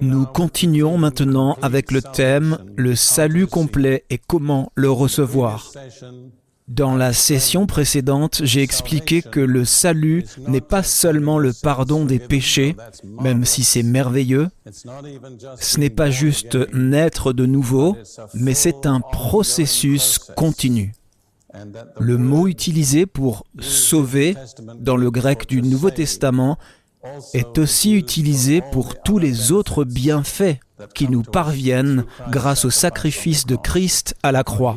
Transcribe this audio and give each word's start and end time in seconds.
Nous 0.00 0.26
continuons 0.26 0.96
maintenant 0.96 1.56
avec 1.60 1.90
le 1.90 2.00
thème 2.00 2.58
Le 2.76 2.94
salut 2.94 3.46
complet 3.46 4.04
et 4.10 4.18
comment 4.18 4.72
le 4.74 4.90
recevoir. 4.90 5.70
Dans 6.66 6.96
la 6.96 7.12
session 7.12 7.66
précédente, 7.66 8.40
j'ai 8.42 8.62
expliqué 8.62 9.20
que 9.20 9.40
le 9.40 9.66
salut 9.66 10.24
n'est 10.48 10.62
pas 10.62 10.82
seulement 10.82 11.38
le 11.38 11.52
pardon 11.52 12.06
des 12.06 12.18
péchés, 12.18 12.74
même 13.20 13.44
si 13.44 13.64
c'est 13.64 13.82
merveilleux. 13.82 14.48
Ce 14.70 15.78
n'est 15.78 15.90
pas 15.90 16.10
juste 16.10 16.56
naître 16.72 17.34
de 17.34 17.44
nouveau, 17.44 17.98
mais 18.32 18.54
c'est 18.54 18.86
un 18.86 19.00
processus 19.00 20.18
continu. 20.36 20.92
Le 22.00 22.16
mot 22.16 22.48
utilisé 22.48 23.04
pour 23.04 23.44
sauver 23.60 24.36
dans 24.80 24.96
le 24.96 25.10
grec 25.10 25.46
du 25.46 25.62
Nouveau 25.62 25.90
Testament 25.90 26.58
est 27.32 27.58
aussi 27.58 27.92
utilisé 27.92 28.62
pour 28.72 29.00
tous 29.02 29.18
les 29.18 29.52
autres 29.52 29.84
bienfaits 29.84 30.58
qui 30.94 31.08
nous 31.08 31.22
parviennent 31.22 32.04
grâce 32.30 32.64
au 32.64 32.70
sacrifice 32.70 33.46
de 33.46 33.56
Christ 33.56 34.14
à 34.22 34.32
la 34.32 34.44
croix 34.44 34.76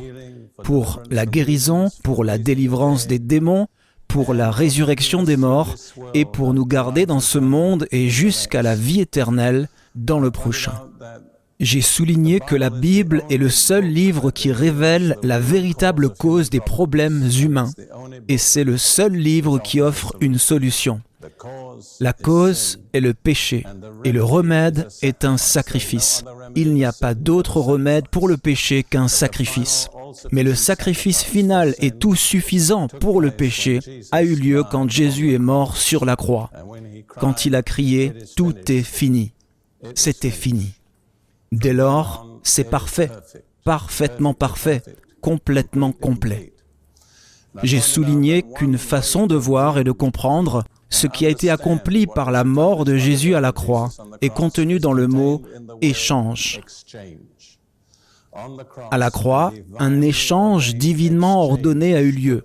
pour 0.64 1.02
la 1.10 1.26
guérison, 1.26 1.90
pour 2.04 2.24
la 2.24 2.38
délivrance 2.38 3.08
des 3.08 3.20
démons, 3.20 3.68
pour 4.08 4.34
la 4.34 4.52
résurrection 4.52 5.24
des 5.24 5.38
morts 5.38 5.76
et 6.14 6.26
pour 6.26 6.54
nous 6.54 6.66
garder 6.66 7.06
dans 7.06 7.20
ce 7.20 7.38
monde 7.38 7.88
et 7.92 8.10
jusqu'à 8.10 8.62
la 8.62 8.76
vie 8.76 9.02
éternelle 9.02 9.68
dans 9.96 10.20
le 10.20 10.32
prochain. 10.32 10.74
J'ai 11.60 11.82
souligné 11.82 12.40
que 12.40 12.56
la 12.56 12.70
Bible 12.70 13.24
est 13.32 13.38
le 13.38 13.50
seul 13.50 13.86
livre 13.86 14.30
qui 14.30 14.52
révèle 14.52 15.18
la 15.24 15.40
véritable 15.40 16.10
cause 16.10 16.52
des 16.52 16.60
problèmes 16.60 17.28
humains 17.40 17.72
et 18.28 18.38
c'est 18.38 18.64
le 18.64 18.78
seul 18.78 19.14
livre 19.14 19.58
qui 19.58 19.82
offre 19.82 20.16
une 20.22 20.38
solution. 20.38 21.02
La 22.00 22.14
cause 22.14 22.80
est 22.94 23.00
le 23.00 23.16
péché 23.16 23.66
et 24.04 24.12
le 24.12 24.24
remède 24.24 24.88
est 25.02 25.26
un 25.26 25.38
sacrifice. 25.38 26.24
Il 26.56 26.76
n'y 26.76 26.86
a 26.86 26.94
pas 26.94 27.16
d'autre 27.16 27.60
remède 27.60 28.08
pour 28.08 28.28
le 28.28 28.38
péché 28.38 28.84
qu'un 28.84 29.08
sacrifice. 29.08 29.90
Mais 30.32 30.44
le 30.44 30.54
sacrifice 30.54 31.24
final 31.24 31.74
et 31.80 31.90
tout 31.90 32.14
suffisant 32.14 32.88
pour 32.88 33.20
le 33.20 33.32
péché 33.32 33.80
a 34.12 34.22
eu 34.22 34.36
lieu 34.36 34.64
quand 34.64 34.90
Jésus 34.90 35.34
est 35.34 35.40
mort 35.40 35.76
sur 35.76 36.06
la 36.06 36.16
croix, 36.16 36.52
quand 37.20 37.46
il 37.46 37.56
a 37.56 37.64
crié⁇ 37.64 38.10
Tout 38.36 38.72
est 38.72 38.84
fini⁇ 38.84 39.34
C'était 39.96 40.30
fini. 40.30 40.74
Dès 41.52 41.74
lors, 41.74 42.28
c'est 42.44 42.70
parfait, 42.70 43.10
parfaitement 43.64 44.36
parfait, 44.36 44.84
complètement 45.22 45.94
complet. 45.94 46.54
J'ai 47.64 47.82
souligné 47.82 48.44
qu'une 48.44 48.78
façon 48.78 49.26
de 49.26 49.36
voir 49.36 49.80
et 49.80 49.84
de 49.84 49.92
comprendre 49.92 50.64
ce 50.90 51.08
qui 51.08 51.26
a 51.26 51.30
été 51.30 51.50
accompli 51.50 52.08
par 52.08 52.32
la 52.32 52.44
mort 52.44 52.86
de 52.86 52.98
Jésus 52.98 53.36
à 53.36 53.42
la 53.42 53.52
croix 53.52 53.90
est 54.22 54.30
contenu 54.30 54.80
dans 54.80 54.94
le 54.94 55.08
mot 55.08 55.42
échange. 55.82 56.62
À 58.92 58.98
la 58.98 59.10
croix, 59.10 59.52
un 59.80 60.02
échange 60.02 60.76
divinement 60.76 61.44
ordonné 61.44 61.96
a 61.96 62.02
eu 62.02 62.12
lieu. 62.12 62.44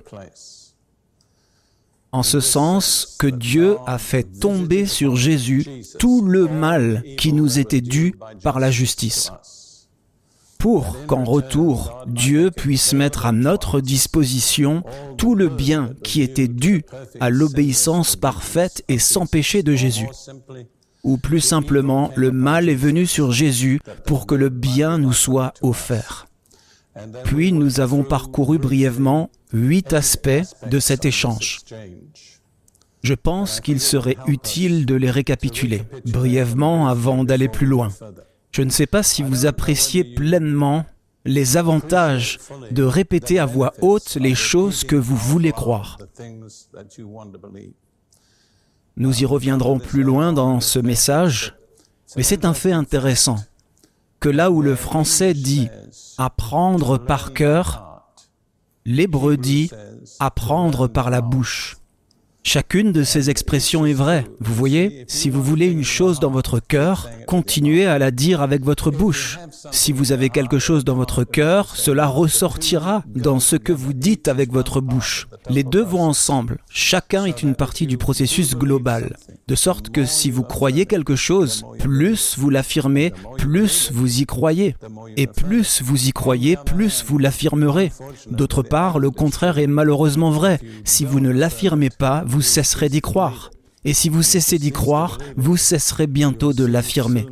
En 2.12 2.22
ce 2.22 2.40
sens 2.40 3.16
que 3.18 3.26
Dieu 3.26 3.76
a 3.86 3.98
fait 3.98 4.24
tomber 4.24 4.86
sur 4.86 5.16
Jésus 5.16 5.66
tout 5.98 6.22
le 6.22 6.46
mal 6.46 7.02
qui 7.16 7.32
nous 7.32 7.58
était 7.58 7.80
dû 7.80 8.14
par 8.42 8.60
la 8.60 8.70
justice 8.70 9.30
pour 10.62 11.06
qu'en 11.06 11.24
retour, 11.24 12.04
Dieu 12.06 12.52
puisse 12.52 12.92
mettre 12.92 13.26
à 13.26 13.32
notre 13.32 13.80
disposition 13.80 14.84
tout 15.18 15.34
le 15.34 15.48
bien 15.48 15.90
qui 16.04 16.22
était 16.22 16.46
dû 16.46 16.84
à 17.18 17.30
l'obéissance 17.30 18.14
parfaite 18.14 18.84
et 18.86 19.00
sans 19.00 19.26
péché 19.26 19.64
de 19.64 19.74
Jésus. 19.74 20.06
Ou 21.02 21.16
plus 21.16 21.40
simplement, 21.40 22.12
le 22.14 22.30
mal 22.30 22.68
est 22.68 22.76
venu 22.76 23.06
sur 23.06 23.32
Jésus 23.32 23.80
pour 24.06 24.24
que 24.24 24.36
le 24.36 24.50
bien 24.50 24.98
nous 24.98 25.12
soit 25.12 25.52
offert. 25.62 26.28
Puis 27.24 27.52
nous 27.52 27.80
avons 27.80 28.04
parcouru 28.04 28.58
brièvement 28.58 29.30
huit 29.52 29.92
aspects 29.92 30.44
de 30.70 30.78
cet 30.78 31.04
échange. 31.04 31.58
Je 33.02 33.14
pense 33.14 33.60
qu'il 33.60 33.80
serait 33.80 34.16
utile 34.28 34.86
de 34.86 34.94
les 34.94 35.10
récapituler 35.10 35.82
brièvement 36.06 36.86
avant 36.86 37.24
d'aller 37.24 37.48
plus 37.48 37.66
loin. 37.66 37.88
Je 38.52 38.62
ne 38.62 38.70
sais 38.70 38.86
pas 38.86 39.02
si 39.02 39.22
vous 39.22 39.46
appréciez 39.46 40.04
pleinement 40.04 40.84
les 41.24 41.56
avantages 41.56 42.38
de 42.70 42.82
répéter 42.82 43.38
à 43.38 43.46
voix 43.46 43.72
haute 43.80 44.16
les 44.16 44.34
choses 44.34 44.84
que 44.84 44.96
vous 44.96 45.16
voulez 45.16 45.52
croire. 45.52 45.98
Nous 48.96 49.22
y 49.22 49.24
reviendrons 49.24 49.78
plus 49.78 50.02
loin 50.02 50.34
dans 50.34 50.60
ce 50.60 50.78
message, 50.78 51.56
mais 52.16 52.22
c'est 52.22 52.44
un 52.44 52.52
fait 52.52 52.72
intéressant 52.72 53.38
que 54.20 54.28
là 54.28 54.50
où 54.50 54.60
le 54.60 54.76
français 54.76 55.32
dit 55.32 55.68
apprendre 56.18 56.98
par 56.98 57.32
cœur, 57.32 58.04
l'hébreu 58.84 59.38
dit 59.38 59.70
apprendre 60.20 60.88
par 60.88 61.08
la 61.08 61.22
bouche. 61.22 61.76
Chacune 62.44 62.90
de 62.90 63.04
ces 63.04 63.30
expressions 63.30 63.86
est 63.86 63.92
vraie. 63.92 64.26
Vous 64.40 64.52
voyez, 64.52 65.04
si 65.06 65.30
vous 65.30 65.42
voulez 65.42 65.66
une 65.66 65.84
chose 65.84 66.18
dans 66.18 66.30
votre 66.30 66.58
cœur, 66.58 67.08
continuez 67.26 67.86
à 67.86 67.98
la 67.98 68.10
dire 68.10 68.42
avec 68.42 68.64
votre 68.64 68.90
bouche. 68.90 69.38
Si 69.70 69.92
vous 69.92 70.10
avez 70.10 70.28
quelque 70.28 70.58
chose 70.58 70.84
dans 70.84 70.96
votre 70.96 71.22
cœur, 71.22 71.76
cela 71.76 72.08
ressortira 72.08 73.04
dans 73.14 73.38
ce 73.38 73.54
que 73.54 73.72
vous 73.72 73.92
dites 73.92 74.26
avec 74.26 74.52
votre 74.52 74.80
bouche. 74.80 75.28
Les 75.48 75.62
deux 75.62 75.84
vont 75.84 76.02
ensemble. 76.02 76.58
Chacun 76.68 77.26
est 77.26 77.42
une 77.42 77.54
partie 77.54 77.86
du 77.86 77.96
processus 77.96 78.56
global. 78.56 79.16
De 79.46 79.54
sorte 79.54 79.90
que 79.90 80.04
si 80.04 80.30
vous 80.30 80.42
croyez 80.42 80.86
quelque 80.86 81.16
chose, 81.16 81.64
plus 81.78 82.36
vous 82.38 82.50
l'affirmez, 82.50 83.12
plus 83.38 83.90
vous 83.92 84.20
y 84.20 84.26
croyez. 84.26 84.74
Et 85.16 85.26
plus 85.26 85.80
vous 85.82 86.08
y 86.08 86.12
croyez, 86.12 86.56
plus 86.66 87.04
vous 87.06 87.18
l'affirmerez. 87.18 87.92
D'autre 88.30 88.62
part, 88.62 88.98
le 88.98 89.10
contraire 89.10 89.58
est 89.58 89.66
malheureusement 89.66 90.30
vrai. 90.30 90.58
Si 90.84 91.04
vous 91.04 91.20
ne 91.20 91.30
l'affirmez 91.30 91.90
pas, 91.90 92.24
vous 92.32 92.40
cesserez 92.40 92.88
d'y 92.88 93.02
croire. 93.02 93.50
Et 93.84 93.92
si 93.92 94.08
vous 94.08 94.22
cessez 94.22 94.58
d'y 94.58 94.72
croire, 94.72 95.18
vous 95.36 95.58
cesserez 95.58 96.06
bientôt 96.06 96.54
de 96.54 96.64
l'affirmer. 96.64 97.26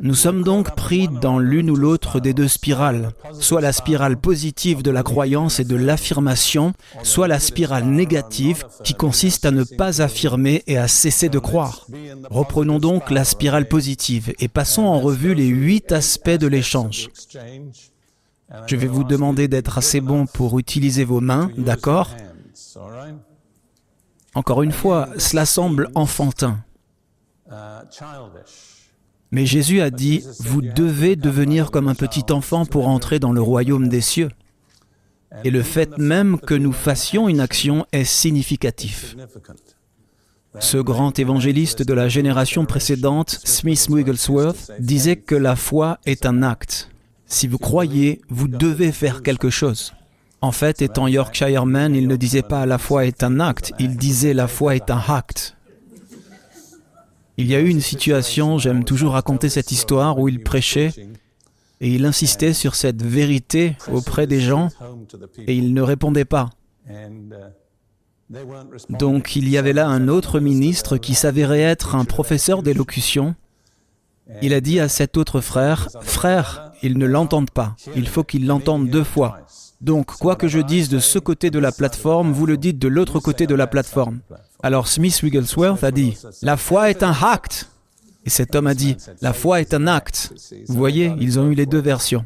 Nous 0.00 0.14
sommes 0.14 0.44
donc 0.44 0.76
pris 0.76 1.08
dans 1.08 1.40
l'une 1.40 1.68
ou 1.68 1.74
l'autre 1.74 2.20
des 2.20 2.32
deux 2.32 2.46
spirales, 2.46 3.10
soit 3.40 3.60
la 3.60 3.72
spirale 3.72 4.16
positive 4.16 4.84
de 4.84 4.92
la 4.92 5.02
croyance 5.02 5.58
et 5.58 5.64
de 5.64 5.74
l'affirmation, 5.74 6.74
soit 7.02 7.26
la 7.26 7.40
spirale 7.40 7.86
négative 7.86 8.64
qui 8.84 8.94
consiste 8.94 9.44
à 9.46 9.50
ne 9.50 9.64
pas 9.64 10.00
affirmer 10.00 10.62
et 10.68 10.78
à 10.78 10.86
cesser 10.86 11.28
de 11.28 11.40
croire. 11.40 11.88
Reprenons 12.30 12.78
donc 12.78 13.10
la 13.10 13.24
spirale 13.24 13.66
positive 13.66 14.32
et 14.38 14.46
passons 14.46 14.84
en 14.84 15.00
revue 15.00 15.34
les 15.34 15.48
huit 15.48 15.90
aspects 15.90 16.30
de 16.30 16.46
l'échange. 16.46 17.08
Je 18.68 18.76
vais 18.76 18.86
vous 18.86 19.02
demander 19.02 19.48
d'être 19.48 19.76
assez 19.76 20.00
bon 20.00 20.26
pour 20.26 20.60
utiliser 20.60 21.02
vos 21.02 21.20
mains, 21.20 21.50
d'accord? 21.58 22.14
Encore 24.34 24.62
une 24.62 24.72
fois, 24.72 25.08
cela 25.18 25.46
semble 25.46 25.90
enfantin. 25.94 26.64
Mais 29.30 29.46
Jésus 29.46 29.80
a 29.80 29.90
dit, 29.90 30.24
vous 30.40 30.62
devez 30.62 31.16
devenir 31.16 31.70
comme 31.70 31.88
un 31.88 31.94
petit 31.94 32.24
enfant 32.30 32.64
pour 32.64 32.88
entrer 32.88 33.18
dans 33.18 33.32
le 33.32 33.42
royaume 33.42 33.88
des 33.88 34.00
cieux. 34.00 34.30
Et 35.44 35.50
le 35.50 35.62
fait 35.62 35.98
même 35.98 36.38
que 36.38 36.54
nous 36.54 36.72
fassions 36.72 37.28
une 37.28 37.40
action 37.40 37.86
est 37.92 38.04
significatif. 38.04 39.16
Ce 40.60 40.78
grand 40.78 41.18
évangéliste 41.18 41.82
de 41.82 41.92
la 41.92 42.08
génération 42.08 42.64
précédente, 42.64 43.38
Smith 43.44 43.86
Wigglesworth, 43.90 44.72
disait 44.78 45.16
que 45.16 45.34
la 45.34 45.56
foi 45.56 45.98
est 46.06 46.24
un 46.26 46.42
acte. 46.42 46.90
Si 47.26 47.46
vous 47.46 47.58
croyez, 47.58 48.22
vous 48.30 48.48
devez 48.48 48.90
faire 48.92 49.22
quelque 49.22 49.50
chose. 49.50 49.92
En 50.40 50.52
fait, 50.52 50.82
étant 50.82 51.08
Yorkshireman, 51.08 51.94
il 51.94 52.06
ne 52.06 52.16
disait 52.16 52.42
pas 52.42 52.64
la 52.64 52.78
foi 52.78 53.06
est 53.06 53.22
un 53.22 53.40
acte, 53.40 53.72
il 53.78 53.96
disait 53.96 54.34
la 54.34 54.46
foi 54.46 54.76
est 54.76 54.90
un 54.90 55.02
acte. 55.08 55.56
Il 57.36 57.46
y 57.46 57.54
a 57.54 57.60
eu 57.60 57.68
une 57.68 57.80
situation, 57.80 58.58
j'aime 58.58 58.84
toujours 58.84 59.12
raconter 59.12 59.48
cette 59.48 59.72
histoire, 59.72 60.18
où 60.18 60.28
il 60.28 60.42
prêchait 60.42 60.92
et 61.80 61.94
il 61.94 62.04
insistait 62.04 62.52
sur 62.52 62.74
cette 62.74 63.02
vérité 63.02 63.76
auprès 63.92 64.26
des 64.26 64.40
gens 64.40 64.68
et 65.38 65.54
ils 65.54 65.72
ne 65.72 65.82
répondaient 65.82 66.24
pas. 66.24 66.50
Donc 68.90 69.36
il 69.36 69.48
y 69.48 69.56
avait 69.56 69.72
là 69.72 69.88
un 69.88 70.08
autre 70.08 70.40
ministre 70.40 70.98
qui 70.98 71.14
s'avérait 71.14 71.60
être 71.60 71.94
un 71.94 72.04
professeur 72.04 72.62
d'élocution. 72.62 73.34
Il 74.42 74.52
a 74.52 74.60
dit 74.60 74.78
à 74.80 74.88
cet 74.88 75.16
autre 75.16 75.40
frère, 75.40 75.88
Frère, 76.02 76.72
ils 76.82 76.98
ne 76.98 77.06
l'entendent 77.06 77.50
pas, 77.50 77.76
il 77.96 78.08
faut 78.08 78.24
qu'ils 78.24 78.46
l'entendent 78.46 78.90
deux 78.90 79.04
fois. 79.04 79.40
Donc, 79.80 80.06
quoi 80.06 80.34
que 80.34 80.48
je 80.48 80.58
dise 80.58 80.88
de 80.88 80.98
ce 80.98 81.18
côté 81.18 81.50
de 81.50 81.58
la 81.58 81.72
plateforme, 81.72 82.32
vous 82.32 82.46
le 82.46 82.56
dites 82.56 82.78
de 82.78 82.88
l'autre 82.88 83.20
côté 83.20 83.46
de 83.46 83.54
la 83.54 83.66
plateforme. 83.66 84.20
Alors 84.62 84.88
Smith 84.88 85.22
Wigglesworth 85.22 85.84
a 85.84 85.92
dit, 85.92 86.16
la 86.42 86.56
foi 86.56 86.90
est 86.90 87.02
un 87.02 87.14
acte. 87.22 87.70
Et 88.24 88.30
cet 88.30 88.56
homme 88.56 88.66
a 88.66 88.74
dit, 88.74 88.96
la 89.22 89.32
foi 89.32 89.60
est 89.60 89.72
un 89.74 89.86
acte. 89.86 90.32
Vous 90.66 90.76
voyez, 90.76 91.12
ils 91.20 91.38
ont 91.38 91.48
eu 91.48 91.54
les 91.54 91.66
deux 91.66 91.80
versions. 91.80 92.24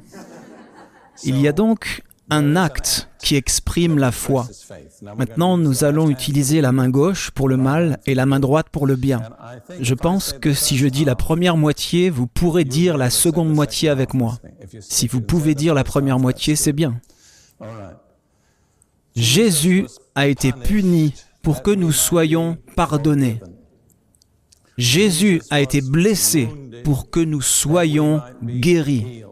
Il 1.24 1.40
y 1.40 1.46
a 1.46 1.52
donc 1.52 2.02
un 2.30 2.56
acte 2.56 3.08
qui 3.18 3.36
exprime 3.36 3.98
la 3.98 4.10
foi. 4.10 4.48
Maintenant, 5.18 5.58
nous 5.58 5.84
allons 5.84 6.08
utiliser 6.08 6.62
la 6.62 6.72
main 6.72 6.88
gauche 6.88 7.30
pour 7.30 7.48
le 7.48 7.58
mal 7.58 7.98
et 8.06 8.14
la 8.14 8.24
main 8.24 8.40
droite 8.40 8.68
pour 8.72 8.86
le 8.86 8.96
bien. 8.96 9.20
Je 9.78 9.94
pense 9.94 10.32
que 10.32 10.54
si 10.54 10.78
je 10.78 10.88
dis 10.88 11.04
la 11.04 11.14
première 11.14 11.58
moitié, 11.58 12.08
vous 12.08 12.26
pourrez 12.26 12.64
dire 12.64 12.96
la 12.96 13.10
seconde 13.10 13.52
moitié 13.52 13.90
avec 13.90 14.14
moi. 14.14 14.38
Si 14.80 15.06
vous 15.06 15.20
pouvez 15.20 15.54
dire 15.54 15.74
la 15.74 15.84
première 15.84 16.18
moitié, 16.18 16.56
c'est 16.56 16.72
bien. 16.72 17.00
Jésus 19.14 19.86
a 20.14 20.26
été 20.26 20.52
puni 20.52 21.14
pour 21.42 21.62
que 21.62 21.70
nous 21.70 21.92
soyons 21.92 22.56
pardonnés. 22.76 23.40
Jésus 24.78 25.42
a 25.50 25.60
été 25.60 25.80
blessé 25.80 26.48
pour 26.84 27.10
que 27.10 27.20
nous 27.20 27.42
soyons 27.42 28.22
guéris. 28.42 29.24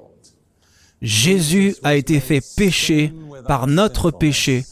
Jésus 1.00 1.76
a 1.82 1.94
été 1.94 2.20
fait 2.20 2.42
péché 2.56 3.12
par 3.46 3.66
notre 3.66 4.10
péché 4.10 4.64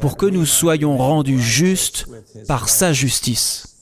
pour 0.00 0.16
que 0.16 0.26
nous 0.26 0.46
soyons 0.46 0.96
rendus 0.96 1.40
justes 1.40 2.06
par 2.48 2.68
sa 2.70 2.92
justice. 2.92 3.72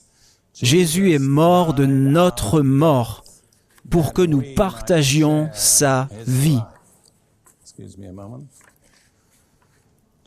Jésus 0.55 1.13
est 1.13 1.21
mort 1.21 1.75
de 1.75 1.87
notre 1.87 2.61
mort 2.61 3.25
pour 3.89 4.13
que 4.13 4.23
nous 4.23 4.43
partagions 4.57 5.49
sa 5.55 6.09
vie. 6.27 6.61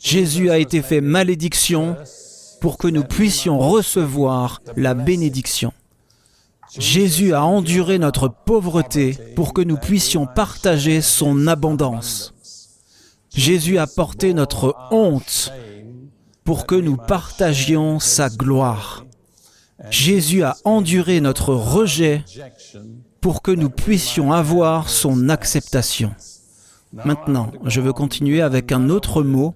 Jésus 0.04 0.50
a 0.50 0.58
été 0.58 0.82
fait 0.82 1.00
malédiction 1.00 1.96
pour 2.60 2.78
que 2.78 2.90
nous 2.90 3.06
puissions 3.06 3.58
recevoir 3.58 4.62
la 4.76 4.96
bénédiction. 4.96 5.72
Jésus 6.78 7.34
a 7.34 7.46
enduré 7.46 8.00
notre 8.00 8.28
pauvreté 8.28 9.18
pour 9.38 9.54
que 9.54 9.62
nous 9.62 9.78
puissions 9.78 10.28
partager 10.28 11.02
son 11.02 11.48
abondance. 11.48 12.34
Jésus 13.34 13.78
a 13.78 13.88
porté 13.88 14.34
notre 14.34 14.76
honte 14.92 15.54
pour 16.44 16.68
que 16.68 16.76
nous 16.76 16.98
partagions 16.98 18.00
sa 18.02 18.30
gloire. 18.30 19.06
Jésus 19.90 20.44
a 20.44 20.58
enduré 20.66 21.22
notre 21.22 21.54
rejet 21.54 22.26
pour 23.22 23.42
que 23.42 23.52
nous 23.52 23.70
puissions 23.70 24.34
avoir 24.34 24.90
son 24.90 25.30
acceptation. 25.30 26.14
Maintenant, 26.92 27.52
je 27.64 27.80
veux 27.80 27.94
continuer 27.94 28.42
avec 28.42 28.74
un 28.74 28.90
autre 28.90 29.24
mot 29.24 29.56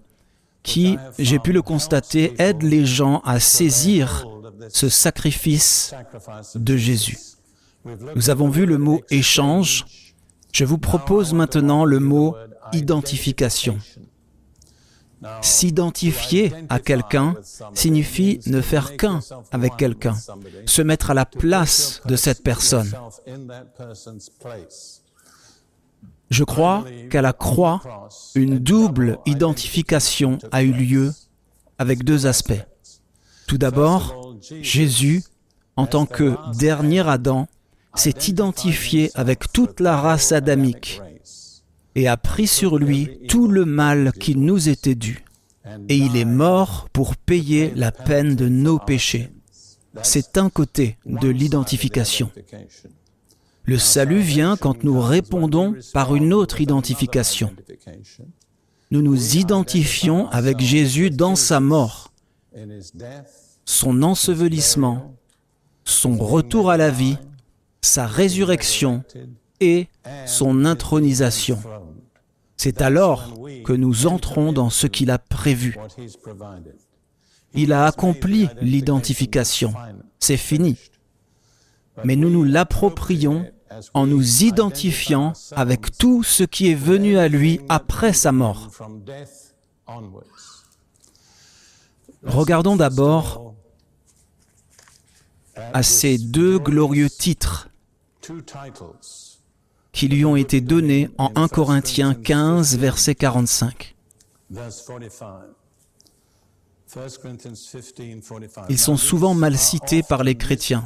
qui, 0.63 0.97
j'ai 1.17 1.39
pu 1.39 1.53
le 1.53 1.61
constater, 1.61 2.33
aide 2.39 2.61
les 2.61 2.85
gens 2.85 3.21
à 3.25 3.39
saisir 3.39 4.27
ce 4.69 4.89
sacrifice 4.89 5.93
de 6.55 6.75
Jésus. 6.75 7.17
Nous 8.15 8.29
avons 8.29 8.49
vu 8.49 8.65
le 8.65 8.77
mot 8.77 9.01
échange. 9.09 9.85
Je 10.51 10.65
vous 10.65 10.77
propose 10.77 11.33
maintenant 11.33 11.85
le 11.85 11.99
mot 11.99 12.35
identification. 12.73 13.77
S'identifier 15.41 16.53
à 16.69 16.79
quelqu'un 16.79 17.35
signifie 17.73 18.39
ne 18.45 18.61
faire 18.61 18.97
qu'un 18.97 19.19
avec 19.51 19.75
quelqu'un, 19.77 20.15
se 20.65 20.81
mettre 20.81 21.11
à 21.11 21.13
la 21.13 21.25
place 21.25 22.01
de 22.05 22.15
cette 22.15 22.43
personne. 22.43 22.91
Je 26.29 26.43
crois 26.43 26.85
qu'à 27.09 27.21
la 27.21 27.33
croix, 27.33 28.09
une 28.35 28.59
double 28.59 29.19
identification 29.25 30.37
a 30.51 30.63
eu 30.63 30.71
lieu 30.71 31.13
avec 31.77 32.03
deux 32.03 32.27
aspects. 32.27 32.65
Tout 33.47 33.57
d'abord, 33.57 34.35
Jésus, 34.61 35.23
en 35.75 35.87
tant 35.87 36.05
que 36.05 36.35
dernier 36.57 37.07
Adam, 37.07 37.47
s'est 37.95 38.27
identifié 38.27 39.09
avec 39.15 39.51
toute 39.51 39.79
la 39.79 39.95
race 39.95 40.31
adamique 40.31 41.01
et 41.95 42.07
a 42.07 42.17
pris 42.17 42.47
sur 42.47 42.77
lui 42.77 43.19
tout 43.27 43.47
le 43.47 43.65
mal 43.65 44.11
qui 44.13 44.35
nous 44.35 44.69
était 44.69 44.95
dû. 44.95 45.23
Et 45.89 45.97
il 45.97 46.15
est 46.15 46.25
mort 46.25 46.87
pour 46.93 47.15
payer 47.15 47.71
la 47.75 47.91
peine 47.91 48.35
de 48.35 48.47
nos 48.47 48.79
péchés. 48.79 49.31
C'est 50.03 50.37
un 50.37 50.49
côté 50.49 50.97
de 51.05 51.27
l'identification. 51.27 52.29
Le 53.67 53.77
salut 53.77 54.19
vient 54.19 54.55
quand 54.55 54.85
nous 54.85 55.01
répondons 55.01 55.75
par 55.93 56.15
une 56.15 56.33
autre 56.33 56.61
identification. 56.61 57.53
Nous 58.91 59.01
nous 59.01 59.35
identifions 59.35 60.29
avec 60.29 60.61
Jésus 60.61 61.09
dans 61.11 61.35
sa 61.35 61.59
mort, 61.59 62.13
son 63.65 64.03
ensevelissement, 64.03 65.13
son 65.83 66.15
retour 66.15 66.71
à 66.71 66.77
la 66.77 66.89
vie, 66.89 67.17
sa 67.81 68.07
résurrection 68.07 69.03
et 69.59 69.87
son 70.25 70.63
intronisation. 70.63 71.59
C'est 72.55 72.81
alors 72.81 73.33
que 73.65 73.73
nous 73.73 74.07
entrons 74.07 74.53
dans 74.53 74.69
ce 74.69 74.87
qu'il 74.87 75.11
a 75.11 75.19
prévu. 75.19 75.77
Il 77.53 77.73
a 77.73 77.85
accompli 77.85 78.47
l'identification. 78.61 79.73
C'est 80.19 80.37
fini. 80.37 80.77
Mais 82.05 82.15
nous 82.15 82.29
nous 82.29 82.45
l'approprions 82.45 83.45
en 83.93 84.07
nous 84.07 84.43
identifiant 84.43 85.33
avec 85.51 85.97
tout 85.97 86.23
ce 86.23 86.43
qui 86.43 86.71
est 86.71 86.75
venu 86.75 87.17
à 87.17 87.27
lui 87.27 87.59
après 87.69 88.13
sa 88.13 88.31
mort. 88.31 88.69
Regardons 92.23 92.75
d'abord 92.75 93.53
à 95.55 95.83
ces 95.83 96.17
deux 96.17 96.59
glorieux 96.59 97.09
titres 97.09 97.69
qui 99.91 100.07
lui 100.07 100.25
ont 100.25 100.35
été 100.35 100.61
donnés 100.61 101.09
en 101.17 101.31
1 101.35 101.47
Corinthiens 101.47 102.13
15, 102.13 102.77
verset 102.77 103.15
45. 103.15 103.95
Ils 108.69 108.77
sont 108.77 108.97
souvent 108.97 109.33
mal 109.33 109.57
cités 109.57 110.03
par 110.03 110.23
les 110.23 110.35
chrétiens. 110.35 110.85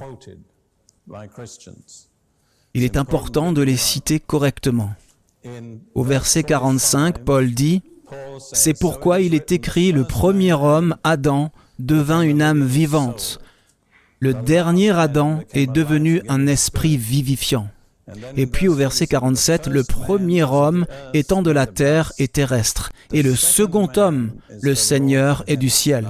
Il 2.73 2.83
est 2.83 2.97
important 2.97 3.51
de 3.51 3.61
les 3.61 3.77
citer 3.77 4.19
correctement. 4.19 4.91
Au 5.93 6.03
verset 6.03 6.43
45, 6.43 7.19
Paul 7.19 7.51
dit, 7.51 7.81
C'est 8.53 8.77
pourquoi 8.79 9.21
il 9.21 9.33
est 9.33 9.51
écrit, 9.51 9.91
le 9.91 10.05
premier 10.05 10.53
homme, 10.53 10.95
Adam, 11.03 11.51
devint 11.79 12.21
une 12.21 12.41
âme 12.41 12.63
vivante. 12.63 13.39
Le 14.19 14.33
dernier 14.33 14.91
Adam 14.91 15.41
est 15.53 15.71
devenu 15.71 16.21
un 16.29 16.47
esprit 16.47 16.95
vivifiant. 16.95 17.67
Et 18.35 18.45
puis 18.45 18.67
au 18.67 18.73
verset 18.73 19.07
47, 19.07 19.67
le 19.67 19.83
premier 19.83 20.43
homme 20.43 20.85
étant 21.13 21.41
de 21.41 21.51
la 21.51 21.65
terre 21.65 22.11
est 22.17 22.33
terrestre, 22.33 22.91
et 23.13 23.23
le 23.23 23.35
second 23.35 23.89
homme, 23.95 24.31
le 24.61 24.75
Seigneur, 24.75 25.43
est 25.47 25.57
du 25.57 25.69
ciel. 25.69 26.07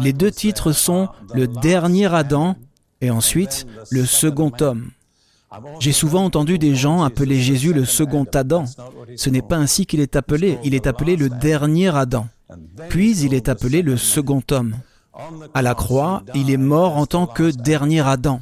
Les 0.00 0.12
deux 0.12 0.30
titres 0.30 0.72
sont 0.72 1.08
le 1.34 1.46
dernier 1.46 2.12
Adam 2.14 2.56
et 3.00 3.10
ensuite 3.10 3.66
le 3.90 4.04
second 4.04 4.52
homme. 4.60 4.90
J'ai 5.80 5.92
souvent 5.92 6.24
entendu 6.24 6.58
des 6.58 6.74
gens 6.74 7.02
appeler 7.02 7.40
Jésus 7.40 7.72
le 7.72 7.84
second 7.84 8.26
Adam. 8.34 8.64
Ce 9.16 9.30
n'est 9.30 9.42
pas 9.42 9.56
ainsi 9.56 9.86
qu'il 9.86 10.00
est 10.00 10.16
appelé, 10.16 10.58
il 10.64 10.74
est 10.74 10.86
appelé 10.86 11.16
le 11.16 11.28
dernier 11.28 11.94
Adam. 11.94 12.26
Puis 12.88 13.18
il 13.18 13.34
est 13.34 13.48
appelé 13.48 13.82
le 13.82 13.96
second 13.96 14.42
homme. 14.50 14.76
À 15.54 15.62
la 15.62 15.74
croix, 15.74 16.22
il 16.34 16.50
est 16.50 16.56
mort 16.56 16.96
en 16.96 17.06
tant 17.06 17.26
que 17.26 17.50
dernier 17.50 18.00
Adam. 18.00 18.40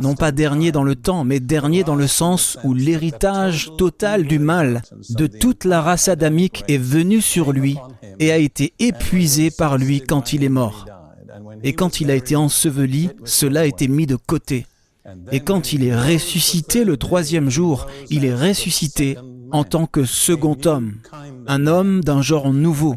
Non 0.00 0.14
pas 0.14 0.32
dernier 0.32 0.72
dans 0.72 0.82
le 0.82 0.96
temps, 0.96 1.24
mais 1.24 1.40
dernier 1.40 1.84
dans 1.84 1.94
le 1.94 2.08
sens 2.08 2.58
où 2.64 2.74
l'héritage 2.74 3.70
total 3.78 4.24
du 4.24 4.38
mal 4.38 4.82
de 5.10 5.26
toute 5.26 5.64
la 5.64 5.80
race 5.80 6.08
adamique 6.08 6.64
est 6.68 6.78
venu 6.78 7.20
sur 7.20 7.52
lui 7.52 7.78
et 8.18 8.32
a 8.32 8.36
été 8.36 8.74
épuisé 8.80 9.50
par 9.50 9.78
lui 9.78 10.00
quand 10.00 10.32
il 10.32 10.44
est 10.44 10.48
mort. 10.48 10.86
Et 11.62 11.72
quand 11.72 12.00
il 12.00 12.10
a 12.10 12.14
été 12.14 12.36
enseveli, 12.36 13.10
cela 13.24 13.60
a 13.60 13.64
été 13.64 13.88
mis 13.88 14.06
de 14.06 14.16
côté. 14.16 14.66
Et 15.32 15.40
quand 15.40 15.72
il 15.72 15.84
est 15.84 15.94
ressuscité 15.94 16.84
le 16.84 16.96
troisième 16.96 17.50
jour, 17.50 17.86
il 18.10 18.24
est 18.24 18.34
ressuscité 18.34 19.18
en 19.52 19.62
tant 19.62 19.86
que 19.86 20.04
second 20.04 20.56
homme, 20.64 20.94
un 21.46 21.66
homme 21.66 22.02
d'un 22.02 22.22
genre 22.22 22.52
nouveau, 22.52 22.96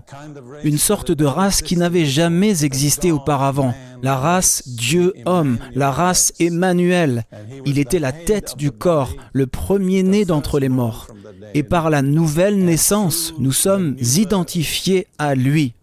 une 0.64 0.78
sorte 0.78 1.12
de 1.12 1.26
race 1.26 1.62
qui 1.62 1.78
n'avait 1.78 2.06
jamais 2.06 2.64
existé 2.64 3.12
auparavant, 3.12 3.76
la 4.02 4.16
race 4.16 4.64
Dieu-homme, 4.68 5.60
la 5.76 5.92
race 5.92 6.34
Emmanuel. 6.40 7.26
Il 7.66 7.78
était 7.78 8.00
la 8.00 8.12
tête 8.12 8.56
du 8.58 8.72
corps, 8.72 9.14
le 9.34 9.46
premier-né 9.46 10.26
d'entre 10.26 10.60
les 10.60 10.70
morts. 10.70 11.08
Et 11.54 11.64
par 11.64 11.90
la 11.90 12.02
nouvelle 12.02 12.58
naissance, 12.58 13.34
nous 13.38 13.52
sommes 13.52 13.96
identifiés 14.00 15.08
à 15.18 15.36
lui 15.36 15.74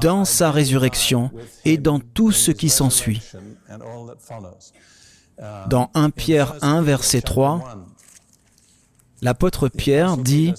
dans 0.00 0.24
sa 0.24 0.50
résurrection 0.50 1.30
et 1.64 1.78
dans 1.78 2.00
tout 2.00 2.32
ce 2.32 2.50
qui 2.50 2.68
s'ensuit. 2.68 3.22
Dans 5.68 5.90
1 5.94 6.10
Pierre 6.10 6.54
1, 6.62 6.82
verset 6.82 7.22
3, 7.22 7.76
l'apôtre 9.22 9.68
Pierre 9.68 10.16
dit 10.16 10.54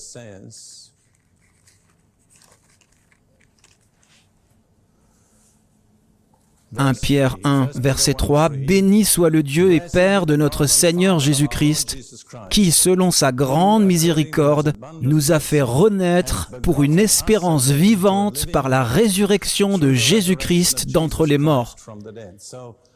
1 6.77 6.94
Pierre 6.96 7.38
1, 7.44 7.70
verset 7.75 8.15
3, 8.15 8.50
Béni 8.50 9.06
soit 9.06 9.30
le 9.30 9.44
Dieu 9.44 9.74
et 9.74 9.80
Père 9.80 10.25
de 10.25 10.36
notre 10.36 10.65
Seigneur 10.65 11.20
Jésus-Christ, 11.20 12.25
qui, 12.50 12.72
selon 12.72 13.12
sa 13.12 13.32
grande 13.32 13.86
miséricorde, 13.86 14.74
nous 15.01 15.32
a 15.32 15.39
fait 15.39 15.62
renaître 15.62 16.51
pour 16.63 16.84
une 16.84 16.98
espérance 16.98 17.70
vivante 17.70 18.51
par 18.51 18.70
la 18.70 18.84
résurrection 18.84 19.77
de 19.77 19.94
Jésus-Christ 19.94 20.89
d'entre 20.92 21.25
les 21.25 21.38
morts. 21.38 21.75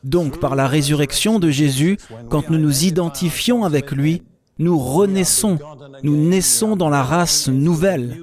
Donc 0.07 0.39
par 0.39 0.55
la 0.55 0.67
résurrection 0.67 1.37
de 1.37 1.49
Jésus, 1.49 1.97
quand 2.29 2.49
nous 2.49 2.57
nous 2.57 2.85
identifions 2.85 3.65
avec 3.65 3.91
lui, 3.91 4.23
nous 4.57 4.79
renaissons, 4.79 5.59
nous 6.01 6.15
naissons 6.15 6.77
dans 6.77 6.89
la 6.89 7.03
race 7.03 7.49
nouvelle, 7.49 8.17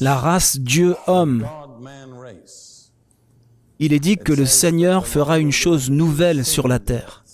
la 0.00 0.16
race 0.16 0.58
Dieu-homme. 0.58 1.46
Il 3.78 3.92
est 3.92 4.00
dit 4.00 4.16
que 4.16 4.32
le 4.32 4.46
Seigneur 4.46 5.06
fera 5.06 5.38
une 5.38 5.52
chose 5.52 5.90
nouvelle 5.90 6.44
sur 6.44 6.66
la 6.66 6.80
terre. 6.80 7.24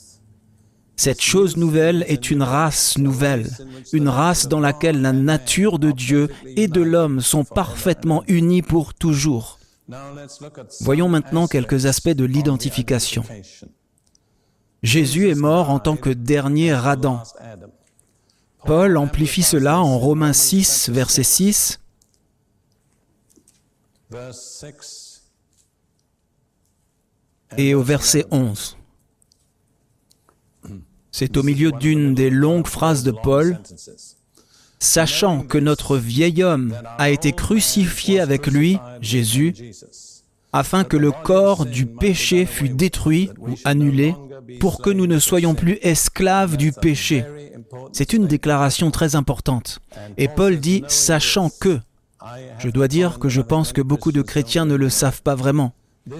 Cette 0.96 1.22
chose 1.22 1.56
nouvelle 1.56 2.04
est 2.06 2.30
une 2.30 2.42
race 2.42 2.98
nouvelle, 2.98 3.48
une 3.94 4.10
race 4.10 4.48
dans 4.48 4.60
laquelle 4.60 5.00
la 5.00 5.14
nature 5.14 5.78
de 5.78 5.90
Dieu 5.90 6.28
et 6.56 6.68
de 6.68 6.82
l'homme 6.82 7.22
sont 7.22 7.44
parfaitement 7.44 8.22
unies 8.28 8.62
pour 8.62 8.92
toujours. 8.92 9.58
Voyons 10.82 11.08
maintenant 11.08 11.46
quelques 11.46 11.86
aspects 11.86 12.10
de 12.10 12.26
l'identification. 12.26 13.24
Jésus 14.84 15.30
est 15.30 15.34
mort 15.34 15.70
en 15.70 15.78
tant 15.78 15.96
que 15.96 16.10
dernier 16.10 16.72
Adam. 16.72 17.22
Paul 18.66 18.98
amplifie 18.98 19.42
cela 19.42 19.80
en 19.80 19.98
Romains 19.98 20.34
6, 20.34 20.90
verset 20.90 21.22
6. 21.22 21.80
Et 27.56 27.74
au 27.74 27.82
verset 27.82 28.26
11. 28.30 28.76
C'est 31.10 31.38
au 31.38 31.42
milieu 31.42 31.72
d'une 31.72 32.14
des 32.14 32.28
longues 32.28 32.66
phrases 32.66 33.04
de 33.04 33.10
Paul, 33.10 33.58
sachant 34.78 35.44
que 35.44 35.56
notre 35.56 35.96
vieil 35.96 36.42
homme 36.42 36.76
a 36.98 37.08
été 37.08 37.32
crucifié 37.32 38.20
avec 38.20 38.48
lui, 38.48 38.78
Jésus, 39.00 39.54
afin 40.52 40.84
que 40.84 40.98
le 40.98 41.10
corps 41.10 41.64
du 41.64 41.86
péché 41.86 42.44
fût 42.44 42.68
détruit 42.68 43.30
ou 43.38 43.54
annulé, 43.64 44.14
pour 44.60 44.80
que 44.80 44.90
nous 44.90 45.06
ne 45.06 45.18
soyons 45.18 45.54
plus 45.54 45.78
esclaves 45.82 46.56
du 46.56 46.72
péché. 46.72 47.24
C'est 47.92 48.12
une 48.12 48.26
déclaration 48.26 48.90
très 48.90 49.16
importante. 49.16 49.80
Et 50.16 50.28
Paul 50.28 50.58
dit 50.58 50.84
sachant 50.88 51.50
que. 51.60 51.80
Je 52.58 52.70
dois 52.70 52.88
dire 52.88 53.18
que 53.18 53.28
je 53.28 53.42
pense 53.42 53.72
que 53.72 53.82
beaucoup 53.82 54.12
de 54.12 54.22
chrétiens 54.22 54.64
ne 54.64 54.74
le 54.74 54.88
savent 54.88 55.22
pas 55.22 55.34
vraiment. 55.34 55.74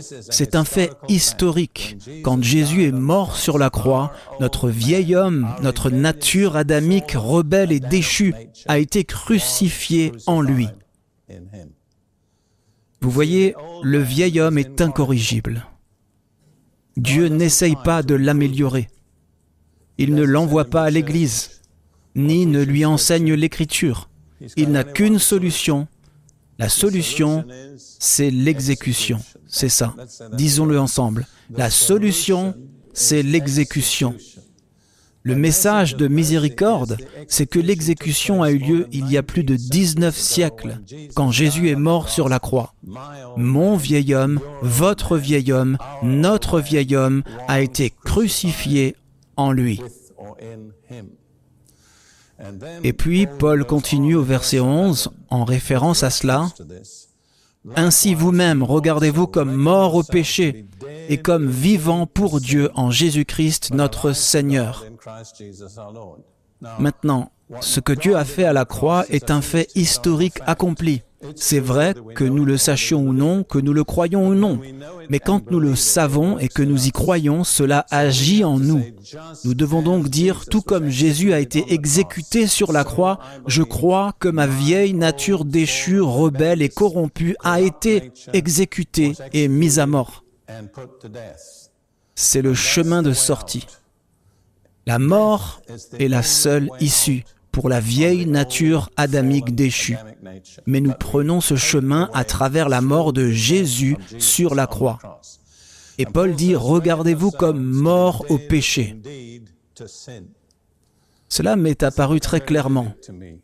C'est 0.09 0.55
un 0.55 0.65
fait 0.65 0.91
historique. 1.09 1.99
Quand 2.23 2.43
Jésus 2.43 2.85
est 2.85 2.93
mort 2.93 3.37
sur 3.37 3.59
la 3.59 3.71
croix, 3.71 4.13
notre 4.41 4.71
vieil 4.71 5.15
homme, 5.15 5.49
notre 5.63 5.91
nature 5.91 6.57
adamique, 6.57 7.13
rebelle 7.13 7.73
et 7.73 7.81
déchue, 7.81 8.35
a 8.67 8.79
été 8.79 9.05
crucifié 9.05 10.13
en 10.27 10.41
lui. 10.41 10.69
Vous 13.01 13.11
voyez, 13.11 13.55
le 13.83 13.99
vieil 13.99 14.41
homme 14.41 14.57
est 14.57 14.81
incorrigible. 14.81 15.67
Dieu 16.97 17.29
n'essaye 17.29 17.77
pas 17.85 18.03
de 18.03 18.15
l'améliorer. 18.15 18.89
Il 19.99 20.15
ne 20.15 20.23
l'envoie 20.23 20.65
pas 20.65 20.85
à 20.85 20.91
l'Église, 20.91 21.63
ni 22.15 22.47
ne 22.47 22.63
lui 22.63 22.85
enseigne 22.85 23.35
l'Écriture. 23.35 24.09
Il 24.57 24.71
n'a 24.71 24.85
qu'une 24.85 25.19
solution. 25.19 25.87
La 26.59 26.69
solution, 26.69 27.45
c'est 27.77 28.31
l'exécution. 28.31 29.21
C'est 29.47 29.69
ça. 29.69 29.95
Disons-le 30.33 30.79
ensemble. 30.79 31.27
La 31.51 31.71
solution, 31.71 32.55
c'est 32.93 33.23
l'exécution. 33.23 34.15
Le 35.27 35.35
message 35.35 35.97
de 35.97 36.07
miséricorde, 36.07 36.99
c'est 37.29 37.47
que 37.47 37.59
l'exécution 37.59 38.43
a 38.43 38.51
eu 38.51 38.59
lieu 38.59 38.87
il 38.93 39.11
y 39.11 39.17
a 39.17 39.23
plus 39.23 39.43
de 39.43 39.57
19 39.57 40.15
siècles, 40.15 40.81
quand 41.15 41.31
Jésus 41.31 41.71
est 41.71 41.77
mort 41.77 42.11
sur 42.11 42.29
la 42.29 42.39
croix. 42.39 42.75
Mon 43.39 43.77
vieil 43.77 44.15
homme, 44.15 44.39
votre 44.61 45.17
vieil 45.17 45.51
homme, 45.51 45.79
notre 46.03 46.61
vieil 46.61 46.95
homme 46.95 47.23
a 47.49 47.63
été 47.63 47.91
crucifié 48.05 48.97
en 49.37 49.51
lui. 49.51 49.81
Et 52.83 52.93
puis 52.93 53.27
Paul 53.27 53.65
continue 53.65 54.17
au 54.17 54.23
verset 54.23 54.61
11 54.61 55.11
en 55.31 55.45
référence 55.45 56.03
à 56.03 56.11
cela. 56.11 56.49
Ainsi 57.77 58.15
vous-même 58.15 58.63
regardez-vous 58.63 59.27
comme 59.27 59.53
mort 59.55 59.95
au 59.95 60.03
péché 60.03 60.67
et 61.09 61.19
comme 61.19 61.49
vivant 61.49 62.07
pour 62.07 62.41
Dieu 62.41 62.71
en 62.75 62.91
Jésus-Christ 62.91 63.73
notre 63.73 64.13
Seigneur. 64.13 64.85
Maintenant, 66.79 67.31
ce 67.61 67.81
que 67.81 67.93
Dieu 67.93 68.17
a 68.17 68.25
fait 68.25 68.45
à 68.45 68.53
la 68.53 68.65
croix 68.65 69.05
est 69.09 69.31
un 69.31 69.41
fait 69.41 69.69
historique 69.75 70.39
accompli. 70.47 71.03
C'est 71.37 71.61
vrai 71.61 71.95
que 72.15 72.25
nous 72.25 72.45
le 72.45 72.57
sachions 72.57 73.03
ou 73.03 73.13
non, 73.13 73.45
que 73.45 73.59
nous 73.59 73.73
le 73.73 73.85
croyons 73.85 74.29
ou 74.29 74.35
non. 74.35 74.61
Mais 75.09 75.19
quand 75.19 75.51
nous 75.51 75.61
le 75.61 75.75
savons 75.75 76.39
et 76.39 76.49
que 76.49 76.63
nous 76.63 76.87
y 76.87 76.93
croyons, 76.93 77.45
cela 77.45 77.87
agit 77.91 78.45
en 78.45 78.59
nous. 78.59 78.83
Nous 79.45 79.55
devons 79.55 79.83
donc 79.83 80.09
dire, 80.09 80.45
tout 80.47 80.63
comme 80.63 80.89
Jésus 80.89 81.33
a 81.33 81.41
été 81.41 81.73
exécuté 81.73 82.47
sur 82.47 82.73
la 82.73 82.85
croix, 82.85 83.19
je 83.47 83.63
crois 83.63 84.15
que 84.19 84.29
ma 84.29 84.47
vieille 84.47 84.95
nature 84.95 85.45
déchue, 85.45 86.01
rebelle 86.01 86.63
et 86.63 86.69
corrompue 86.69 87.37
a 87.43 87.61
été 87.61 88.13
exécutée 88.33 89.13
et 89.33 89.49
mise 89.49 89.79
à 89.79 89.87
mort. 89.87 90.25
C'est 92.15 92.43
le 92.43 92.55
chemin 92.55 93.03
de 93.03 93.13
sortie. 93.13 93.67
La 94.87 94.99
mort 94.99 95.63
est 95.99 96.09
la 96.09 96.23
seule 96.23 96.69
issue 96.81 97.25
pour 97.55 97.69
la 97.69 97.79
vieille 97.79 98.27
nature 98.27 98.91
adamique 98.97 99.55
déchue. 99.55 99.97
Mais 100.67 100.81
nous 100.81 100.93
prenons 100.99 101.41
ce 101.41 101.55
chemin 101.55 102.11
à 102.13 102.25
travers 102.25 102.69
la 102.69 102.81
mort 102.81 103.13
de 103.13 103.31
Jésus 103.31 103.97
sur 104.19 104.57
la 104.57 104.67
croix. 104.67 104.99
Et 105.99 106.05
Paul 106.05 106.35
dit, 106.35 106.57
regardez-vous 106.57 107.31
comme 107.31 107.63
mort 107.63 108.27
au 108.29 108.39
péché. 108.39 108.97
Cela 111.29 111.55
m'est 111.55 111.85
apparu 111.85 112.19
très 112.19 112.41
clairement. 112.41 112.93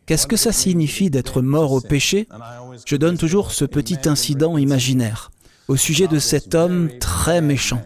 Qu'est-ce 0.07 0.26
que 0.26 0.37
ça 0.37 0.50
signifie 0.50 1.09
d'être 1.09 1.40
mort 1.40 1.71
au 1.71 1.81
péché? 1.81 2.26
Je 2.87 2.97
donne 2.97 3.17
toujours 3.17 3.52
ce 3.52 3.64
petit 3.64 4.09
incident 4.09 4.59
imaginaire 4.59 5.31
au 5.69 5.76
sujet 5.76 6.09
de 6.09 6.19
cet 6.19 6.57
homme 6.57 6.90
très 6.99 7.40
méchant. 7.40 7.81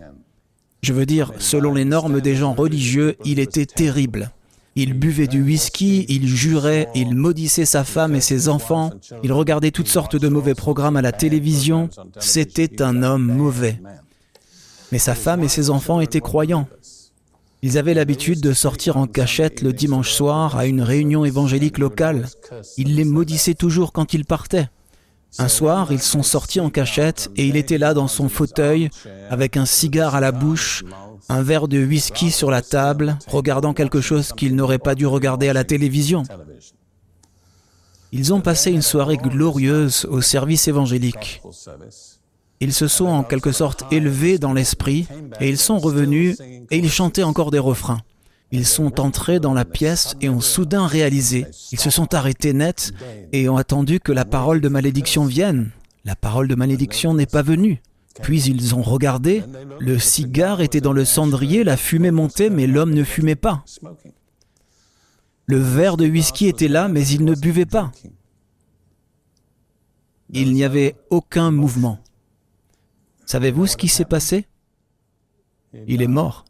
Je 0.83 0.95
veux 0.95 1.05
dire, 1.05 1.33
selon 1.39 1.75
les 1.75 1.85
normes 1.85 2.23
des 2.23 2.35
gens 2.35 2.55
religieux, 2.55 3.17
il 3.27 3.39
était 3.39 3.67
terrible. 3.67 4.31
Il 4.77 4.95
buvait 4.95 5.29
du 5.29 5.43
whisky, 5.43 6.05
il 6.09 6.27
jurait, 6.27 6.89
il 6.95 7.15
maudissait 7.15 7.65
sa 7.65 7.85
femme 7.85 8.17
et 8.17 8.21
ses 8.21 8.49
enfants, 8.49 8.91
il 9.23 9.33
regardait 9.33 9.71
toutes 9.71 9.89
sortes 9.89 10.17
de 10.17 10.29
mauvais 10.29 10.55
programmes 10.55 10.97
à 10.97 11.03
la 11.03 11.13
télévision. 11.13 11.89
C'était 12.19 12.83
un 12.83 13.03
homme 13.03 13.25
mauvais. 13.25 13.81
Mais 14.91 14.99
sa 14.99 15.15
femme 15.15 15.45
et 15.45 15.49
ses 15.49 15.71
enfants 15.71 16.01
étaient 16.01 16.21
croyants. 16.21 16.69
Ils 17.63 17.79
avaient 17.79 17.95
l'habitude 17.95 18.41
de 18.41 18.53
sortir 18.53 18.97
en 18.97 19.07
cachette 19.07 19.63
le 19.63 19.73
dimanche 19.73 20.11
soir 20.11 20.57
à 20.57 20.67
une 20.67 20.83
réunion 20.83 21.25
évangélique 21.25 21.79
locale. 21.79 22.29
Il 22.77 22.97
les 22.97 23.05
maudissait 23.05 23.55
toujours 23.55 23.93
quand 23.93 24.13
ils 24.13 24.25
partaient. 24.25 24.69
Un 25.39 25.49
soir, 25.49 25.91
ils 25.91 26.03
sont 26.03 26.23
sortis 26.23 26.61
en 26.61 26.71
cachette 26.71 27.31
et 27.37 27.47
il 27.47 27.57
était 27.57 27.79
là 27.79 27.95
dans 27.95 28.07
son 28.07 28.29
fauteuil, 28.29 28.91
avec 29.31 29.57
un 29.57 29.67
cigare 29.67 30.15
à 30.15 30.21
la 30.21 30.31
bouche, 30.31 30.85
un 31.29 31.43
verre 31.43 31.69
de 31.69 31.85
whisky 31.85 32.31
sur 32.31 32.51
la 32.51 32.63
table, 32.63 33.19
regardant 33.27 33.73
quelque 33.73 34.01
chose 34.01 34.33
qu'il 34.33 34.55
n'aurait 34.55 34.79
pas 34.79 34.95
dû 34.95 35.07
regarder 35.07 35.49
à 35.49 35.53
la 35.53 35.65
télévision. 35.65 36.23
Ils 38.13 38.33
ont 38.33 38.41
passé 38.41 38.71
une 38.71 38.83
soirée 38.83 39.17
glorieuse 39.17 40.07
au 40.09 40.21
service 40.21 40.69
évangélique. 40.69 41.43
Ils 42.61 42.73
se 42.73 42.87
sont 42.87 43.07
en 43.07 43.25
quelque 43.25 43.53
sorte 43.53 43.85
élevés 43.91 44.39
dans 44.39 44.53
l'esprit 44.53 45.07
et 45.41 45.49
ils 45.49 45.59
sont 45.59 45.79
revenus 45.79 46.39
et 46.71 46.79
ils 46.79 46.91
chantaient 46.91 47.25
encore 47.25 47.51
des 47.51 47.59
refrains. 47.59 48.01
Ils 48.53 48.67
sont 48.67 49.01
entrés 49.01 49.41
dans 49.41 49.53
la 49.53 49.65
pièce 49.65 50.15
et 50.21 50.29
ont 50.29 50.41
soudain 50.41 50.87
réalisé. 50.87 51.47
Ils 51.73 51.81
se 51.81 51.91
sont 51.91 52.15
arrêtés 52.15 52.53
net 52.53 52.93
et 53.33 53.49
ont 53.49 53.57
attendu 53.57 53.99
que 53.99 54.13
la 54.13 54.25
parole 54.25 54.61
de 54.61 54.69
malédiction 54.69 55.25
vienne. 55.25 55.73
La 56.05 56.15
parole 56.15 56.47
de 56.47 56.55
malédiction 56.55 57.15
n'est 57.15 57.27
pas 57.27 57.43
venue. 57.43 57.83
Puis 58.23 58.43
ils 58.45 58.75
ont 58.75 58.83
regardé, 58.83 59.43
le 59.81 59.99
cigare 59.99 60.61
était 60.61 60.81
dans 60.81 60.93
le 60.93 61.05
cendrier, 61.05 61.65
la 61.65 61.77
fumée 61.77 62.11
montait, 62.11 62.51
mais 62.51 62.67
l'homme 62.67 62.95
ne 62.95 63.05
fumait 63.05 63.35
pas. 63.35 63.65
Le 65.47 65.59
verre 65.59 65.97
de 65.97 66.07
whisky 66.07 66.47
était 66.47 66.69
là, 66.69 66.89
mais 66.89 67.07
il 67.07 67.25
ne 67.25 67.35
buvait 67.35 67.67
pas. 67.67 67.93
Il 70.31 70.53
n'y 70.53 70.65
avait 70.65 70.97
aucun 71.11 71.51
mouvement. 71.51 71.99
Savez-vous 73.27 73.67
ce 73.67 73.77
qui 73.77 73.89
s'est 73.89 74.05
passé? 74.05 74.47
Il 75.87 76.03
est 76.03 76.09
mort. 76.09 76.45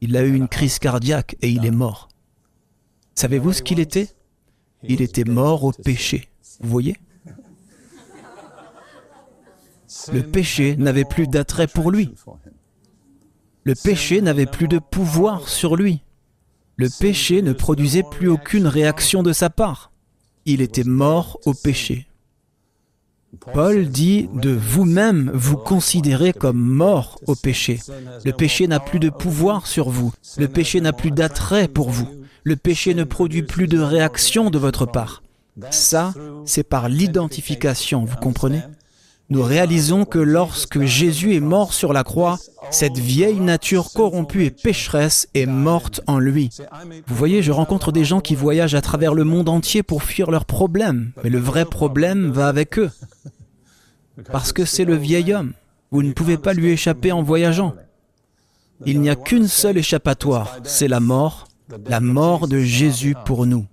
Il 0.00 0.16
a 0.16 0.22
eu 0.22 0.34
une 0.34 0.48
crise 0.48 0.78
cardiaque 0.78 1.36
et 1.42 1.50
il 1.50 1.64
est 1.64 1.70
mort. 1.70 2.08
Savez-vous 3.14 3.52
ce 3.52 3.62
qu'il 3.62 3.80
était? 3.80 4.08
Il 4.82 5.02
était 5.02 5.24
mort 5.24 5.62
au 5.64 5.72
péché. 5.72 6.28
Vous 6.60 6.70
voyez? 6.70 6.96
Le 10.12 10.22
péché 10.22 10.76
n'avait 10.76 11.04
plus 11.04 11.26
d'attrait 11.26 11.66
pour 11.66 11.90
lui. 11.90 12.14
Le 13.64 13.74
péché 13.74 14.20
n'avait 14.20 14.46
plus 14.46 14.68
de 14.68 14.78
pouvoir 14.78 15.48
sur 15.48 15.76
lui. 15.76 16.02
Le 16.76 16.88
péché 17.00 17.42
ne 17.42 17.52
produisait 17.52 18.02
plus 18.02 18.28
aucune 18.28 18.66
réaction 18.66 19.22
de 19.22 19.32
sa 19.32 19.50
part. 19.50 19.92
Il 20.46 20.60
était 20.60 20.84
mort 20.84 21.38
au 21.44 21.54
péché. 21.54 22.08
Paul 23.54 23.88
dit 23.88 24.28
de 24.34 24.50
vous-même 24.50 25.30
vous 25.32 25.56
considérez 25.56 26.32
comme 26.32 26.60
mort 26.60 27.18
au 27.26 27.34
péché. 27.34 27.78
Le 28.24 28.32
péché 28.32 28.66
n'a 28.66 28.80
plus 28.80 28.98
de 28.98 29.10
pouvoir 29.10 29.66
sur 29.66 29.88
vous. 29.88 30.12
Le 30.36 30.48
péché 30.48 30.80
n'a 30.80 30.92
plus 30.92 31.10
d'attrait 31.10 31.68
pour 31.68 31.90
vous. 31.90 32.08
Le 32.44 32.56
péché 32.56 32.94
ne 32.94 33.04
produit 33.04 33.42
plus 33.42 33.68
de 33.68 33.78
réaction 33.78 34.50
de 34.50 34.58
votre 34.58 34.86
part. 34.86 35.22
Ça, 35.70 36.14
c'est 36.44 36.64
par 36.64 36.88
l'identification, 36.88 38.04
vous 38.04 38.16
comprenez? 38.16 38.60
Nous 39.30 39.42
réalisons 39.42 40.04
que 40.04 40.18
lorsque 40.18 40.82
Jésus 40.82 41.34
est 41.34 41.40
mort 41.40 41.72
sur 41.72 41.92
la 41.92 42.04
croix, 42.04 42.38
cette 42.70 42.98
vieille 42.98 43.40
nature 43.40 43.92
corrompue 43.92 44.44
et 44.44 44.50
pécheresse 44.50 45.28
est 45.34 45.46
morte 45.46 46.02
en 46.06 46.18
lui. 46.18 46.50
Vous 47.06 47.14
voyez, 47.14 47.42
je 47.42 47.52
rencontre 47.52 47.92
des 47.92 48.04
gens 48.04 48.20
qui 48.20 48.34
voyagent 48.34 48.74
à 48.74 48.82
travers 48.82 49.14
le 49.14 49.24
monde 49.24 49.48
entier 49.48 49.82
pour 49.82 50.02
fuir 50.02 50.30
leurs 50.30 50.44
problèmes, 50.44 51.12
mais 51.24 51.30
le 51.30 51.38
vrai 51.38 51.64
problème 51.64 52.30
va 52.30 52.48
avec 52.48 52.78
eux. 52.78 52.90
Parce 54.30 54.52
que 54.52 54.64
c'est 54.64 54.84
le 54.84 54.96
vieil 54.96 55.32
homme. 55.32 55.54
Vous 55.90 56.02
ne 56.02 56.12
pouvez 56.12 56.36
pas 56.36 56.52
lui 56.52 56.68
échapper 56.68 57.12
en 57.12 57.22
voyageant. 57.22 57.74
Il 58.84 59.00
n'y 59.00 59.10
a 59.10 59.16
qu'une 59.16 59.48
seule 59.48 59.78
échappatoire, 59.78 60.58
c'est 60.64 60.88
la 60.88 61.00
mort, 61.00 61.48
la 61.86 62.00
mort 62.00 62.48
de 62.48 62.58
Jésus 62.58 63.14
pour 63.24 63.46
nous. 63.46 63.66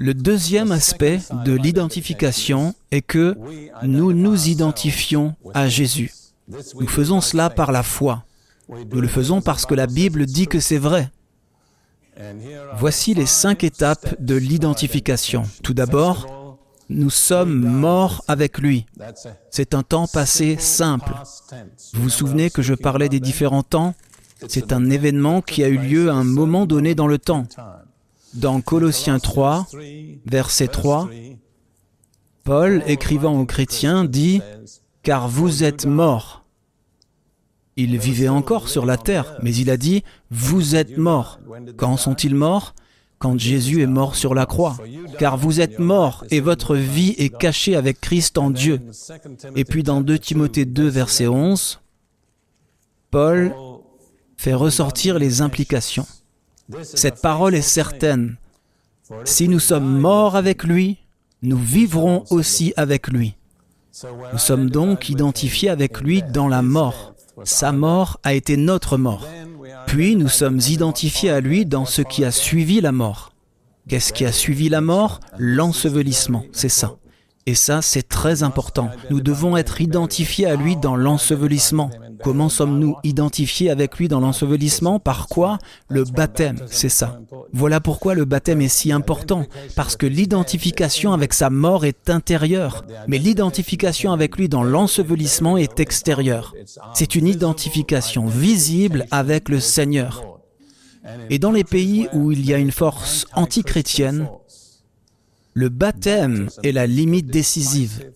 Le 0.00 0.14
deuxième 0.14 0.72
aspect 0.72 1.20
de 1.44 1.52
l'identification 1.52 2.74
est 2.90 3.02
que 3.02 3.36
nous 3.82 4.14
nous 4.14 4.48
identifions 4.48 5.34
à 5.52 5.68
Jésus. 5.68 6.10
Nous 6.48 6.88
faisons 6.88 7.20
cela 7.20 7.50
par 7.50 7.70
la 7.70 7.82
foi. 7.82 8.24
Nous 8.70 9.00
le 9.02 9.08
faisons 9.08 9.42
parce 9.42 9.66
que 9.66 9.74
la 9.74 9.86
Bible 9.86 10.24
dit 10.24 10.46
que 10.46 10.58
c'est 10.58 10.78
vrai. 10.78 11.10
Voici 12.78 13.12
les 13.12 13.26
cinq 13.26 13.62
étapes 13.62 14.16
de 14.18 14.36
l'identification. 14.36 15.42
Tout 15.62 15.74
d'abord, 15.74 16.56
nous 16.88 17.10
sommes 17.10 17.60
morts 17.60 18.24
avec 18.26 18.56
lui. 18.56 18.86
C'est 19.50 19.74
un 19.74 19.82
temps 19.82 20.06
passé 20.06 20.56
simple. 20.58 21.12
Vous 21.92 22.04
vous 22.04 22.08
souvenez 22.08 22.48
que 22.48 22.62
je 22.62 22.72
parlais 22.72 23.10
des 23.10 23.20
différents 23.20 23.62
temps? 23.62 23.94
C'est 24.48 24.72
un 24.72 24.88
événement 24.88 25.42
qui 25.42 25.62
a 25.62 25.68
eu 25.68 25.76
lieu 25.76 26.08
à 26.08 26.14
un 26.14 26.24
moment 26.24 26.64
donné 26.64 26.94
dans 26.94 27.06
le 27.06 27.18
temps. 27.18 27.44
Dans 28.34 28.60
Colossiens 28.60 29.18
3, 29.18 29.66
verset 30.26 30.68
3, 30.68 31.08
Paul, 32.44 32.82
écrivant 32.86 33.38
aux 33.38 33.44
chrétiens, 33.44 34.04
dit, 34.04 34.40
Car 35.02 35.28
vous 35.28 35.64
êtes 35.64 35.86
morts. 35.86 36.44
Il 37.76 37.98
vivait 37.98 38.28
encore 38.28 38.68
sur 38.68 38.86
la 38.86 38.96
terre, 38.96 39.36
mais 39.42 39.54
il 39.54 39.70
a 39.70 39.76
dit, 39.76 40.04
Vous 40.30 40.76
êtes 40.76 40.96
morts. 40.96 41.40
Quand 41.76 41.96
sont-ils 41.96 42.34
morts? 42.34 42.74
Quand 43.18 43.38
Jésus 43.38 43.82
est 43.82 43.86
mort 43.86 44.16
sur 44.16 44.34
la 44.34 44.46
croix. 44.46 44.76
Car 45.18 45.36
vous 45.36 45.60
êtes 45.60 45.78
morts 45.78 46.24
et 46.30 46.40
votre 46.40 46.76
vie 46.76 47.14
est 47.18 47.36
cachée 47.36 47.76
avec 47.76 48.00
Christ 48.00 48.38
en 48.38 48.50
Dieu. 48.50 48.80
Et 49.56 49.64
puis 49.64 49.82
dans 49.82 50.00
2 50.00 50.18
Timothée 50.18 50.64
2, 50.64 50.88
verset 50.88 51.26
11, 51.26 51.80
Paul 53.10 53.54
fait 54.36 54.54
ressortir 54.54 55.18
les 55.18 55.42
implications. 55.42 56.06
Cette 56.82 57.20
parole 57.20 57.54
est 57.54 57.62
certaine. 57.62 58.36
Si 59.24 59.48
nous 59.48 59.58
sommes 59.58 59.98
morts 59.98 60.36
avec 60.36 60.64
lui, 60.64 60.98
nous 61.42 61.58
vivrons 61.58 62.24
aussi 62.30 62.72
avec 62.76 63.08
lui. 63.08 63.34
Nous 64.32 64.38
sommes 64.38 64.70
donc 64.70 65.08
identifiés 65.08 65.70
avec 65.70 66.00
lui 66.00 66.22
dans 66.22 66.48
la 66.48 66.62
mort. 66.62 67.14
Sa 67.44 67.72
mort 67.72 68.20
a 68.22 68.34
été 68.34 68.56
notre 68.56 68.96
mort. 68.96 69.26
Puis 69.86 70.14
nous 70.16 70.28
sommes 70.28 70.60
identifiés 70.68 71.30
à 71.30 71.40
lui 71.40 71.66
dans 71.66 71.84
ce 71.84 72.02
qui 72.02 72.24
a 72.24 72.30
suivi 72.30 72.80
la 72.80 72.92
mort. 72.92 73.32
Qu'est-ce 73.88 74.12
qui 74.12 74.24
a 74.24 74.32
suivi 74.32 74.68
la 74.68 74.80
mort? 74.80 75.20
L'ensevelissement, 75.38 76.44
c'est 76.52 76.68
ça. 76.68 76.96
Et 77.46 77.54
ça, 77.54 77.82
c'est 77.82 78.06
très 78.06 78.42
important. 78.42 78.90
Nous 79.10 79.20
devons 79.20 79.56
être 79.56 79.80
identifiés 79.80 80.46
à 80.46 80.56
lui 80.56 80.76
dans 80.76 80.94
l'ensevelissement. 80.94 81.90
Comment 82.22 82.50
sommes-nous 82.50 82.96
identifiés 83.02 83.70
avec 83.70 83.96
lui 83.96 84.08
dans 84.08 84.20
l'ensevelissement? 84.20 85.00
Par 85.00 85.26
quoi? 85.26 85.58
Le 85.88 86.04
baptême, 86.04 86.58
c'est 86.66 86.90
ça. 86.90 87.18
Voilà 87.52 87.80
pourquoi 87.80 88.14
le 88.14 88.26
baptême 88.26 88.60
est 88.60 88.68
si 88.68 88.92
important, 88.92 89.46
parce 89.74 89.96
que 89.96 90.06
l'identification 90.06 91.12
avec 91.12 91.32
sa 91.32 91.48
mort 91.48 91.86
est 91.86 92.10
intérieure, 92.10 92.84
mais 93.08 93.18
l'identification 93.18 94.12
avec 94.12 94.36
lui 94.36 94.48
dans 94.48 94.62
l'ensevelissement 94.62 95.56
est 95.56 95.80
extérieure. 95.80 96.54
C'est 96.94 97.14
une 97.14 97.26
identification 97.26 98.26
visible 98.26 99.06
avec 99.10 99.48
le 99.48 99.60
Seigneur. 99.60 100.38
Et 101.30 101.38
dans 101.38 101.52
les 101.52 101.64
pays 101.64 102.06
où 102.12 102.30
il 102.30 102.44
y 102.44 102.52
a 102.52 102.58
une 102.58 102.70
force 102.70 103.26
antichrétienne, 103.34 104.28
le 105.54 105.68
baptême 105.68 106.48
est 106.62 106.72
la 106.72 106.86
limite 106.86 107.26
décisive, 107.26 108.12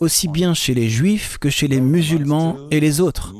aussi 0.00 0.28
bien 0.28 0.54
chez 0.54 0.74
les 0.74 0.88
juifs 0.88 1.38
que 1.38 1.50
chez 1.50 1.68
les 1.68 1.80
musulmans 1.80 2.56
et 2.70 2.80
les 2.80 3.00
autres. 3.00 3.34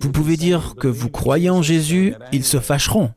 Vous 0.00 0.12
pouvez 0.12 0.36
dire 0.36 0.74
que 0.76 0.88
vous 0.88 1.10
croyez 1.10 1.50
en 1.50 1.62
Jésus, 1.62 2.14
ils 2.32 2.44
se 2.44 2.58
fâcheront. 2.58 3.12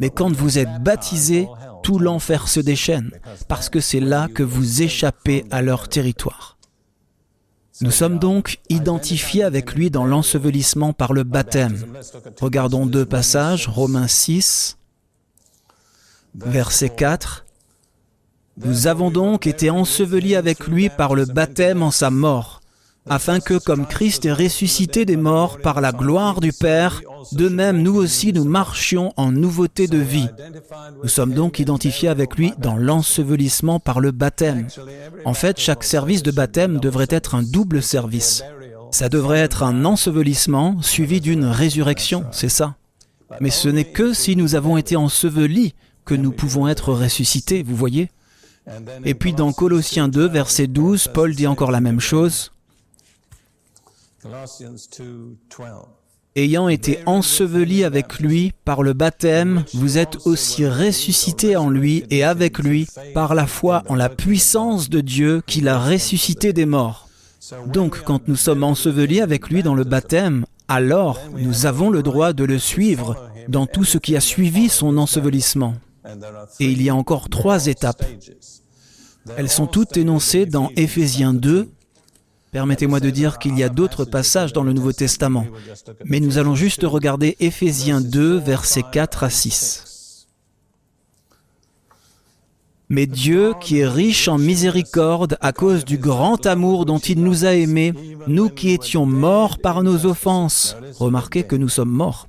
Mais 0.00 0.10
quand 0.10 0.32
vous 0.32 0.58
êtes 0.58 0.82
baptisé, 0.82 1.48
tout 1.82 1.98
l'enfer 1.98 2.48
se 2.48 2.60
déchaîne, 2.60 3.10
parce 3.48 3.68
que 3.68 3.80
c'est 3.80 4.00
là 4.00 4.28
que 4.32 4.42
vous 4.42 4.82
échappez 4.82 5.44
à 5.50 5.62
leur 5.62 5.88
territoire. 5.88 6.56
Nous 7.82 7.90
sommes 7.90 8.18
donc 8.18 8.58
identifiés 8.70 9.42
avec 9.42 9.74
lui 9.74 9.90
dans 9.90 10.06
l'ensevelissement 10.06 10.92
par 10.92 11.12
le 11.12 11.24
baptême. 11.24 11.76
Regardons 12.40 12.86
deux 12.86 13.04
passages, 13.04 13.68
Romains 13.68 14.08
6, 14.08 14.78
Verset 16.44 16.90
4. 16.90 17.46
Nous 18.62 18.86
avons 18.86 19.10
donc 19.10 19.46
été 19.46 19.70
ensevelis 19.70 20.36
avec 20.36 20.66
lui 20.66 20.90
par 20.90 21.14
le 21.14 21.24
baptême 21.24 21.82
en 21.82 21.90
sa 21.90 22.10
mort, 22.10 22.60
afin 23.08 23.40
que, 23.40 23.58
comme 23.58 23.86
Christ 23.86 24.26
est 24.26 24.32
ressuscité 24.32 25.06
des 25.06 25.16
morts 25.16 25.58
par 25.58 25.80
la 25.80 25.92
gloire 25.92 26.40
du 26.40 26.52
Père, 26.52 27.00
de 27.32 27.48
même 27.48 27.82
nous 27.82 27.94
aussi 27.94 28.34
nous 28.34 28.44
marchions 28.44 29.14
en 29.16 29.32
nouveauté 29.32 29.86
de 29.86 29.98
vie. 29.98 30.28
Nous 31.02 31.08
sommes 31.08 31.32
donc 31.32 31.58
identifiés 31.58 32.08
avec 32.10 32.36
lui 32.36 32.52
dans 32.58 32.76
l'ensevelissement 32.76 33.80
par 33.80 34.00
le 34.00 34.10
baptême. 34.10 34.68
En 35.24 35.34
fait, 35.34 35.58
chaque 35.58 35.84
service 35.84 36.22
de 36.22 36.30
baptême 36.30 36.80
devrait 36.80 37.06
être 37.10 37.34
un 37.34 37.42
double 37.42 37.82
service. 37.82 38.42
Ça 38.90 39.08
devrait 39.08 39.40
être 39.40 39.62
un 39.62 39.86
ensevelissement 39.86 40.80
suivi 40.82 41.20
d'une 41.20 41.46
résurrection, 41.46 42.24
c'est 42.30 42.50
ça. 42.50 42.76
Mais 43.40 43.50
ce 43.50 43.68
n'est 43.68 43.84
que 43.84 44.12
si 44.12 44.36
nous 44.36 44.54
avons 44.54 44.76
été 44.76 44.96
ensevelis 44.96 45.74
que 46.06 46.14
nous 46.14 46.32
pouvons 46.32 46.68
être 46.68 46.92
ressuscités, 46.92 47.62
vous 47.62 47.76
voyez 47.76 48.10
Et 49.04 49.14
puis 49.14 49.34
dans 49.34 49.52
Colossiens 49.52 50.08
2, 50.08 50.28
verset 50.28 50.68
12, 50.68 51.08
Paul 51.12 51.34
dit 51.34 51.46
encore 51.46 51.72
la 51.72 51.82
même 51.82 52.00
chose. 52.00 52.52
Ayant 56.36 56.68
été 56.68 56.98
ensevelis 57.06 57.84
avec 57.84 58.18
lui 58.18 58.52
par 58.64 58.82
le 58.82 58.92
baptême, 58.92 59.64
vous 59.74 59.98
êtes 59.98 60.26
aussi 60.26 60.66
ressuscités 60.66 61.56
en 61.56 61.70
lui 61.70 62.04
et 62.10 62.24
avec 62.24 62.58
lui 62.58 62.86
par 63.14 63.34
la 63.34 63.46
foi 63.46 63.82
en 63.88 63.94
la 63.94 64.08
puissance 64.08 64.88
de 64.88 65.00
Dieu 65.00 65.42
qui 65.46 65.60
l'a 65.60 65.78
ressuscité 65.78 66.52
des 66.52 66.66
morts. 66.66 67.08
Donc 67.66 68.02
quand 68.04 68.28
nous 68.28 68.36
sommes 68.36 68.64
ensevelis 68.64 69.20
avec 69.20 69.48
lui 69.48 69.62
dans 69.62 69.74
le 69.74 69.84
baptême, 69.84 70.44
alors 70.68 71.20
nous 71.36 71.66
avons 71.66 71.90
le 71.90 72.02
droit 72.02 72.32
de 72.32 72.44
le 72.44 72.58
suivre 72.58 73.30
dans 73.48 73.66
tout 73.66 73.84
ce 73.84 73.98
qui 73.98 74.16
a 74.16 74.20
suivi 74.20 74.68
son 74.68 74.98
ensevelissement. 74.98 75.74
Et 76.60 76.70
il 76.70 76.82
y 76.82 76.88
a 76.88 76.94
encore 76.94 77.28
trois 77.28 77.66
étapes. 77.66 78.04
Elles 79.36 79.48
sont 79.48 79.66
toutes 79.66 79.96
énoncées 79.96 80.46
dans 80.46 80.70
Éphésiens 80.76 81.34
2. 81.34 81.68
Permettez-moi 82.52 83.00
de 83.00 83.10
dire 83.10 83.38
qu'il 83.38 83.58
y 83.58 83.62
a 83.62 83.68
d'autres 83.68 84.04
passages 84.04 84.52
dans 84.52 84.62
le 84.62 84.72
Nouveau 84.72 84.92
Testament, 84.92 85.46
mais 86.04 86.20
nous 86.20 86.38
allons 86.38 86.54
juste 86.54 86.84
regarder 86.84 87.36
Éphésiens 87.40 88.00
2, 88.00 88.38
versets 88.38 88.84
4 88.90 89.24
à 89.24 89.30
6. 89.30 89.86
Mais 92.88 93.06
Dieu, 93.06 93.54
qui 93.60 93.80
est 93.80 93.88
riche 93.88 94.28
en 94.28 94.38
miséricorde 94.38 95.36
à 95.40 95.52
cause 95.52 95.84
du 95.84 95.98
grand 95.98 96.46
amour 96.46 96.86
dont 96.86 97.00
il 97.00 97.22
nous 97.22 97.44
a 97.44 97.52
aimés, 97.52 97.92
nous 98.28 98.48
qui 98.48 98.70
étions 98.70 99.06
morts 99.06 99.58
par 99.58 99.82
nos 99.82 100.06
offenses, 100.06 100.76
remarquez 100.98 101.42
que 101.42 101.56
nous 101.56 101.68
sommes 101.68 101.90
morts, 101.90 102.28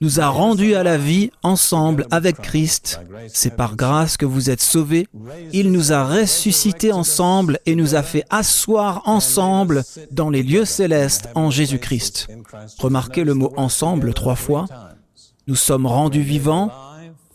nous 0.00 0.18
a 0.18 0.28
rendus 0.28 0.74
à 0.74 0.82
la 0.82 0.96
vie 0.96 1.30
ensemble 1.42 2.06
avec 2.10 2.40
Christ. 2.40 3.00
C'est 3.28 3.54
par 3.54 3.76
grâce 3.76 4.16
que 4.16 4.24
vous 4.24 4.48
êtes 4.48 4.62
sauvés. 4.62 5.06
Il 5.52 5.72
nous 5.72 5.92
a 5.92 6.06
ressuscités 6.06 6.90
ensemble 6.90 7.58
et 7.66 7.74
nous 7.74 7.94
a 7.94 8.02
fait 8.02 8.24
asseoir 8.30 9.02
ensemble 9.06 9.82
dans 10.10 10.30
les 10.30 10.42
lieux 10.42 10.64
célestes 10.64 11.28
en 11.34 11.50
Jésus-Christ. 11.50 12.28
Remarquez 12.78 13.24
le 13.24 13.34
mot 13.34 13.52
ensemble 13.56 14.14
trois 14.14 14.36
fois. 14.36 14.66
Nous 15.46 15.56
sommes 15.56 15.86
rendus 15.86 16.22
vivants 16.22 16.72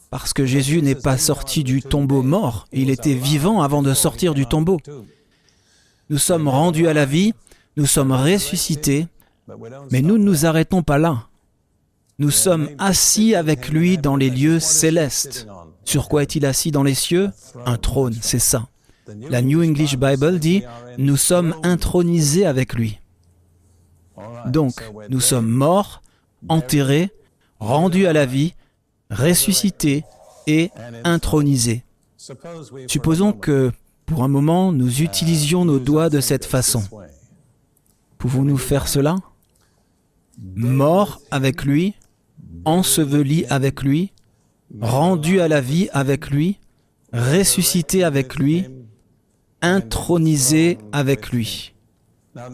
parce 0.10 0.34
que 0.34 0.46
Jésus 0.46 0.82
n'est 0.82 0.96
pas 0.96 1.18
sorti 1.18 1.64
du 1.64 1.82
tombeau 1.82 2.22
mort, 2.22 2.68
il 2.72 2.90
était 2.90 3.16
vivant 3.16 3.62
avant 3.62 3.82
de 3.82 3.94
sortir 3.94 4.34
du 4.34 4.46
tombeau. 4.46 4.80
Nous 6.10 6.18
sommes 6.18 6.48
rendus 6.48 6.88
à 6.88 6.94
la 6.94 7.06
vie, 7.06 7.34
nous 7.76 7.86
sommes 7.86 8.14
ressuscités, 8.14 9.08
Mais 9.92 10.02
nous 10.02 10.18
ne 10.18 10.24
nous 10.24 10.46
arrêtons 10.46 10.84
pas 10.84 10.98
là. 10.98 11.28
Nous 12.18 12.32
sommes 12.32 12.70
assis 12.78 13.36
avec 13.36 13.70
lui 13.70 13.98
dans 13.98 14.16
les 14.16 14.30
lieux 14.30 14.60
célestes. 14.60 15.48
Sur 15.84 16.08
quoi 16.08 16.24
est-il 16.24 16.46
assis 16.46 16.72
dans 16.72 16.84
les 16.84 16.94
cieux? 16.94 17.32
Un 17.66 17.78
trône, 17.78 18.16
c'est 18.22 18.40
ça. 18.40 18.68
La 19.30 19.42
New 19.42 19.62
English 19.62 19.98
Bible 19.98 20.40
dit, 20.40 20.64
nous 20.98 21.18
sommes 21.18 21.56
intronisés 21.64 22.46
avec 22.46 22.74
lui. 22.74 23.00
Donc, 24.48 24.82
nous 25.10 25.20
sommes 25.20 25.50
morts, 25.50 26.02
enterrés, 26.48 27.12
rendus 27.60 28.08
à 28.08 28.14
la 28.14 28.26
vie, 28.26 28.54
ressuscités 29.12 30.06
et 30.48 30.72
intronisés. 31.04 31.84
Supposons 32.88 33.34
que, 33.34 33.72
pour 34.06 34.24
un 34.24 34.28
moment, 34.28 34.72
nous 34.72 35.02
utilisions 35.02 35.66
nos 35.66 35.80
doigts 35.80 36.10
de 36.10 36.22
cette 36.22 36.46
façon. 36.46 36.84
Pouvons-nous 38.18 38.58
faire 38.58 38.88
cela? 38.88 39.18
Mort 40.56 41.22
avec 41.30 41.64
lui, 41.64 41.94
enseveli 42.66 43.46
avec 43.50 43.84
lui, 43.84 44.12
rendu 44.82 45.40
à 45.40 45.48
la 45.48 45.62
vie 45.62 45.90
avec 45.94 46.30
lui, 46.30 46.60
ressuscité 47.14 48.04
avec 48.04 48.36
lui, 48.36 48.66
intronisé 49.62 50.78
avec 50.92 51.30
lui. 51.32 51.74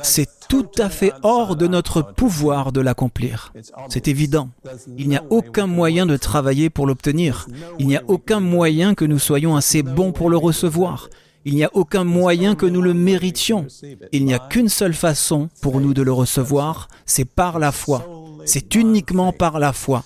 C'est 0.04 0.30
tout 0.48 0.70
à 0.78 0.90
fait 0.90 1.12
hors 1.24 1.56
de 1.56 1.66
notre 1.66 2.02
pouvoir 2.02 2.72
de 2.72 2.82
l'accomplir. 2.82 3.52
C'est 3.90 4.08
évident. 4.08 4.50
Il 4.98 5.10
n'y 5.10 5.18
a 5.18 5.24
aucun 5.30 5.66
moyen 5.66 6.06
de 6.06 6.18
travailler 6.18 6.70
pour 6.70 6.86
l'obtenir. 6.86 7.48
Il 7.80 7.88
n'y 7.88 7.98
a 7.98 8.04
aucun 8.08 8.40
moyen 8.40 8.94
que 8.94 9.06
nous 9.06 9.18
soyons 9.18 9.56
assez 9.56 9.82
bons 9.82 10.12
pour 10.12 10.30
le 10.30 10.38
recevoir. 10.38 11.10
Il 11.46 11.56
n'y 11.56 11.64
a 11.64 11.72
aucun 11.74 12.04
moyen 12.04 12.54
que 12.54 12.68
nous 12.68 12.84
le 12.84 12.94
méritions. 12.94 13.66
Il 14.12 14.26
n'y 14.26 14.36
a 14.36 14.40
qu'une 14.40 14.70
seule 14.70 14.94
façon 14.94 15.50
pour 15.62 15.82
nous 15.82 15.96
de 15.96 16.04
le 16.04 16.14
recevoir, 16.14 16.88
c'est 17.08 17.26
par 17.26 17.58
la 17.58 17.72
foi. 17.72 18.21
C'est 18.46 18.76
uniquement 18.76 19.32
par 19.32 19.60
la 19.60 19.74
foi. 19.74 20.04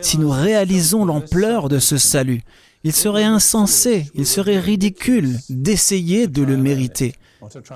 Si 0.00 0.18
nous 0.18 0.30
réalisons 0.30 1.04
l'ampleur 1.04 1.68
de 1.68 1.78
ce 1.78 1.98
salut, 1.98 2.42
il 2.84 2.92
serait 2.92 3.24
insensé, 3.24 4.06
il 4.14 4.26
serait 4.26 4.60
ridicule 4.60 5.38
d'essayer 5.48 6.28
de 6.28 6.42
le 6.42 6.56
mériter 6.56 7.14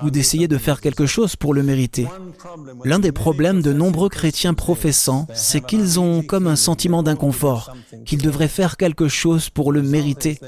ou 0.03 0.09
d'essayer 0.09 0.47
de 0.47 0.57
faire 0.57 0.81
quelque 0.81 1.05
chose 1.05 1.35
pour 1.35 1.53
le 1.53 1.63
mériter. 1.63 2.07
L'un 2.83 2.99
des 2.99 3.11
problèmes 3.11 3.61
de 3.61 3.73
nombreux 3.73 4.09
chrétiens 4.09 4.53
professants, 4.53 5.27
c'est 5.33 5.65
qu'ils 5.65 5.99
ont 5.99 6.23
comme 6.23 6.47
un 6.47 6.55
sentiment 6.55 7.03
d'inconfort, 7.03 7.73
qu'ils 8.05 8.21
devraient 8.21 8.47
faire 8.47 8.77
quelque 8.77 9.07
chose 9.07 9.49
pour 9.49 9.71
le 9.71 9.81
mériter. 9.81 10.39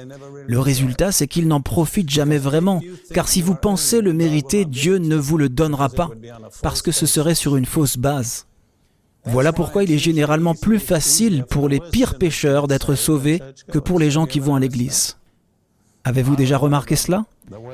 Le 0.47 0.59
résultat, 0.59 1.11
c'est 1.11 1.27
qu'ils 1.27 1.47
n'en 1.47 1.61
profitent 1.61 2.09
jamais 2.09 2.37
vraiment, 2.37 2.81
car 3.13 3.27
si 3.27 3.41
vous 3.41 3.55
pensez 3.55 4.01
le 4.01 4.13
mériter, 4.13 4.65
Dieu 4.65 4.97
ne 4.97 5.15
vous 5.15 5.37
le 5.37 5.49
donnera 5.49 5.89
pas, 5.89 6.09
parce 6.61 6.81
que 6.81 6.91
ce 6.91 7.05
serait 7.05 7.35
sur 7.35 7.55
une 7.55 7.65
fausse 7.65 7.97
base. 7.97 8.45
Voilà 9.25 9.53
pourquoi 9.53 9.83
il 9.83 9.91
est 9.91 9.97
généralement 9.97 10.55
plus 10.55 10.79
facile 10.79 11.45
pour 11.49 11.69
les 11.69 11.79
pires 11.79 12.17
pécheurs 12.17 12.67
d'être 12.67 12.95
sauvés 12.95 13.41
que 13.71 13.79
pour 13.79 13.99
les 13.99 14.11
gens 14.11 14.25
qui 14.25 14.39
vont 14.39 14.55
à 14.55 14.59
l'église. 14.59 15.17
Avez-vous 16.05 16.35
déjà 16.35 16.57
remarqué 16.57 16.97
cela? 16.97 17.25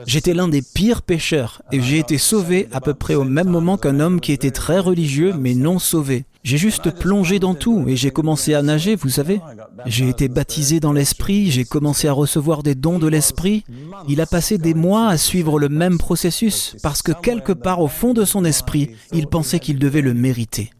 J'étais 0.05 0.33
l'un 0.33 0.47
des 0.47 0.61
pires 0.61 1.01
pécheurs 1.01 1.61
et 1.71 1.81
j'ai 1.81 1.97
été 1.97 2.17
sauvé 2.17 2.67
à 2.71 2.81
peu 2.81 2.93
près 2.93 3.15
au 3.15 3.23
même 3.23 3.49
moment 3.49 3.77
qu'un 3.77 3.99
homme 3.99 4.19
qui 4.19 4.31
était 4.31 4.51
très 4.51 4.79
religieux 4.79 5.33
mais 5.37 5.55
non 5.55 5.79
sauvé. 5.79 6.25
J'ai 6.43 6.57
juste 6.57 6.91
plongé 6.91 7.39
dans 7.39 7.55
tout 7.55 7.85
et 7.87 7.95
j'ai 7.95 8.11
commencé 8.11 8.53
à 8.53 8.61
nager, 8.61 8.95
vous 8.95 9.09
savez. 9.09 9.41
J'ai 9.85 10.07
été 10.07 10.27
baptisé 10.27 10.79
dans 10.79 10.93
l'esprit, 10.93 11.51
j'ai 11.51 11.65
commencé 11.65 12.07
à 12.07 12.13
recevoir 12.13 12.63
des 12.63 12.75
dons 12.75 12.99
de 12.99 13.07
l'esprit. 13.07 13.63
Il 14.07 14.21
a 14.21 14.25
passé 14.25 14.57
des 14.57 14.73
mois 14.73 15.07
à 15.07 15.17
suivre 15.17 15.59
le 15.59 15.69
même 15.69 15.97
processus 15.97 16.75
parce 16.83 17.01
que 17.01 17.11
quelque 17.11 17.51
part 17.51 17.81
au 17.81 17.87
fond 17.87 18.13
de 18.13 18.25
son 18.25 18.45
esprit, 18.45 18.91
il 19.11 19.27
pensait 19.27 19.59
qu'il 19.59 19.79
devait 19.79 20.01
le 20.01 20.13
mériter. 20.13 20.71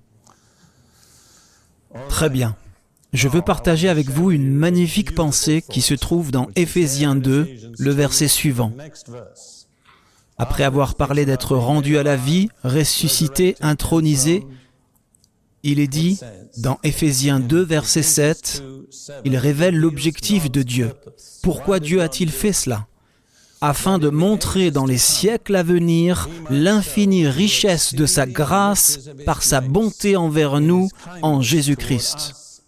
Très 2.10 2.30
bien. 2.30 2.56
Je 3.12 3.28
veux 3.28 3.41
partager 3.41 3.89
avec 3.89 4.10
vous 4.10 4.32
une 4.32 4.54
magnifique 4.54 5.15
pensée 5.15 5.63
qui 5.67 5.82
se 5.82 5.95
trouve 5.95 6.32
dans 6.32 6.47
Éphésiens 6.56 7.15
2, 7.15 7.49
le 7.80 7.91
verset 7.91 8.28
suivant. 8.28 8.71
Après 10.38 10.63
avoir 10.63 10.95
parlé 10.95 11.25
d'être 11.25 11.56
rendu 11.56 11.97
à 11.97 12.04
la 12.04 12.15
vie, 12.15 12.49
ressuscité, 12.63 13.56
intronisé, 13.62 14.45
il 15.63 15.80
est 15.80 15.88
dit 15.88 16.19
dans 16.58 16.80
Éphésiens 16.84 17.39
2, 17.39 17.62
verset 17.63 18.04
7, 18.04 18.63
il 19.25 19.36
révèle 19.36 19.75
l'objectif 19.75 20.52
de 20.52 20.62
Dieu. 20.62 20.91
Pourquoi 21.41 21.80
Dieu 21.80 22.02
a-t-il 22.02 22.30
fait 22.30 22.54
cela? 22.54 22.88
Afin 23.62 24.00
de 24.00 24.10
montrer 24.10 24.72
dans 24.72 24.86
les 24.86 24.98
siècles 24.98 25.56
à 25.56 25.63
venir 25.63 26.30
l'infinie 26.50 27.28
richesse 27.28 27.93
de 27.93 28.06
sa 28.06 28.26
grâce 28.26 29.10
par 29.26 29.43
sa 29.43 29.60
bonté 29.62 30.15
envers 30.15 30.62
nous 30.62 30.89
en 31.22 31.41
Jésus-Christ. 31.41 32.63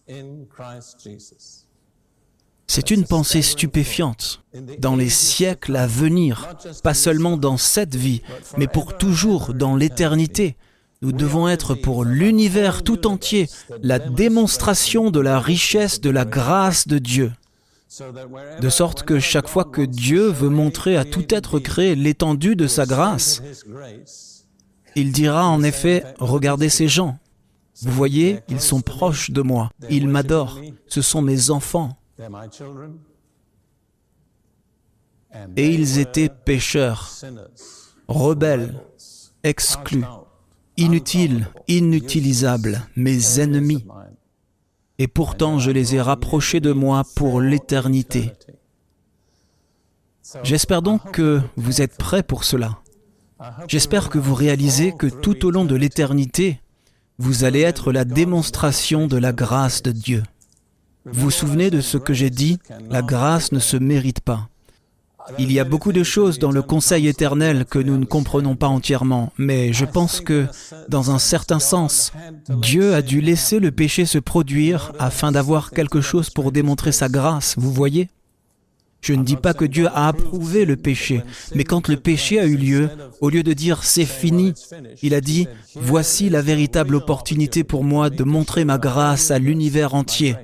C'est 2.68 2.92
une 2.92 3.06
pensée 3.06 3.42
stupéfiante. 3.42 4.44
Dans 4.80 4.96
les 4.96 5.10
siècles 5.10 5.76
à 5.76 5.88
venir, 5.88 6.56
pas 6.84 6.94
seulement 6.94 7.38
dans 7.38 7.58
cette 7.58 7.96
vie, 7.96 8.22
mais 8.58 8.68
pour 8.68 8.98
toujours 8.98 9.54
dans 9.54 9.76
l'éternité, 9.76 10.56
nous 11.02 11.12
devons 11.12 11.48
être 11.50 11.74
pour 11.74 12.06
l'univers 12.06 12.84
tout 12.84 13.08
entier 13.08 13.50
la 13.82 13.98
démonstration 13.98 15.10
de 15.10 15.20
la 15.20 15.40
richesse 15.40 16.00
de 16.00 16.10
la 16.10 16.26
grâce 16.26 16.88
de 16.88 17.00
Dieu. 17.00 17.32
De 18.62 18.70
sorte 18.70 19.04
que 19.04 19.20
chaque 19.20 19.50
fois 19.50 19.66
que 19.66 19.82
Dieu 19.82 20.28
veut 20.28 20.50
montrer 20.50 20.96
à 20.96 21.04
tout 21.04 21.34
être 21.34 21.60
créé 21.60 21.96
l'étendue 21.96 22.56
de 22.56 22.68
sa 22.68 22.86
grâce, 22.86 23.42
il 24.96 25.12
dira 25.12 25.46
en 25.48 25.62
effet, 25.62 26.06
regardez 26.20 26.70
ces 26.70 26.88
gens, 26.88 27.18
vous 27.82 27.92
voyez, 27.92 28.40
ils 28.48 28.62
sont 28.62 28.82
proches 28.82 29.32
de 29.32 29.42
moi, 29.42 29.72
ils 29.90 30.08
m'adorent, 30.08 30.62
ce 30.88 31.02
sont 31.02 31.22
mes 31.22 31.50
enfants. 31.50 31.98
Et 35.58 35.70
ils 35.70 36.00
étaient 36.00 36.30
pécheurs, 36.30 37.10
rebelles, 38.08 38.76
exclus, 39.44 40.06
inutiles, 40.78 41.48
inutilisables, 41.68 42.82
mes 42.96 43.40
ennemis. 43.40 43.86
Et 45.02 45.08
pourtant 45.08 45.58
je 45.58 45.72
les 45.72 45.96
ai 45.96 46.02
rapprochés 46.02 46.60
de 46.60 46.74
moi 46.74 47.02
pour 47.16 47.42
l'éternité. 47.42 48.34
J'espère 50.44 50.84
donc 50.84 51.10
que 51.10 51.42
vous 51.56 51.82
êtes 51.82 51.98
prêts 51.98 52.22
pour 52.22 52.44
cela. 52.44 52.78
J'espère 53.68 54.12
que 54.12 54.20
vous 54.20 54.36
réalisez 54.36 54.92
que 54.92 55.08
tout 55.08 55.44
au 55.48 55.50
long 55.50 55.66
de 55.66 55.74
l'éternité, 55.74 56.62
vous 57.18 57.46
allez 57.46 57.62
être 57.62 57.92
la 57.92 58.06
démonstration 58.06 59.08
de 59.08 59.18
la 59.18 59.34
grâce 59.34 59.82
de 59.82 59.92
Dieu. 59.92 60.22
Vous 61.06 61.22
vous 61.24 61.32
souvenez 61.32 61.72
de 61.72 61.82
ce 61.82 61.98
que 61.98 62.14
j'ai 62.14 62.30
dit? 62.30 62.60
La 62.92 63.02
grâce 63.02 63.52
ne 63.52 63.60
se 63.60 63.78
mérite 63.78 64.20
pas. 64.20 64.50
Il 65.38 65.52
y 65.52 65.60
a 65.60 65.64
beaucoup 65.64 65.92
de 65.92 66.04
choses 66.04 66.40
dans 66.40 66.52
le 66.52 66.62
conseil 66.62 67.08
éternel 67.08 67.66
que 67.66 67.80
nous 67.80 67.98
ne 67.98 68.06
comprenons 68.06 68.56
pas 68.56 68.68
entièrement, 68.68 69.32
mais 69.38 69.74
je 69.74 69.86
pense 69.86 70.20
que, 70.22 70.48
dans 70.90 71.12
un 71.12 71.20
certain 71.20 71.60
sens, 71.60 72.12
Dieu 72.50 72.94
a 72.94 73.02
dû 73.02 73.22
laisser 73.22 73.60
le 73.60 73.72
péché 73.72 74.06
se 74.06 74.18
produire 74.18 74.94
afin 75.00 75.32
d'avoir 75.32 75.72
quelque 75.72 76.02
chose 76.02 76.30
pour 76.30 76.52
démontrer 76.52 76.92
sa 76.92 77.10
grâce, 77.10 77.56
vous 77.58 77.72
voyez? 77.72 78.10
Je 79.02 79.14
ne 79.14 79.24
dis 79.24 79.36
pas 79.36 79.56
que 79.56 79.66
Dieu 79.66 79.88
a 79.88 80.08
approuvé 80.08 80.64
le 80.64 80.76
péché, 80.76 81.24
mais 81.56 81.64
quand 81.64 81.88
le 81.88 81.98
péché 81.98 82.40
a 82.40 82.46
eu 82.46 82.56
lieu, 82.56 82.90
au 83.20 83.30
lieu 83.30 83.42
de 83.42 83.54
dire 83.54 83.84
c'est 83.84 84.06
fini, 84.06 84.54
il 85.02 85.16
a 85.16 85.22
dit 85.22 85.48
voici 85.76 86.30
la 86.30 86.44
véritable 86.44 86.94
opportunité 86.94 87.64
pour 87.64 87.84
moi 87.84 88.12
de 88.12 88.24
montrer 88.24 88.64
ma 88.64 88.78
grâce 88.78 89.32
à 89.32 89.40
l'univers 89.40 89.96
entier. 89.96 90.36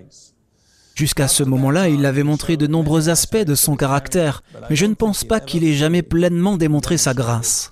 Jusqu'à 0.97 1.27
ce 1.27 1.43
moment-là, 1.43 1.89
il 1.89 2.07
avait 2.07 2.23
montré 2.23 2.57
de 2.57 2.65
nombreux 2.65 3.10
aspects 3.10 3.38
de 3.38 3.53
son 3.53 3.75
caractère, 3.75 4.41
mais 4.67 4.75
je 4.75 4.88
ne 4.88 4.95
pense 4.95 5.23
pas 5.23 5.39
qu'il 5.39 5.63
ait 5.63 5.75
jamais 5.75 6.01
pleinement 6.01 6.57
démontré 6.57 6.97
sa 6.97 7.13
grâce. 7.13 7.71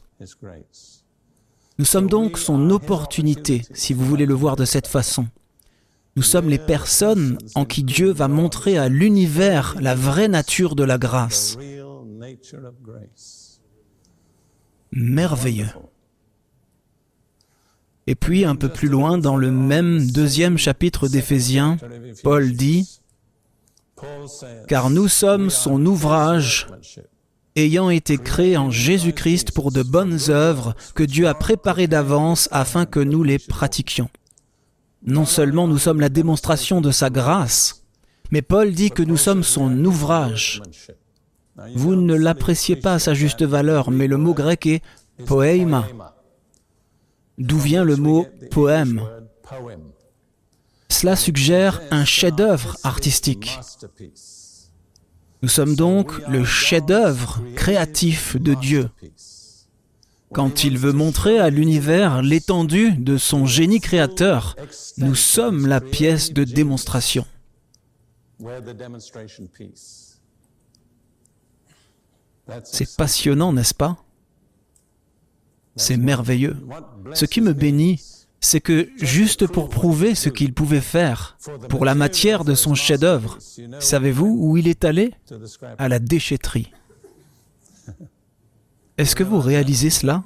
Nous 1.80 1.86
sommes 1.86 2.08
donc 2.08 2.38
son 2.38 2.70
opportunité, 2.70 3.64
si 3.74 3.96
vous 3.96 4.06
voulez 4.06 4.28
le 4.28 4.36
voir 4.36 4.56
de 4.56 4.64
cette 4.64 4.86
façon. 4.86 5.26
Nous 6.16 6.22
sommes 6.22 6.52
les 6.52 6.60
personnes 6.60 7.40
en 7.56 7.66
qui 7.66 7.84
Dieu 7.84 8.12
va 8.12 8.28
montrer 8.28 8.78
à 8.78 8.90
l'univers 8.90 9.76
la 9.82 9.96
vraie 9.96 10.28
nature 10.28 10.76
de 10.76 10.84
la 10.84 11.00
grâce. 11.00 11.58
Merveilleux. 14.92 15.72
Et 18.06 18.14
puis 18.14 18.46
un 18.46 18.56
peu 18.56 18.70
plus 18.70 18.88
loin, 18.88 19.18
dans 19.18 19.36
le 19.36 19.50
même 19.50 20.12
deuxième 20.12 20.60
chapitre 20.60 21.08
d'Éphésiens, 21.08 21.78
Paul 22.22 22.52
dit, 22.54 23.02
Car 24.68 24.90
nous 24.90 25.08
sommes 25.08 25.50
son 25.50 25.86
ouvrage, 25.86 26.68
ayant 27.56 27.90
été 27.90 28.18
créés 28.18 28.58
en 28.58 28.70
Jésus-Christ 28.70 29.52
pour 29.52 29.72
de 29.72 29.84
bonnes 29.84 30.20
œuvres 30.30 30.76
que 30.94 31.04
Dieu 31.04 31.28
a 31.28 31.34
préparées 31.34 31.88
d'avance 31.88 32.50
afin 32.52 32.86
que 32.86 33.00
nous 33.00 33.24
les 33.24 33.40
pratiquions. 33.40 34.10
Non 35.06 35.26
seulement 35.26 35.68
nous 35.68 35.78
sommes 35.78 36.02
la 36.02 36.10
démonstration 36.10 36.82
de 36.82 36.92
sa 36.92 37.10
grâce, 37.10 37.86
mais 38.32 38.42
Paul 38.42 38.74
dit 38.74 38.92
que 38.92 39.04
nous 39.04 39.18
sommes 39.18 39.44
son 39.44 39.86
ouvrage. 39.86 40.62
Vous 41.76 41.96
ne 41.96 42.16
l'appréciez 42.16 42.76
pas 42.76 42.96
à 42.96 43.00
sa 43.00 43.14
juste 43.14 43.44
valeur, 43.44 43.92
mais 43.92 44.08
le 44.08 44.18
mot 44.18 44.34
grec 44.34 44.66
est 44.66 44.82
poema. 45.26 45.88
d'où 47.38 47.60
vient 47.60 47.84
le 47.84 47.96
mot 47.96 48.26
poème? 48.52 49.02
Cela 50.98 51.18
suggère 51.18 51.82
un 51.92 52.06
chef-d'œuvre 52.06 52.78
artistique. 52.84 53.60
Nous 55.42 55.50
sommes 55.50 55.76
donc 55.76 56.26
le 56.30 56.46
chef-d'œuvre 56.46 57.42
créatif 57.54 58.38
de 58.38 58.54
Dieu. 58.54 58.90
Quand 60.34 60.64
il 60.64 60.78
veut 60.78 60.94
montrer 60.94 61.38
à 61.38 61.50
l'univers 61.50 62.22
l'étendue 62.22 62.94
de 62.94 63.18
son 63.18 63.46
génie 63.46 63.82
créateur, 63.82 64.56
nous 64.98 65.16
sommes 65.16 65.68
la 65.68 65.82
pièce 65.82 66.32
de 66.32 66.46
démonstration. 66.46 67.26
C'est 72.64 72.96
passionnant, 72.96 73.52
n'est-ce 73.52 73.74
pas? 73.74 73.98
C'est 75.76 75.98
merveilleux. 75.98 76.56
Ce 77.14 77.26
qui 77.26 77.42
me 77.42 77.52
bénit, 77.52 78.02
c'est 78.46 78.62
que 78.62 78.90
juste 79.02 79.48
pour 79.48 79.70
prouver 79.70 80.14
ce 80.14 80.30
qu'il 80.30 80.54
pouvait 80.54 80.80
faire 80.80 81.36
pour 81.68 81.84
la 81.84 81.96
matière 81.96 82.46
de 82.46 82.54
son 82.54 82.76
chef-d'œuvre, 82.76 83.40
savez-vous 83.80 84.38
où 84.40 84.56
il 84.56 84.68
est 84.68 84.86
allé? 84.86 85.14
À 85.80 85.90
la 85.90 85.98
déchetterie. 85.98 86.72
Est-ce 89.00 89.16
que 89.16 89.24
vous 89.24 89.40
réalisez 89.40 89.90
cela? 89.90 90.24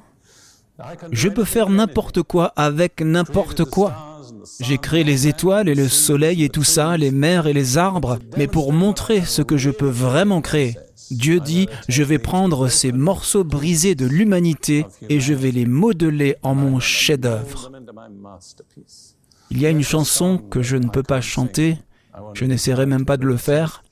Je 1.12 1.30
peux 1.30 1.46
faire 1.46 1.70
n'importe 1.70 2.22
quoi 2.22 2.48
avec 2.58 3.02
n'importe 3.02 3.64
quoi. 3.64 4.22
J'ai 4.60 4.78
créé 4.78 5.06
les 5.06 5.28
étoiles 5.28 5.70
et 5.70 5.76
le 5.76 5.88
soleil 5.88 6.44
et 6.44 6.50
tout 6.50 6.66
ça, 6.66 6.98
les 6.98 7.12
mers 7.12 7.48
et 7.48 7.54
les 7.54 7.78
arbres, 7.78 8.20
mais 8.36 8.48
pour 8.48 8.74
montrer 8.74 9.24
ce 9.24 9.42
que 9.42 9.56
je 9.56 9.70
peux 9.70 9.90
vraiment 9.90 10.42
créer, 10.42 10.76
Dieu 11.12 11.40
dit, 11.40 11.68
je 11.88 12.04
vais 12.04 12.20
prendre 12.20 12.68
ces 12.68 12.92
morceaux 12.92 13.44
brisés 13.44 13.96
de 13.96 14.06
l'humanité 14.06 14.86
et 15.10 15.20
je 15.20 15.34
vais 15.34 15.52
les 15.52 15.66
modeler 15.66 16.36
en 16.44 16.56
mon 16.56 16.80
chef-d'œuvre. 16.80 17.72
Il 19.52 19.60
y 19.60 19.66
a 19.66 19.70
une 19.70 19.84
chanson 19.84 20.38
que 20.38 20.62
je 20.62 20.78
ne 20.78 20.88
peux 20.88 21.04
pas 21.04 21.22
chanter, 21.22 21.78
je 22.34 22.46
n'essaierai 22.46 22.86
même 22.86 23.06
pas 23.06 23.18
de 23.18 23.26
le 23.26 23.38
faire, 23.38 23.84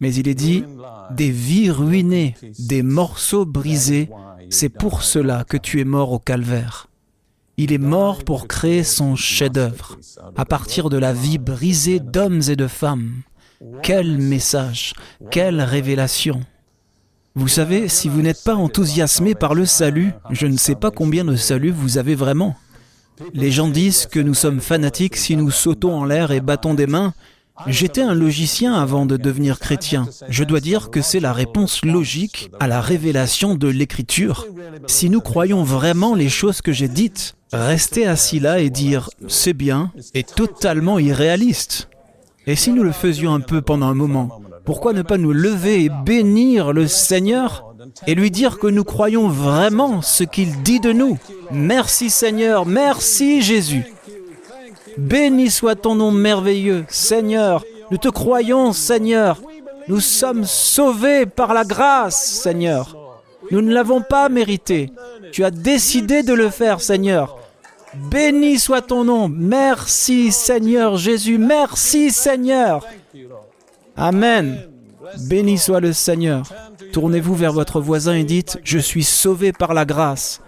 mais 0.00 0.14
il 0.14 0.28
est 0.28 0.34
dit, 0.34 0.64
des 1.10 1.30
vies 1.30 1.70
ruinées, 1.70 2.34
des 2.58 2.82
morceaux 2.82 3.44
brisés, 3.44 4.08
c'est 4.48 4.68
pour 4.68 5.02
cela 5.02 5.44
que 5.44 5.56
tu 5.56 5.80
es 5.80 5.84
mort 5.84 6.12
au 6.12 6.18
calvaire. 6.18 6.88
Il 7.56 7.72
est 7.72 7.78
mort 7.78 8.24
pour 8.24 8.48
créer 8.48 8.82
son 8.82 9.16
chef-d'œuvre, 9.16 9.98
à 10.34 10.46
partir 10.46 10.88
de 10.88 10.96
la 10.96 11.12
vie 11.12 11.38
brisée 11.38 12.00
d'hommes 12.00 12.40
et 12.48 12.56
de 12.56 12.66
femmes. 12.66 13.22
Quel 13.82 14.16
message, 14.16 14.94
quelle 15.30 15.60
révélation. 15.60 16.40
Vous 17.34 17.48
savez, 17.48 17.88
si 17.88 18.08
vous 18.08 18.22
n'êtes 18.22 18.42
pas 18.42 18.54
enthousiasmé 18.54 19.34
par 19.34 19.54
le 19.54 19.66
salut, 19.66 20.12
je 20.30 20.46
ne 20.46 20.56
sais 20.56 20.74
pas 20.74 20.90
combien 20.90 21.26
de 21.26 21.36
salut 21.36 21.70
vous 21.70 21.98
avez 21.98 22.14
vraiment. 22.14 22.56
Les 23.34 23.50
gens 23.50 23.68
disent 23.68 24.06
que 24.06 24.18
nous 24.18 24.32
sommes 24.32 24.62
fanatiques 24.62 25.16
si 25.16 25.36
nous 25.36 25.50
sautons 25.50 25.94
en 25.94 26.04
l'air 26.06 26.30
et 26.30 26.40
battons 26.40 26.72
des 26.72 26.86
mains. 26.86 27.12
J'étais 27.66 28.00
un 28.00 28.14
logicien 28.14 28.72
avant 28.72 29.04
de 29.04 29.18
devenir 29.18 29.58
chrétien. 29.58 30.08
Je 30.30 30.44
dois 30.44 30.60
dire 30.60 30.88
que 30.88 31.02
c'est 31.02 31.20
la 31.20 31.34
réponse 31.34 31.84
logique 31.84 32.50
à 32.60 32.66
la 32.66 32.80
révélation 32.80 33.56
de 33.56 33.68
l'Écriture. 33.68 34.46
Si 34.86 35.10
nous 35.10 35.20
croyons 35.20 35.64
vraiment 35.64 36.14
les 36.14 36.30
choses 36.30 36.62
que 36.62 36.72
j'ai 36.72 36.88
dites, 36.88 37.34
rester 37.52 38.06
assis 38.06 38.40
là 38.40 38.60
et 38.60 38.70
dire 38.70 39.10
c'est 39.28 39.52
bien 39.52 39.92
est 40.14 40.34
totalement 40.34 40.98
irréaliste. 40.98 41.90
Et 42.46 42.56
si 42.56 42.72
nous 42.72 42.82
le 42.82 42.92
faisions 42.92 43.34
un 43.34 43.40
peu 43.40 43.60
pendant 43.60 43.86
un 43.86 43.94
moment, 43.94 44.40
pourquoi 44.64 44.92
ne 44.92 45.02
pas 45.02 45.18
nous 45.18 45.32
lever 45.32 45.84
et 45.84 45.90
bénir 46.04 46.72
le 46.72 46.86
Seigneur 46.86 47.74
et 48.06 48.14
lui 48.14 48.30
dire 48.30 48.58
que 48.58 48.66
nous 48.66 48.84
croyons 48.84 49.28
vraiment 49.28 50.02
ce 50.02 50.24
qu'il 50.24 50.62
dit 50.62 50.80
de 50.80 50.92
nous? 50.92 51.18
Merci 51.50 52.10
Seigneur, 52.10 52.66
merci 52.66 53.42
Jésus. 53.42 53.84
Béni 54.96 55.50
soit 55.50 55.76
ton 55.76 55.94
nom 55.94 56.10
merveilleux, 56.10 56.84
Seigneur. 56.88 57.64
Nous 57.90 57.98
te 57.98 58.08
croyons, 58.08 58.72
Seigneur. 58.72 59.40
Nous 59.88 60.00
sommes 60.00 60.44
sauvés 60.44 61.26
par 61.26 61.54
la 61.54 61.64
grâce, 61.64 62.22
Seigneur. 62.24 62.96
Nous 63.50 63.62
ne 63.62 63.72
l'avons 63.72 64.02
pas 64.02 64.28
mérité. 64.28 64.92
Tu 65.32 65.44
as 65.44 65.50
décidé 65.50 66.22
de 66.22 66.34
le 66.34 66.50
faire, 66.50 66.80
Seigneur. 66.80 67.38
Béni 67.94 68.58
soit 68.58 68.82
ton 68.82 69.04
nom. 69.04 69.28
Merci 69.28 70.32
Seigneur 70.32 70.96
Jésus. 70.96 71.38
Merci 71.38 72.10
Seigneur. 72.10 72.86
Amen. 73.96 74.68
Béni 75.28 75.58
soit 75.58 75.80
le 75.80 75.92
Seigneur. 75.92 76.52
Tournez-vous 76.92 77.34
vers 77.34 77.52
votre 77.52 77.80
voisin 77.80 78.14
et 78.14 78.24
dites, 78.24 78.58
je 78.64 78.78
suis 78.78 79.04
sauvé 79.04 79.52
par 79.52 79.74
la 79.74 79.84
grâce. 79.84 80.40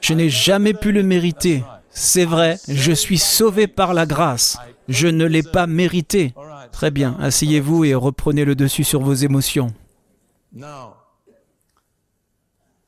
Je 0.00 0.14
n'ai 0.14 0.30
jamais 0.30 0.74
pu 0.74 0.92
le 0.92 1.02
mériter. 1.02 1.62
C'est 1.90 2.24
vrai, 2.24 2.58
je 2.68 2.92
suis 2.92 3.18
sauvé 3.18 3.66
par 3.66 3.92
la 3.94 4.06
grâce. 4.06 4.58
Je 4.88 5.08
ne 5.08 5.24
l'ai 5.24 5.42
pas 5.42 5.66
mérité. 5.66 6.32
Très 6.72 6.90
bien, 6.90 7.16
asseyez-vous 7.20 7.84
et 7.84 7.94
reprenez 7.94 8.44
le 8.44 8.54
dessus 8.54 8.84
sur 8.84 9.00
vos 9.02 9.14
émotions. 9.14 9.72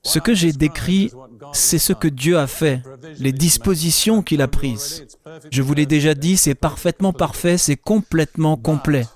Ce 0.02 0.18
que 0.18 0.34
j'ai 0.34 0.52
décrit, 0.52 1.10
c'est 1.52 1.78
ce 1.78 1.92
que 1.92 2.08
Dieu 2.08 2.38
a 2.38 2.46
fait, 2.46 2.82
les 3.18 3.32
dispositions 3.32 4.22
qu'il 4.22 4.40
a 4.42 4.48
prises. 4.48 5.06
Je 5.50 5.62
vous 5.62 5.74
l'ai 5.74 5.86
déjà 5.86 6.14
dit, 6.14 6.36
c'est 6.36 6.54
parfaitement 6.54 7.12
parfait, 7.12 7.58
c'est 7.58 7.76
complètement 7.76 8.56
complet. 8.56 9.06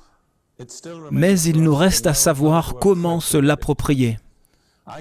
Mais 1.11 1.41
il 1.41 1.63
nous 1.63 1.75
reste 1.75 2.07
à 2.07 2.15
savoir 2.15 2.75
comment 2.81 3.21
se 3.21 3.39
l'approprier. 3.39 4.19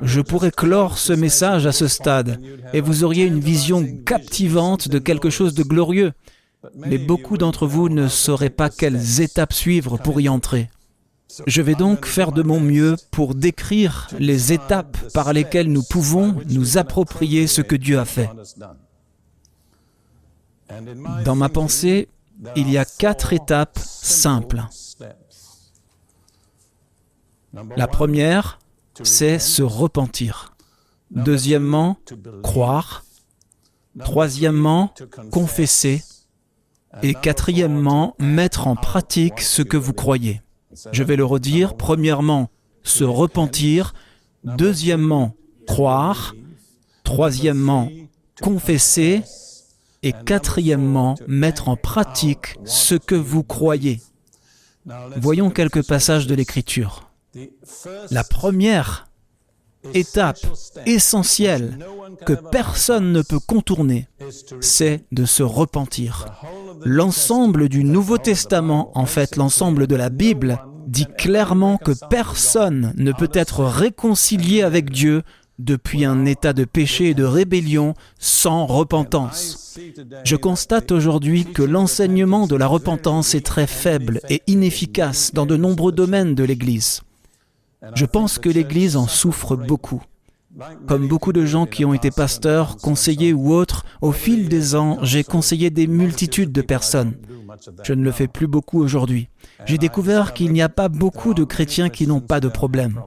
Je 0.02 0.22
pourrais 0.22 0.52
clore 0.52 0.98
ce 0.98 1.12
message 1.12 1.68
à 1.68 1.74
ce 1.74 1.88
stade 1.88 2.40
et 2.72 2.80
vous 2.80 3.04
auriez 3.04 3.26
une 3.26 3.40
vision 3.40 3.86
captivante 4.06 4.88
de 4.88 5.00
quelque 5.00 5.30
chose 5.30 5.54
de 5.54 5.64
glorieux, 5.64 6.14
mais 6.78 6.98
beaucoup 6.98 7.38
d'entre 7.38 7.68
vous 7.68 7.90
ne 7.90 8.08
sauraient 8.08 8.50
pas 8.50 8.70
quelles 8.70 9.20
étapes 9.22 9.54
suivre 9.54 9.98
pour 9.98 10.22
y 10.22 10.30
entrer. 10.30 10.70
Je 11.48 11.62
vais 11.62 11.76
donc 11.76 12.06
faire 12.06 12.32
de 12.32 12.44
mon 12.44 12.60
mieux 12.60 12.96
pour 13.12 13.34
décrire 13.36 14.08
les 14.20 14.54
étapes 14.54 14.98
par 15.14 15.34
lesquelles 15.34 15.72
nous 15.72 15.84
pouvons 15.84 16.36
nous 16.50 16.78
approprier 16.78 17.48
ce 17.48 17.62
que 17.62 17.76
Dieu 17.76 18.00
a 18.00 18.06
fait. 18.06 18.30
Dans 21.26 21.36
ma 21.36 21.50
pensée, 21.50 22.10
il 22.56 22.70
y 22.70 22.78
a 22.78 22.86
quatre 22.86 23.34
étapes 23.34 23.80
simples. 23.80 24.64
La 27.76 27.88
première, 27.88 28.60
c'est 29.02 29.40
se 29.40 29.64
repentir. 29.64 30.56
Deuxièmement, 31.12 31.98
croire. 32.42 33.04
Troisièmement, 34.00 34.94
confesser. 35.32 36.04
Et 37.02 37.16
quatrièmement, 37.16 38.16
mettre 38.20 38.68
en 38.68 38.76
pratique 38.76 39.42
ce 39.42 39.62
que 39.64 39.78
vous 39.78 39.94
croyez. 39.94 40.42
Je 40.92 41.04
vais 41.04 41.16
le 41.16 41.26
redire. 41.26 41.76
Premièrement, 41.76 42.50
se 42.84 43.04
repentir. 43.04 43.94
Deuxièmement, 44.44 45.36
croire. 45.68 46.36
Troisièmement, 47.04 47.90
confesser. 48.42 49.24
Et 50.06 50.12
quatrièmement, 50.12 51.16
mettre 51.28 51.70
en 51.70 51.78
pratique 51.78 52.58
ce 52.66 52.96
que 52.96 53.16
vous 53.16 53.44
croyez. 53.44 54.02
Voyons 55.16 55.50
quelques 55.50 55.86
passages 55.88 56.28
de 56.28 56.36
l'Écriture. 56.36 57.10
La 58.12 58.26
première 58.26 59.08
étape 59.94 60.40
essentielle 60.86 61.78
que 62.26 62.34
personne 62.34 63.12
ne 63.12 63.22
peut 63.22 63.40
contourner, 63.40 64.08
c'est 64.62 65.04
de 65.12 65.26
se 65.26 65.44
repentir. 65.44 66.28
L'ensemble 66.84 67.70
du 67.70 67.84
Nouveau 67.84 68.18
Testament, 68.18 68.92
en 68.96 69.06
fait 69.06 69.36
l'ensemble 69.36 69.88
de 69.88 69.96
la 69.96 70.10
Bible, 70.10 70.60
dit 70.88 71.08
clairement 71.18 71.78
que 71.78 71.94
personne 72.10 72.94
ne 72.98 73.12
peut 73.12 73.32
être 73.34 73.64
réconcilié 73.64 74.64
avec 74.64 74.90
Dieu 74.90 75.24
depuis 75.60 76.04
un 76.04 76.26
état 76.26 76.54
de 76.54 76.66
péché 76.66 77.10
et 77.10 77.14
de 77.14 77.24
rébellion 77.24 77.94
sans 78.18 78.66
repentance. 78.66 79.80
Je 80.24 80.36
constate 80.36 80.92
aujourd'hui 80.92 81.46
que 81.46 81.64
l'enseignement 81.64 82.48
de 82.48 82.56
la 82.56 82.68
repentance 82.68 83.36
est 83.36 83.46
très 83.46 83.68
faible 83.68 84.20
et 84.30 84.42
inefficace 84.48 85.32
dans 85.34 85.46
de 85.46 85.56
nombreux 85.56 85.92
domaines 85.92 86.36
de 86.36 86.44
l'Église. 86.44 87.03
Je 87.96 88.06
pense 88.06 88.40
que 88.40 88.50
l'Église 88.50 88.96
en 88.96 89.08
souffre 89.08 89.56
beaucoup. 89.56 90.04
Comme 90.88 91.08
beaucoup 91.08 91.34
de 91.34 91.46
gens 91.46 91.66
qui 91.66 91.84
ont 91.84 91.94
été 91.94 92.12
pasteurs, 92.12 92.78
conseillers 92.78 93.34
ou 93.34 93.54
autres, 93.54 93.86
au 94.02 94.12
fil 94.12 94.50
des 94.50 94.76
ans, 94.76 95.00
j'ai 95.02 95.24
conseillé 95.24 95.70
des 95.72 95.88
multitudes 95.88 96.52
de 96.52 96.62
personnes. 96.62 97.16
Je 97.84 97.94
ne 97.94 98.04
le 98.04 98.12
fais 98.12 98.28
plus 98.28 98.48
beaucoup 98.48 98.80
aujourd'hui. 98.80 99.30
J'ai 99.66 99.78
découvert 99.78 100.34
qu'il 100.34 100.52
n'y 100.54 100.62
a 100.62 100.70
pas 100.70 100.90
beaucoup 100.90 101.34
de 101.34 101.44
chrétiens 101.44 101.90
qui 101.90 102.06
n'ont 102.06 102.22
pas 102.22 102.40
de 102.40 102.50
problème. 102.50 103.02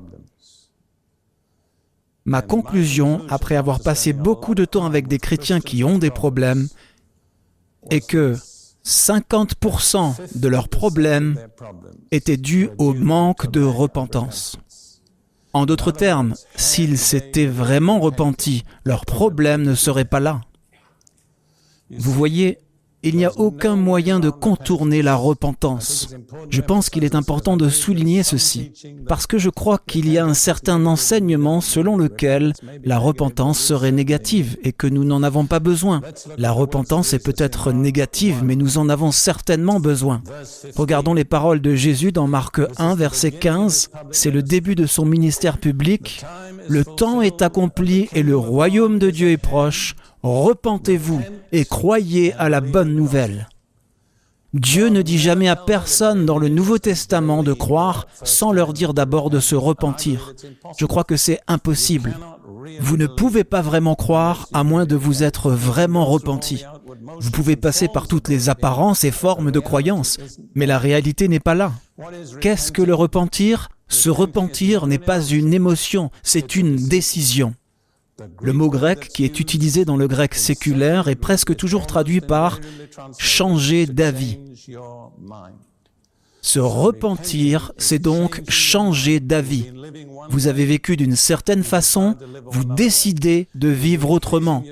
Ma 2.24 2.42
conclusion, 2.42 3.22
après 3.28 3.54
avoir 3.54 3.78
passé 3.78 4.12
beaucoup 4.12 4.56
de 4.56 4.64
temps 4.64 4.84
avec 4.84 5.06
des 5.06 5.18
chrétiens 5.18 5.60
qui 5.60 5.84
ont 5.84 5.98
des 5.98 6.10
problèmes, 6.10 6.66
est 7.90 8.04
que 8.04 8.34
50% 8.84 10.14
de 10.34 10.48
leurs 10.48 10.68
problèmes 10.68 11.38
étaient 12.10 12.36
dus 12.36 12.70
au 12.78 12.94
manque 12.94 13.50
de 13.50 13.62
repentance. 13.62 14.58
En 15.56 15.64
d'autres 15.64 15.90
termes, 15.90 16.34
s'ils 16.54 16.98
s'étaient 16.98 17.46
vraiment 17.46 17.98
repentis, 17.98 18.62
leur 18.84 19.06
problème 19.06 19.62
ne 19.62 19.74
serait 19.74 20.04
pas 20.04 20.20
là. 20.20 20.42
Vous 21.88 22.12
voyez, 22.12 22.58
il 23.06 23.16
n'y 23.16 23.24
a 23.24 23.32
aucun 23.36 23.76
moyen 23.76 24.18
de 24.18 24.30
contourner 24.30 25.00
la 25.00 25.14
repentance. 25.14 26.08
Je 26.50 26.60
pense 26.60 26.90
qu'il 26.90 27.04
est 27.04 27.14
important 27.14 27.56
de 27.56 27.68
souligner 27.68 28.24
ceci, 28.24 28.72
parce 29.08 29.28
que 29.28 29.38
je 29.38 29.48
crois 29.48 29.78
qu'il 29.86 30.10
y 30.10 30.18
a 30.18 30.24
un 30.24 30.34
certain 30.34 30.84
enseignement 30.86 31.60
selon 31.60 31.96
lequel 31.96 32.52
la 32.84 32.98
repentance 32.98 33.60
serait 33.60 33.92
négative 33.92 34.56
et 34.64 34.72
que 34.72 34.88
nous 34.88 35.04
n'en 35.04 35.22
avons 35.22 35.46
pas 35.46 35.60
besoin. 35.60 36.00
La 36.36 36.50
repentance 36.50 37.12
est 37.12 37.24
peut-être 37.24 37.72
négative, 37.72 38.42
mais 38.42 38.56
nous 38.56 38.78
en 38.78 38.88
avons 38.88 39.12
certainement 39.12 39.78
besoin. 39.78 40.22
Regardons 40.74 41.14
les 41.14 41.24
paroles 41.24 41.60
de 41.60 41.74
Jésus 41.74 42.10
dans 42.10 42.26
Marc 42.26 42.60
1, 42.76 42.96
verset 42.96 43.30
15. 43.30 43.90
C'est 44.10 44.30
le 44.32 44.42
début 44.42 44.74
de 44.74 44.86
son 44.86 45.04
ministère 45.04 45.58
public. 45.58 46.24
Le 46.68 46.84
temps 46.84 47.22
est 47.22 47.42
accompli 47.42 48.08
et 48.12 48.24
le 48.24 48.36
royaume 48.36 48.98
de 48.98 49.10
Dieu 49.10 49.30
est 49.30 49.36
proche 49.36 49.94
repentez-vous 50.26 51.22
et 51.52 51.64
croyez 51.64 52.34
à 52.34 52.48
la 52.48 52.60
bonne 52.60 52.94
nouvelle. 52.94 53.48
Dieu 54.54 54.88
ne 54.88 55.02
dit 55.02 55.18
jamais 55.18 55.48
à 55.48 55.56
personne 55.56 56.24
dans 56.24 56.38
le 56.38 56.48
Nouveau 56.48 56.78
Testament 56.78 57.42
de 57.42 57.52
croire 57.52 58.06
sans 58.22 58.52
leur 58.52 58.72
dire 58.72 58.94
d'abord 58.94 59.28
de 59.28 59.38
se 59.38 59.54
repentir. 59.54 60.34
Je 60.78 60.86
crois 60.86 61.04
que 61.04 61.16
c'est 61.16 61.40
impossible. 61.46 62.16
Vous 62.80 62.96
ne 62.96 63.06
pouvez 63.06 63.44
pas 63.44 63.60
vraiment 63.60 63.94
croire 63.94 64.48
à 64.52 64.64
moins 64.64 64.86
de 64.86 64.96
vous 64.96 65.22
être 65.22 65.50
vraiment 65.50 66.06
repenti. 66.06 66.64
Vous 67.20 67.30
pouvez 67.30 67.56
passer 67.56 67.86
par 67.86 68.08
toutes 68.08 68.28
les 68.28 68.48
apparences 68.48 69.04
et 69.04 69.10
formes 69.10 69.50
de 69.50 69.60
croyance, 69.60 70.16
mais 70.54 70.66
la 70.66 70.78
réalité 70.78 71.28
n'est 71.28 71.38
pas 71.40 71.54
là. 71.54 71.72
Qu'est-ce 72.40 72.72
que 72.72 72.82
le 72.82 72.94
repentir? 72.94 73.68
Se 73.88 74.10
repentir 74.10 74.86
n'est 74.86 74.98
pas 74.98 75.22
une 75.22 75.54
émotion, 75.54 76.10
c'est 76.22 76.56
une 76.56 76.76
décision. 76.76 77.54
Le 78.40 78.52
mot 78.52 78.70
grec 78.70 79.08
qui 79.08 79.24
est 79.24 79.40
utilisé 79.40 79.84
dans 79.84 79.96
le 79.96 80.08
grec 80.08 80.34
séculaire 80.34 81.08
est 81.08 81.16
presque 81.16 81.54
toujours 81.54 81.86
traduit 81.86 82.20
par 82.20 82.60
changer 83.18 83.86
d'avis. 83.86 84.38
Se 86.46 86.60
repentir, 86.60 87.72
c'est 87.76 87.98
donc 87.98 88.40
changer 88.48 89.18
d'avis. 89.18 89.64
Vous 90.30 90.46
avez 90.46 90.64
vécu 90.64 90.96
d'une 90.96 91.16
certaine 91.16 91.64
façon, 91.64 92.14
vous 92.44 92.62
décidez 92.64 93.48
de 93.56 93.66
vivre 93.66 94.12
autrement. 94.12 94.62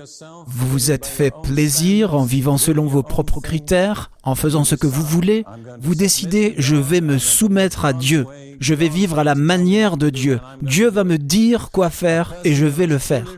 Vous 0.47 0.69
vous 0.69 0.93
êtes 0.93 1.05
fait 1.05 1.33
plaisir 1.43 2.15
en 2.15 2.23
vivant 2.23 2.59
selon 2.59 2.87
vos 2.87 3.03
propres 3.03 3.41
critères, 3.41 4.13
en 4.23 4.37
faisant 4.37 4.63
ce 4.63 4.77
que 4.77 4.87
vous 4.87 5.03
voulez. 5.03 5.45
Vous 5.81 5.97
décidez, 5.97 6.55
je 6.59 6.77
vais 6.77 7.01
me 7.01 7.19
soumettre 7.19 7.85
à 7.85 7.93
Dieu. 7.93 8.25
Je 8.61 8.75
vais 8.75 8.89
vivre 8.89 9.19
à 9.19 9.25
la 9.25 9.35
manière 9.35 9.97
de 9.97 10.11
Dieu. 10.11 10.41
Dieu 10.63 10.89
va 10.89 11.03
me 11.03 11.19
dire 11.19 11.71
quoi 11.73 11.91
faire 11.91 12.35
et 12.45 12.55
je 12.55 12.67
vais 12.67 12.87
le 12.87 12.99
faire. 12.99 13.37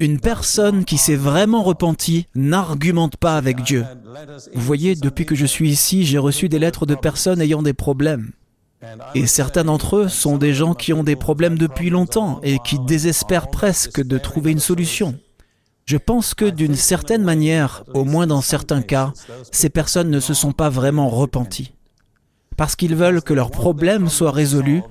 Une 0.00 0.18
personne 0.18 0.84
qui 0.84 0.98
s'est 0.98 1.14
vraiment 1.16 1.62
repentie 1.62 2.26
n'argumente 2.34 3.16
pas 3.16 3.36
avec 3.36 3.62
Dieu. 3.62 3.84
Vous 4.54 4.62
voyez, 4.62 4.94
depuis 4.94 5.26
que 5.26 5.34
je 5.34 5.46
suis 5.46 5.70
ici, 5.70 6.04
j'ai 6.04 6.18
reçu 6.18 6.48
des 6.48 6.58
lettres 6.58 6.86
de 6.86 6.94
personnes 6.94 7.40
ayant 7.40 7.62
des 7.66 7.74
problèmes. 7.74 8.32
Et 9.14 9.26
certains 9.26 9.64
d'entre 9.64 9.96
eux 9.96 10.08
sont 10.08 10.38
des 10.38 10.54
gens 10.54 10.74
qui 10.74 10.92
ont 10.92 11.02
des 11.02 11.16
problèmes 11.16 11.58
depuis 11.58 11.90
longtemps 11.90 12.40
et 12.42 12.58
qui 12.58 12.78
désespèrent 12.78 13.48
presque 13.48 14.00
de 14.02 14.18
trouver 14.18 14.52
une 14.52 14.60
solution. 14.60 15.18
Je 15.86 15.96
pense 15.96 16.34
que 16.34 16.44
d'une 16.44 16.74
certaine 16.74 17.22
manière, 17.22 17.84
au 17.94 18.04
moins 18.04 18.26
dans 18.26 18.40
certains 18.40 18.82
cas, 18.82 19.12
ces 19.52 19.70
personnes 19.70 20.10
ne 20.10 20.20
se 20.20 20.34
sont 20.34 20.52
pas 20.52 20.68
vraiment 20.68 21.08
repenties. 21.08 21.72
Parce 22.56 22.74
qu'ils 22.76 22.96
veulent 22.96 23.22
que 23.22 23.34
leurs 23.34 23.50
problèmes 23.50 24.08
soient 24.08 24.32
résolus 24.32 24.82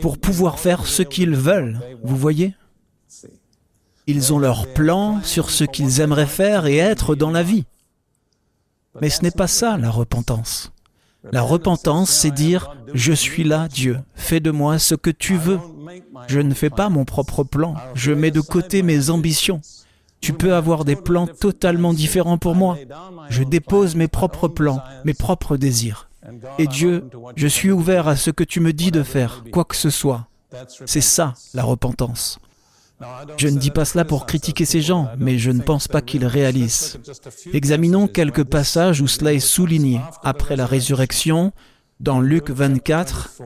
pour 0.00 0.18
pouvoir 0.18 0.58
faire 0.58 0.86
ce 0.86 1.02
qu'ils 1.02 1.36
veulent. 1.36 1.80
Vous 2.02 2.16
voyez? 2.16 2.54
Ils 4.06 4.32
ont 4.32 4.38
leur 4.38 4.66
plan 4.72 5.20
sur 5.22 5.50
ce 5.50 5.64
qu'ils 5.64 6.00
aimeraient 6.00 6.26
faire 6.26 6.66
et 6.66 6.78
être 6.78 7.14
dans 7.14 7.30
la 7.30 7.42
vie. 7.42 7.64
Mais 9.00 9.10
ce 9.10 9.22
n'est 9.22 9.30
pas 9.30 9.46
ça 9.46 9.76
la 9.76 9.90
repentance. 9.90 10.71
La 11.30 11.42
repentance, 11.42 12.10
c'est 12.10 12.30
dire, 12.30 12.74
je 12.94 13.12
suis 13.12 13.44
là, 13.44 13.68
Dieu, 13.68 14.00
fais 14.14 14.40
de 14.40 14.50
moi 14.50 14.78
ce 14.78 14.94
que 14.94 15.10
tu 15.10 15.36
veux. 15.36 15.60
Je 16.26 16.40
ne 16.40 16.54
fais 16.54 16.70
pas 16.70 16.88
mon 16.88 17.04
propre 17.04 17.44
plan, 17.44 17.74
je 17.94 18.12
mets 18.12 18.30
de 18.30 18.40
côté 18.40 18.82
mes 18.82 19.10
ambitions. 19.10 19.60
Tu 20.20 20.32
peux 20.32 20.54
avoir 20.54 20.84
des 20.84 20.96
plans 20.96 21.26
totalement 21.26 21.92
différents 21.92 22.38
pour 22.38 22.54
moi. 22.54 22.78
Je 23.28 23.42
dépose 23.42 23.96
mes 23.96 24.08
propres 24.08 24.48
plans, 24.48 24.80
mes 25.04 25.14
propres 25.14 25.56
désirs. 25.56 26.08
Et 26.58 26.66
Dieu, 26.66 27.08
je 27.36 27.46
suis 27.48 27.70
ouvert 27.70 28.08
à 28.08 28.16
ce 28.16 28.30
que 28.30 28.44
tu 28.44 28.60
me 28.60 28.72
dis 28.72 28.90
de 28.90 29.02
faire, 29.02 29.44
quoi 29.52 29.64
que 29.64 29.76
ce 29.76 29.90
soit. 29.90 30.26
C'est 30.86 31.00
ça, 31.00 31.34
la 31.54 31.64
repentance. 31.64 32.38
Je 33.36 33.48
ne 33.48 33.58
dis 33.58 33.70
pas 33.70 33.84
cela 33.84 34.04
pour 34.04 34.26
critiquer 34.26 34.64
ces 34.64 34.80
gens, 34.80 35.08
mais 35.18 35.38
je 35.38 35.50
ne 35.50 35.62
pense 35.62 35.88
pas 35.88 36.00
qu'ils 36.00 36.26
réalisent. 36.26 36.98
Examinons 37.52 38.08
quelques 38.08 38.44
passages 38.44 39.00
où 39.00 39.08
cela 39.08 39.32
est 39.32 39.40
souligné. 39.40 40.00
Après 40.22 40.56
la 40.56 40.66
résurrection, 40.66 41.52
dans 42.00 42.20
Luc 42.20 42.50
24, 42.50 43.42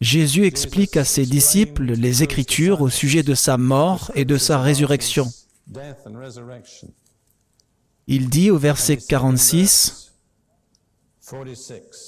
Jésus 0.00 0.46
explique 0.46 0.96
à 0.96 1.04
ses 1.04 1.26
disciples 1.26 1.92
les 1.92 2.22
Écritures 2.22 2.80
au 2.80 2.88
sujet 2.88 3.22
de 3.22 3.34
sa 3.34 3.56
mort 3.56 4.10
et 4.14 4.24
de 4.24 4.36
sa 4.36 4.60
résurrection. 4.60 5.30
Il 8.08 8.28
dit 8.28 8.50
au 8.50 8.58
verset 8.58 8.96
46, 8.96 10.01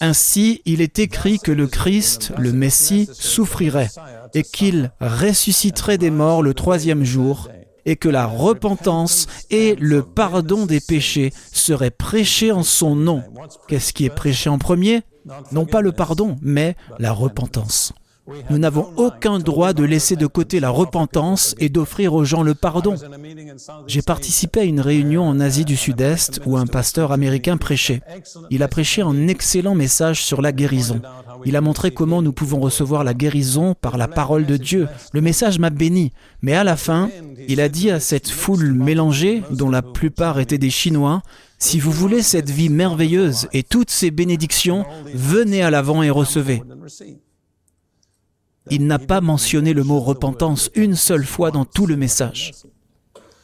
ainsi, 0.01 0.63
il 0.65 0.81
est 0.81 0.99
écrit 0.99 1.39
que 1.39 1.53
le 1.53 1.67
Christ, 1.67 2.33
le 2.39 2.53
Messie, 2.53 3.09
souffrirait 3.13 3.91
et 4.35 4.43
qu'il 4.43 4.93
ressusciterait 5.01 5.99
des 5.99 6.11
morts 6.11 6.43
le 6.43 6.55
troisième 6.55 7.05
jour 7.05 7.49
et 7.87 7.97
que 7.97 8.09
la 8.09 8.27
repentance 8.27 9.27
et 9.51 9.77
le 9.77 10.03
pardon 10.03 10.67
des 10.67 10.81
péchés 10.81 11.33
seraient 11.53 11.91
prêchés 11.91 12.53
en 12.53 12.63
son 12.63 12.97
nom. 12.97 13.23
Qu'est-ce 13.69 13.93
qui 13.93 14.05
est 14.05 14.11
prêché 14.11 14.49
en 14.49 14.59
premier? 14.59 15.03
Non 15.53 15.67
pas 15.67 15.81
le 15.81 15.93
pardon, 15.93 16.37
mais 16.43 16.77
la 16.99 17.13
repentance. 17.13 17.93
Nous 18.49 18.59
n'avons 18.59 18.91
aucun 18.97 19.39
droit 19.39 19.73
de 19.75 19.85
laisser 19.85 20.17
de 20.17 20.27
côté 20.27 20.59
la 20.59 20.71
repentance 20.71 21.55
et 21.59 21.69
d'offrir 21.69 22.15
aux 22.15 22.25
gens 22.25 22.43
le 22.43 22.55
pardon. 22.55 22.95
J'ai 23.87 24.01
participé 24.01 24.61
à 24.61 24.65
une 24.65 24.81
réunion 24.81 25.25
en 25.25 25.41
Asie 25.41 25.65
du 25.65 25.77
Sud-Est 25.77 26.41
où 26.47 26.57
un 26.57 26.67
pasteur 26.67 27.13
américain 27.13 27.59
prêchait. 27.59 28.01
Il 28.51 28.63
a 28.63 28.69
prêché 28.69 29.03
un 29.03 29.29
excellent 29.29 29.75
message 29.75 30.23
sur 30.23 30.41
la 30.41 30.53
guérison. 30.53 31.03
Il 31.45 31.57
a 31.57 31.61
montré 31.61 31.91
comment 31.91 32.23
nous 32.23 32.33
pouvons 32.33 32.61
recevoir 32.61 33.05
la 33.05 33.13
guérison 33.13 33.75
par 33.75 33.99
la 33.99 34.09
parole 34.09 34.47
de 34.47 34.57
Dieu. 34.57 34.89
Le 35.13 35.21
message 35.21 35.59
m'a 35.59 35.71
béni. 35.71 36.13
Mais 36.41 36.55
à 36.55 36.65
la 36.65 36.77
fin, 36.77 37.11
il 37.49 37.61
a 37.61 37.69
dit 37.69 37.91
à 37.91 38.01
cette 38.01 38.31
foule 38.31 38.73
mélangée, 38.73 39.43
dont 39.51 39.71
la 39.71 39.83
plupart 39.83 40.41
étaient 40.41 40.59
des 40.59 40.71
Chinois, 40.71 41.23
si 41.59 41.79
vous 41.79 41.93
voulez 41.93 42.23
cette 42.23 42.51
vie 42.51 42.69
merveilleuse 42.69 43.49
et 43.53 43.63
toutes 43.63 43.91
ces 43.91 44.11
bénédictions, 44.11 44.85
venez 45.15 45.63
à 45.63 45.71
l'avant 45.71 46.03
et 46.03 46.11
recevez. 46.11 46.63
Il 48.71 48.87
n'a 48.87 48.99
pas 48.99 49.21
mentionné 49.21 49.73
le 49.75 49.85
mot 49.85 50.01
repentance 50.01 50.71
une 50.75 50.95
seule 50.95 51.25
fois 51.25 51.51
dans 51.51 51.65
tout 51.65 51.87
le 51.87 51.97
message. 51.97 52.53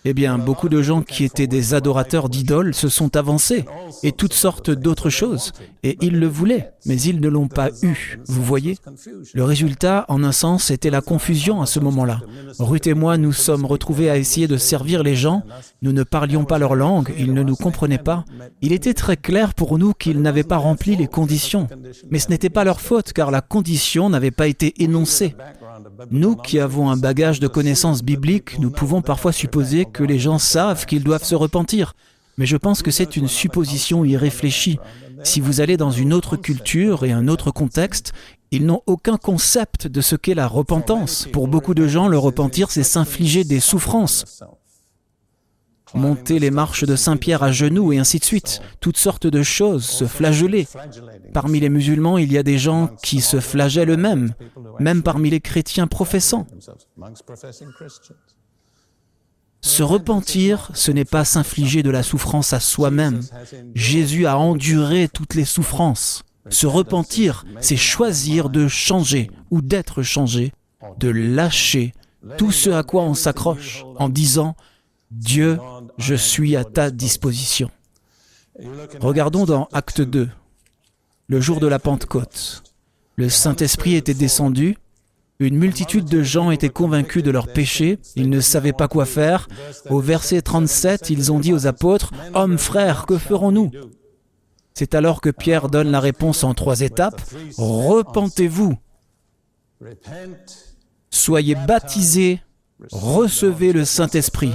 Eh 0.05 0.15
bien, 0.15 0.39
beaucoup 0.39 0.69
de 0.69 0.81
gens 0.81 1.03
qui 1.03 1.25
étaient 1.25 1.47
des 1.47 1.75
adorateurs 1.75 2.29
d'idoles 2.29 2.75
se 2.75 2.89
sont 2.89 3.17
avancés, 3.17 3.65
et 4.03 4.13
toutes 4.13 4.33
sortes 4.33 4.71
d'autres 4.71 5.11
choses, 5.11 5.53
et 5.83 5.99
ils 6.01 6.19
le 6.19 6.27
voulaient, 6.27 6.73
mais 6.87 7.01
ils 7.01 7.21
ne 7.21 7.29
l'ont 7.29 7.49
pas 7.49 7.69
eu, 7.83 8.19
vous 8.27 8.43
voyez 8.43 8.79
Le 9.35 9.45
résultat, 9.45 10.07
en 10.09 10.25
un 10.25 10.33
sens, 10.33 10.71
était 10.71 10.91
la 10.91 11.03
confusion 11.03 11.61
à 11.61 11.67
ce 11.67 11.81
moment-là. 11.81 12.21
Ruth 12.59 12.87
et 12.87 12.95
moi 12.95 13.19
nous 13.19 13.33
sommes 13.33 13.67
retrouvés 13.67 14.09
à 14.09 14.17
essayer 14.17 14.49
de 14.49 14.57
servir 14.57 15.03
les 15.03 15.17
gens, 15.17 15.43
nous 15.83 15.93
ne 15.93 16.03
parlions 16.03 16.45
pas 16.45 16.59
leur 16.59 16.75
langue, 16.75 17.13
ils 17.19 17.35
ne 17.35 17.43
nous 17.43 17.57
comprenaient 17.57 17.99
pas. 17.99 18.25
Il 18.63 18.73
était 18.73 18.95
très 18.95 19.17
clair 19.19 19.53
pour 19.55 19.79
nous 19.79 19.93
qu'ils 19.93 20.23
n'avaient 20.23 20.45
pas 20.45 20.57
rempli 20.57 20.97
les 20.97 21.09
conditions, 21.09 21.69
mais 22.11 22.19
ce 22.19 22.29
n'était 22.31 22.51
pas 22.51 22.65
leur 22.65 22.81
faute, 22.81 23.13
car 23.13 23.31
la 23.31 23.43
condition 23.43 24.09
n'avait 24.09 24.31
pas 24.31 24.47
été 24.47 24.83
énoncée. 24.83 25.35
Nous 26.11 26.37
qui 26.37 26.59
avons 26.59 26.91
un 26.91 26.97
bagage 26.97 27.41
de 27.41 27.49
connaissances 27.49 28.03
bibliques, 28.03 28.59
nous 28.59 28.71
pouvons 28.71 29.03
parfois 29.03 29.33
supposer 29.33 29.85
que 29.85 30.03
les 30.03 30.19
gens 30.19 30.39
savent 30.39 30.87
qu'ils 30.87 31.05
doivent 31.05 31.25
se 31.25 31.35
repentir. 31.35 31.95
Mais 32.39 32.47
je 32.47 32.57
pense 32.57 32.83
que 32.83 32.91
c'est 32.91 33.17
une 33.17 33.29
supposition 33.29 34.05
irréfléchie. 34.05 34.79
Si 35.25 35.41
vous 35.41 35.61
allez 35.61 35.77
dans 35.77 35.91
une 35.91 36.13
autre 36.13 36.37
culture 36.37 37.05
et 37.05 37.13
un 37.13 37.29
autre 37.29 37.51
contexte, 37.51 38.13
ils 38.51 38.67
n'ont 38.67 38.83
aucun 38.87 39.17
concept 39.17 39.87
de 39.87 40.01
ce 40.01 40.17
qu'est 40.17 40.35
la 40.35 40.47
repentance. 40.47 41.29
Pour 41.33 41.49
beaucoup 41.49 41.75
de 41.75 41.87
gens, 41.87 42.09
le 42.09 42.19
repentir, 42.19 42.71
c'est 42.71 42.83
s'infliger 42.83 43.45
des 43.45 43.61
souffrances 43.61 44.43
monter 45.95 46.39
les 46.39 46.51
marches 46.51 46.85
de 46.85 46.97
Saint-Pierre 46.97 47.43
à 47.43 47.53
genoux 47.53 47.93
et 47.93 47.99
ainsi 47.99 48.19
de 48.19 48.25
suite. 48.25 48.61
Toutes 48.81 48.97
sortes 48.97 49.27
de 49.27 49.43
choses, 49.43 49.85
se 49.85 50.07
flageller. 50.07 50.67
Parmi 51.33 51.61
les 51.61 51.69
musulmans, 51.69 52.19
il 52.19 52.33
y 52.33 52.39
a 52.39 52.43
des 52.43 52.59
gens 52.59 52.91
qui 53.03 53.21
se 53.21 53.41
flagellent 53.41 53.91
eux-mêmes, 53.91 54.35
même 54.79 55.03
parmi 55.03 55.31
les 55.31 55.41
chrétiens 55.41 55.87
professants. 55.87 56.47
Se 59.63 59.83
repentir, 59.83 60.71
ce 60.75 60.91
n'est 60.91 61.05
pas 61.05 61.25
s'infliger 61.25 61.83
de 61.83 61.91
la 61.91 62.03
souffrance 62.03 62.53
à 62.53 62.61
soi-même. 62.61 63.21
Jésus 63.75 64.27
a 64.27 64.39
enduré 64.39 65.09
toutes 65.13 65.35
les 65.35 65.45
souffrances. 65.45 66.23
Se 66.49 66.67
repentir, 66.67 67.45
c'est 67.61 67.77
choisir 67.77 68.49
de 68.49 68.69
changer 68.69 69.31
ou 69.51 69.61
d'être 69.61 70.03
changé, 70.03 70.53
de 70.99 71.09
lâcher 71.09 71.93
tout 72.39 72.53
ce 72.53 72.71
à 72.71 72.83
quoi 72.83 73.03
on 73.03 73.15
s'accroche 73.15 73.85
en 73.97 74.09
disant 74.09 74.57
Dieu, 75.11 75.59
je 75.99 76.15
suis 76.15 76.57
à 76.57 76.65
ta 76.65 76.91
disposition. 76.91 77.71
Regardons 79.01 79.45
dans 79.45 79.69
Acte 79.73 80.01
2, 80.01 80.29
le 81.29 81.41
jour 81.41 81.61
de 81.61 81.67
la 81.67 81.79
Pentecôte. 81.79 82.63
Le 83.17 83.29
Saint-Esprit 83.29 83.97
était 83.97 84.15
descendu, 84.15 84.77
une 85.41 85.57
multitude 85.57 86.05
de 86.05 86.23
gens 86.23 86.51
étaient 86.51 86.69
convaincus 86.69 87.23
de 87.23 87.31
leurs 87.31 87.51
péchés, 87.51 87.99
ils 88.15 88.29
ne 88.29 88.41
savaient 88.41 88.75
pas 88.75 88.89
quoi 88.89 89.07
faire. 89.07 89.49
Au 89.89 89.99
verset 89.99 90.43
37, 90.43 91.09
ils 91.11 91.33
ont 91.33 91.41
dit 91.41 91.55
aux 91.55 91.67
apôtres, 91.67 92.13
Hommes 92.35 92.59
frères, 92.59 93.07
que 93.07 93.17
ferons-nous? 93.17 93.71
C'est 94.75 94.95
alors 94.95 95.21
que 95.21 95.31
Pierre 95.31 95.69
donne 95.69 95.91
la 95.91 96.01
réponse 96.01 96.45
en 96.45 96.55
trois 96.55 96.83
étapes. 96.83 97.23
Repentez-vous, 97.57 98.77
soyez 101.11 101.55
baptisés 101.55 102.41
recevez 102.93 103.73
le 103.73 103.85
Saint-Esprit. 103.85 104.53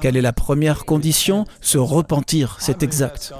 Quelle 0.00 0.16
est 0.16 0.22
la 0.22 0.32
première 0.32 0.84
condition? 0.84 1.44
Se 1.60 1.78
repentir, 1.78 2.56
c'est 2.60 2.82
exact. 2.82 3.32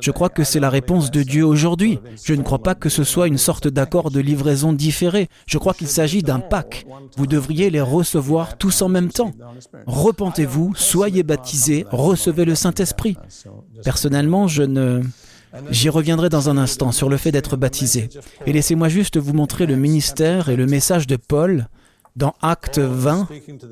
Je 0.00 0.10
crois 0.10 0.28
que 0.28 0.44
c'est 0.44 0.60
la 0.60 0.70
réponse 0.70 1.10
de 1.10 1.22
Dieu 1.22 1.44
aujourd'hui. 1.44 1.98
Je 2.24 2.34
ne 2.34 2.42
crois 2.42 2.62
pas 2.62 2.74
que 2.74 2.88
ce 2.88 3.04
soit 3.04 3.28
une 3.28 3.38
sorte 3.38 3.68
d'accord 3.68 4.10
de 4.10 4.20
livraison 4.20 4.72
différé. 4.72 5.28
Je 5.46 5.58
crois 5.58 5.74
qu'il 5.74 5.88
s'agit 5.88 6.22
d'un 6.22 6.40
pack. 6.40 6.86
Vous 7.16 7.26
devriez 7.26 7.70
les 7.70 7.80
recevoir 7.80 8.58
tous 8.58 8.82
en 8.82 8.88
même 8.88 9.10
temps. 9.10 9.32
Repentez-vous, 9.86 10.74
soyez 10.74 11.22
baptisés, 11.22 11.86
recevez 11.90 12.44
le 12.44 12.54
Saint-Esprit. 12.54 13.16
Personnellement, 13.84 14.48
je 14.48 14.62
ne... 14.62 15.02
J'y 15.70 15.88
reviendrai 15.88 16.28
dans 16.28 16.50
un 16.50 16.58
instant 16.58 16.92
sur 16.92 17.08
le 17.08 17.16
fait 17.16 17.32
d'être 17.32 17.56
baptisé. 17.56 18.10
Et 18.44 18.52
laissez-moi 18.52 18.88
juste 18.88 19.16
vous 19.16 19.32
montrer 19.32 19.64
le 19.64 19.76
ministère 19.76 20.50
et 20.50 20.56
le 20.56 20.66
message 20.66 21.06
de 21.06 21.16
Paul 21.16 21.68
dans 22.16 22.34
Acte 22.40 22.78
20, 22.78 23.28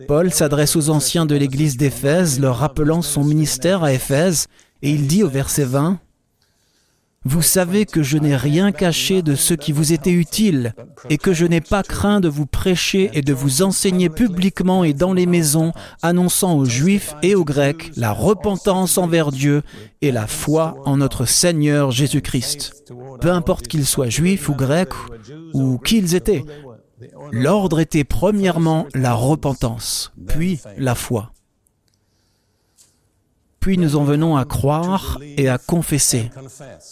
Paul 0.06 0.30
s'adresse 0.30 0.76
aux 0.76 0.90
anciens 0.90 1.24
de 1.24 1.34
l'église 1.34 1.78
d'Éphèse, 1.78 2.38
leur 2.38 2.58
rappelant 2.58 3.00
son 3.00 3.24
ministère 3.24 3.82
à 3.82 3.92
Éphèse, 3.92 4.46
et 4.82 4.90
il 4.90 5.06
dit 5.06 5.22
au 5.22 5.28
verset 5.28 5.64
20, 5.64 5.98
Vous 7.24 7.40
savez 7.40 7.86
que 7.86 8.02
je 8.02 8.18
n'ai 8.18 8.36
rien 8.36 8.70
caché 8.70 9.22
de 9.22 9.34
ce 9.34 9.54
qui 9.54 9.72
vous 9.72 9.94
était 9.94 10.12
utile, 10.12 10.74
et 11.08 11.16
que 11.16 11.32
je 11.32 11.46
n'ai 11.46 11.62
pas 11.62 11.82
craint 11.82 12.20
de 12.20 12.28
vous 12.28 12.44
prêcher 12.44 13.10
et 13.14 13.22
de 13.22 13.32
vous 13.32 13.62
enseigner 13.62 14.10
publiquement 14.10 14.84
et 14.84 14.92
dans 14.92 15.14
les 15.14 15.26
maisons, 15.26 15.72
annonçant 16.02 16.54
aux 16.58 16.66
Juifs 16.66 17.14
et 17.22 17.34
aux 17.34 17.46
Grecs 17.46 17.92
la 17.96 18.12
repentance 18.12 18.98
envers 18.98 19.32
Dieu 19.32 19.62
et 20.02 20.12
la 20.12 20.26
foi 20.26 20.76
en 20.84 20.98
notre 20.98 21.24
Seigneur 21.24 21.92
Jésus-Christ. 21.92 22.84
Peu 23.22 23.30
importe 23.30 23.68
qu'ils 23.68 23.86
soient 23.86 24.10
juifs 24.10 24.50
ou 24.50 24.54
grecs 24.54 24.92
ou 25.54 25.78
qui 25.78 25.96
ils 25.96 26.14
étaient, 26.14 26.44
L'ordre 27.32 27.80
était 27.80 28.04
premièrement 28.04 28.86
la 28.94 29.14
repentance, 29.14 30.12
puis 30.26 30.60
la 30.76 30.94
foi. 30.94 31.32
Puis 33.64 33.78
nous 33.78 33.96
en 33.96 34.04
venons 34.04 34.36
à 34.36 34.44
croire 34.44 35.18
et 35.38 35.48
à 35.48 35.56
confesser. 35.56 36.30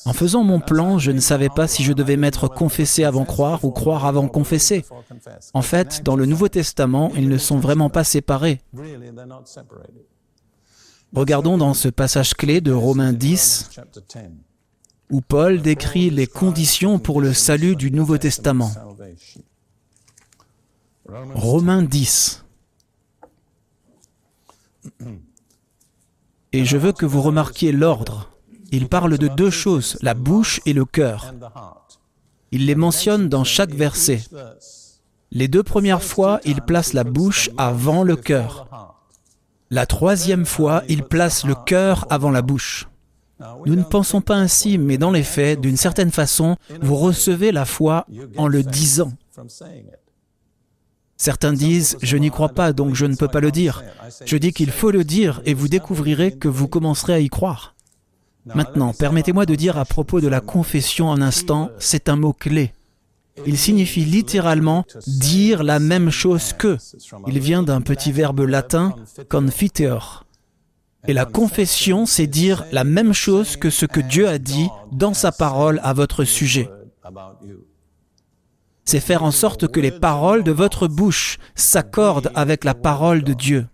En 0.07 0.15
faisant 0.15 0.43
mon 0.43 0.59
plan, 0.59 0.99
je 0.99 1.11
ne 1.11 1.21
savais 1.21 1.51
pas 1.51 1.69
si 1.69 1.85
je 1.85 1.93
devais 1.93 2.17
mettre 2.17 2.49
confesser 2.49 3.05
avant 3.05 3.27
croire 3.27 3.63
ou 3.63 3.71
croire 3.71 4.07
avant 4.07 4.27
confesser. 4.27 4.83
En 5.53 5.61
fait, 5.61 6.03
dans 6.03 6.17
le 6.17 6.25
Nouveau 6.25 6.49
Testament, 6.49 7.13
ils 7.15 7.29
ne 7.29 7.37
sont 7.37 7.59
vraiment 7.59 7.91
pas 7.91 8.05
séparés. 8.05 8.63
Regardons 11.15 11.59
dans 11.59 11.75
ce 11.75 11.89
passage 11.89 12.33
clé 12.33 12.63
de 12.63 12.73
Romains 12.73 13.13
10, 13.13 13.69
où 15.11 15.21
Paul 15.21 15.61
décrit 15.61 16.09
les 16.09 16.27
conditions 16.27 16.99
pour 16.99 17.21
le 17.21 17.35
salut 17.35 17.77
du 17.77 17.91
Nouveau 17.91 18.17
Testament. 18.17 18.71
Romains 21.35 21.83
10. 21.83 22.45
Et 26.53 26.65
je 26.65 26.77
veux 26.77 26.93
que 26.93 27.07
vous 27.07 27.23
remarquiez 27.23 27.73
l'ordre. 27.73 28.31
Il 28.71 28.89
parle 28.89 29.19
de 29.19 29.29
deux 29.29 29.51
choses, 29.51 29.99
la 30.03 30.15
bouche 30.15 30.61
et 30.67 30.73
le 30.73 30.85
cœur. 30.85 31.35
Il 32.51 32.67
les 32.67 32.75
mentionne 32.75 33.29
dans 33.29 33.45
chaque 33.45 33.75
verset. 33.75 34.23
Les 35.31 35.49
deux 35.49 35.63
premières 35.63 36.03
fois, 36.03 36.41
il 36.45 36.61
place 36.61 36.93
la 36.93 37.05
bouche 37.05 37.51
avant 37.57 38.03
le 38.03 38.17
cœur. 38.17 38.67
La 39.71 39.87
troisième 39.87 40.45
fois, 40.45 40.83
il 40.89 41.03
place 41.03 41.45
le 41.45 41.55
cœur 41.55 42.07
avant 42.11 42.31
la 42.31 42.43
bouche. 42.43 42.89
Nous 43.67 43.75
ne 43.75 43.83
pensons 43.83 44.21
pas 44.21 44.37
ainsi, 44.37 44.79
mais 44.79 44.99
dans 44.99 45.11
les 45.11 45.23
faits, 45.23 45.61
d'une 45.61 45.77
certaine 45.77 46.11
façon, 46.11 46.57
vous 46.81 46.97
recevez 46.97 47.53
la 47.53 47.65
foi 47.65 48.07
en 48.37 48.47
le 48.47 48.63
disant. 48.63 49.13
Certains 51.23 51.53
disent⁇ 51.53 51.95
Je 52.03 52.17
n'y 52.17 52.31
crois 52.31 52.49
pas, 52.49 52.73
donc 52.73 52.97
je 52.97 53.07
ne 53.07 53.15
peux 53.15 53.29
pas 53.29 53.39
le 53.39 53.53
dire⁇ 53.53 53.85
Je 54.27 54.37
dis 54.37 54.53
qu'il 54.53 54.73
faut 54.73 54.91
le 54.91 55.05
dire 55.05 55.41
et 55.45 55.55
vous 55.55 55.69
découvrirez 55.69 56.33
que 56.33 56.49
vous 56.49 56.67
commencerez 56.67 57.13
à 57.13 57.21
y 57.21 57.29
croire. 57.29 57.77
Maintenant, 58.45 58.93
permettez-moi 58.93 59.47
de 59.47 59.55
dire 59.55 59.79
à 59.79 59.85
propos 59.85 60.21
de 60.21 60.27
la 60.27 60.41
confession 60.41 61.13
un 61.13 61.23
instant, 61.23 61.71
c'est 61.79 62.09
un 62.09 62.17
mot 62.17 62.33
clé. 62.33 62.73
Il 63.47 63.57
signifie 63.57 64.05
littéralement 64.05 64.85
dire 65.07 65.63
la 65.63 65.79
même 65.79 66.11
chose 66.11 66.55
que. 66.55 66.77
Il 67.29 67.39
vient 67.39 67.63
d'un 67.63 67.83
petit 67.83 68.11
verbe 68.11 68.41
latin, 68.41 68.93
confiteor. 69.29 70.27
Et 71.07 71.13
la 71.13 71.25
confession, 71.25 72.05
c'est 72.05 72.27
dire 72.27 72.65
la 72.73 72.83
même 72.83 73.13
chose 73.13 73.57
que 73.57 73.71
ce 73.71 73.87
que 73.87 74.01
Dieu 74.01 74.27
a 74.27 74.39
dit 74.39 74.71
dans 74.91 75.15
sa 75.15 75.31
parole 75.31 75.79
à 75.85 75.93
votre 75.93 76.25
sujet 76.25 76.69
c'est 78.93 79.01
faire 79.01 79.25
en 79.25 79.31
sorte 79.31 79.69
que 79.69 79.81
les 79.81 79.91
paroles 79.91 80.45
de 80.45 80.53
votre 80.53 80.87
bouche 80.87 81.39
s'accordent 81.55 82.31
avec 82.35 82.63
la 82.63 82.75
parole 82.75 83.23
de 83.23 83.33
Dieu. 83.33 83.67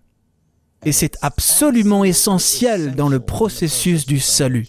Et 0.84 0.92
c'est 0.92 1.16
absolument 1.22 2.04
essentiel 2.04 2.94
dans 2.94 3.08
le 3.08 3.18
processus 3.18 4.06
du 4.06 4.20
salut. 4.20 4.68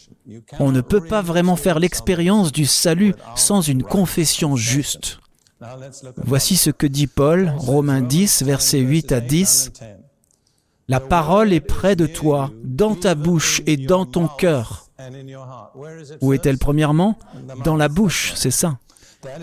On 0.59 0.71
ne 0.71 0.81
peut 0.81 1.05
pas 1.05 1.21
vraiment 1.21 1.55
faire 1.55 1.77
l'expérience 1.77 2.51
du 2.51 2.65
salut 2.65 3.13
sans 3.35 3.61
une 3.61 3.83
confession 3.83 4.55
juste. 4.55 5.19
Voici 6.17 6.57
ce 6.57 6.71
que 6.71 6.87
dit 6.87 7.05
Paul, 7.05 7.53
Romains 7.55 8.01
10, 8.01 8.41
versets 8.41 8.79
8 8.79 9.11
à 9.11 9.21
10. 9.21 9.71
La 10.87 10.99
parole 10.99 11.53
est 11.53 11.59
près 11.59 11.95
de 11.95 12.07
toi, 12.07 12.49
dans 12.63 12.95
ta 12.95 13.13
bouche 13.13 13.61
et 13.67 13.77
dans 13.77 14.07
ton 14.07 14.27
cœur. 14.27 14.89
Où 16.21 16.33
est-elle 16.33 16.57
premièrement? 16.57 17.19
Dans 17.63 17.75
la 17.75 17.87
bouche, 17.87 18.33
c'est 18.35 18.49
ça 18.49 18.79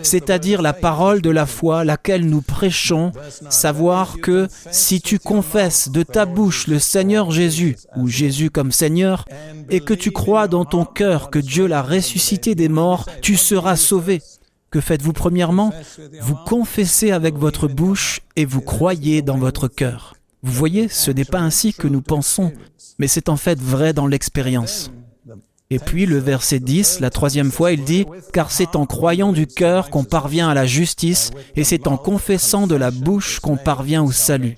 c'est-à-dire 0.01 0.61
la 0.61 0.73
parole 0.73 1.21
de 1.21 1.29
la 1.29 1.45
foi, 1.45 1.83
laquelle 1.83 2.25
nous 2.25 2.41
prêchons, 2.41 3.11
savoir 3.49 4.17
que 4.21 4.47
si 4.71 5.01
tu 5.01 5.19
confesses 5.19 5.89
de 5.89 6.03
ta 6.03 6.25
bouche 6.25 6.67
le 6.67 6.79
Seigneur 6.79 7.31
Jésus, 7.31 7.77
ou 7.95 8.07
Jésus 8.07 8.49
comme 8.49 8.71
Seigneur, 8.71 9.25
et 9.69 9.79
que 9.79 9.93
tu 9.93 10.11
crois 10.11 10.47
dans 10.47 10.65
ton 10.65 10.85
cœur 10.85 11.29
que 11.29 11.39
Dieu 11.39 11.67
l'a 11.67 11.81
ressuscité 11.81 12.55
des 12.55 12.69
morts, 12.69 13.07
tu 13.21 13.37
seras 13.37 13.75
sauvé. 13.75 14.21
Que 14.69 14.81
faites-vous 14.81 15.13
premièrement? 15.13 15.73
Vous 16.21 16.35
confessez 16.35 17.11
avec 17.11 17.35
votre 17.35 17.67
bouche 17.67 18.21
et 18.35 18.45
vous 18.45 18.61
croyez 18.61 19.21
dans 19.21 19.37
votre 19.37 19.67
cœur. 19.67 20.15
Vous 20.43 20.51
voyez, 20.51 20.87
ce 20.87 21.11
n'est 21.11 21.25
pas 21.25 21.39
ainsi 21.39 21.73
que 21.73 21.87
nous 21.87 22.01
pensons, 22.01 22.51
mais 22.99 23.07
c'est 23.07 23.29
en 23.29 23.37
fait 23.37 23.59
vrai 23.59 23.93
dans 23.93 24.07
l'expérience. 24.07 24.91
Et 25.69 25.79
puis 25.79 26.05
le 26.05 26.17
verset 26.17 26.59
10, 26.59 27.01
la 27.01 27.09
troisième 27.09 27.51
fois, 27.51 27.73
il 27.73 27.83
dit, 27.83 28.05
Car 28.31 28.51
c'est 28.51 28.75
en 28.75 28.85
croyant 28.85 29.33
du 29.33 29.47
cœur 29.47 29.89
qu'on 29.89 30.05
parvient 30.05 30.47
à 30.49 30.53
la 30.53 30.65
justice, 30.65 31.31
et 31.55 31.65
c'est 31.65 31.87
en 31.87 31.97
confessant 31.97 32.67
de 32.67 32.75
la 32.75 32.89
bouche 32.89 33.39
qu'on 33.39 33.57
parvient 33.57 34.03
au 34.03 34.11
salut. 34.11 34.55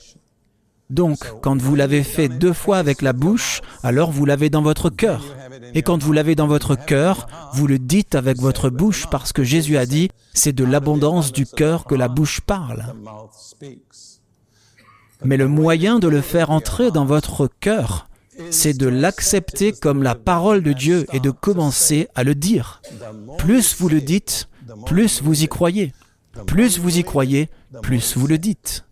Donc, 0.90 1.20
quand 1.42 1.60
vous 1.60 1.76
l'avez 1.76 2.04
fait 2.04 2.30
deux 2.30 2.54
fois 2.54 2.78
avec 2.78 3.02
la 3.02 3.14
bouche, 3.14 3.62
alors 3.84 4.12
vous 4.12 4.26
l'avez 4.26 4.50
dans 4.50 4.64
votre 4.64 4.90
cœur. 4.90 5.24
Et 5.76 5.84
quand 5.84 6.02
vous 6.02 6.14
l'avez 6.14 6.36
dans 6.36 6.48
votre 6.48 6.76
cœur, 6.76 7.28
vous 7.54 7.68
le 7.68 7.78
dites 7.78 8.16
avec 8.16 8.38
votre 8.38 8.70
bouche 8.70 9.06
parce 9.12 9.32
que 9.32 9.44
Jésus 9.44 9.78
a 9.78 9.86
dit, 9.86 10.10
c'est 10.34 10.54
de 10.54 10.64
l'abondance 10.64 11.32
du 11.32 11.46
cœur 11.46 11.86
que 11.86 11.94
la 11.94 12.08
bouche 12.08 12.42
parle. 12.42 12.94
Mais 15.24 15.38
le 15.38 15.48
moyen 15.48 16.00
de 16.00 16.08
le 16.08 16.22
faire 16.22 16.50
entrer 16.50 16.90
dans 16.92 17.06
votre 17.06 17.48
cœur, 17.60 18.09
c'est 18.52 18.78
de 18.78 18.88
l'accepter 18.88 19.72
comme 19.72 20.04
la 20.04 20.16
parole 20.16 20.64
de 20.64 20.74
Dieu 20.74 21.06
et 21.14 21.20
de 21.20 21.32
commencer 21.32 22.08
à 22.16 22.24
le 22.24 22.36
dire. 22.36 22.82
Plus 23.38 23.76
vous 23.78 23.90
le 23.90 24.02
dites, 24.02 24.50
plus 24.86 25.22
vous 25.22 25.44
y 25.44 25.48
croyez. 25.48 25.94
Plus 26.46 26.80
vous 26.80 26.98
y 26.98 27.04
croyez, 27.04 27.50
plus 27.82 28.16
vous 28.18 28.28
le 28.28 28.38
dites. 28.38 28.86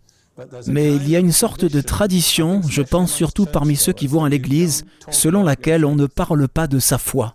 Mais 0.68 0.94
il 0.94 1.08
y 1.08 1.16
a 1.16 1.18
une 1.18 1.32
sorte 1.32 1.64
de 1.64 1.80
tradition, 1.80 2.62
je 2.68 2.82
pense 2.82 3.12
surtout 3.12 3.44
parmi 3.44 3.74
ceux 3.74 3.92
qui 3.92 4.06
vont 4.06 4.24
à 4.24 4.28
l'Église, 4.28 4.84
selon 5.10 5.42
laquelle 5.42 5.84
on 5.84 5.96
ne 5.96 6.06
parle 6.06 6.46
pas 6.46 6.68
de 6.68 6.78
sa 6.78 6.98
foi. 6.98 7.34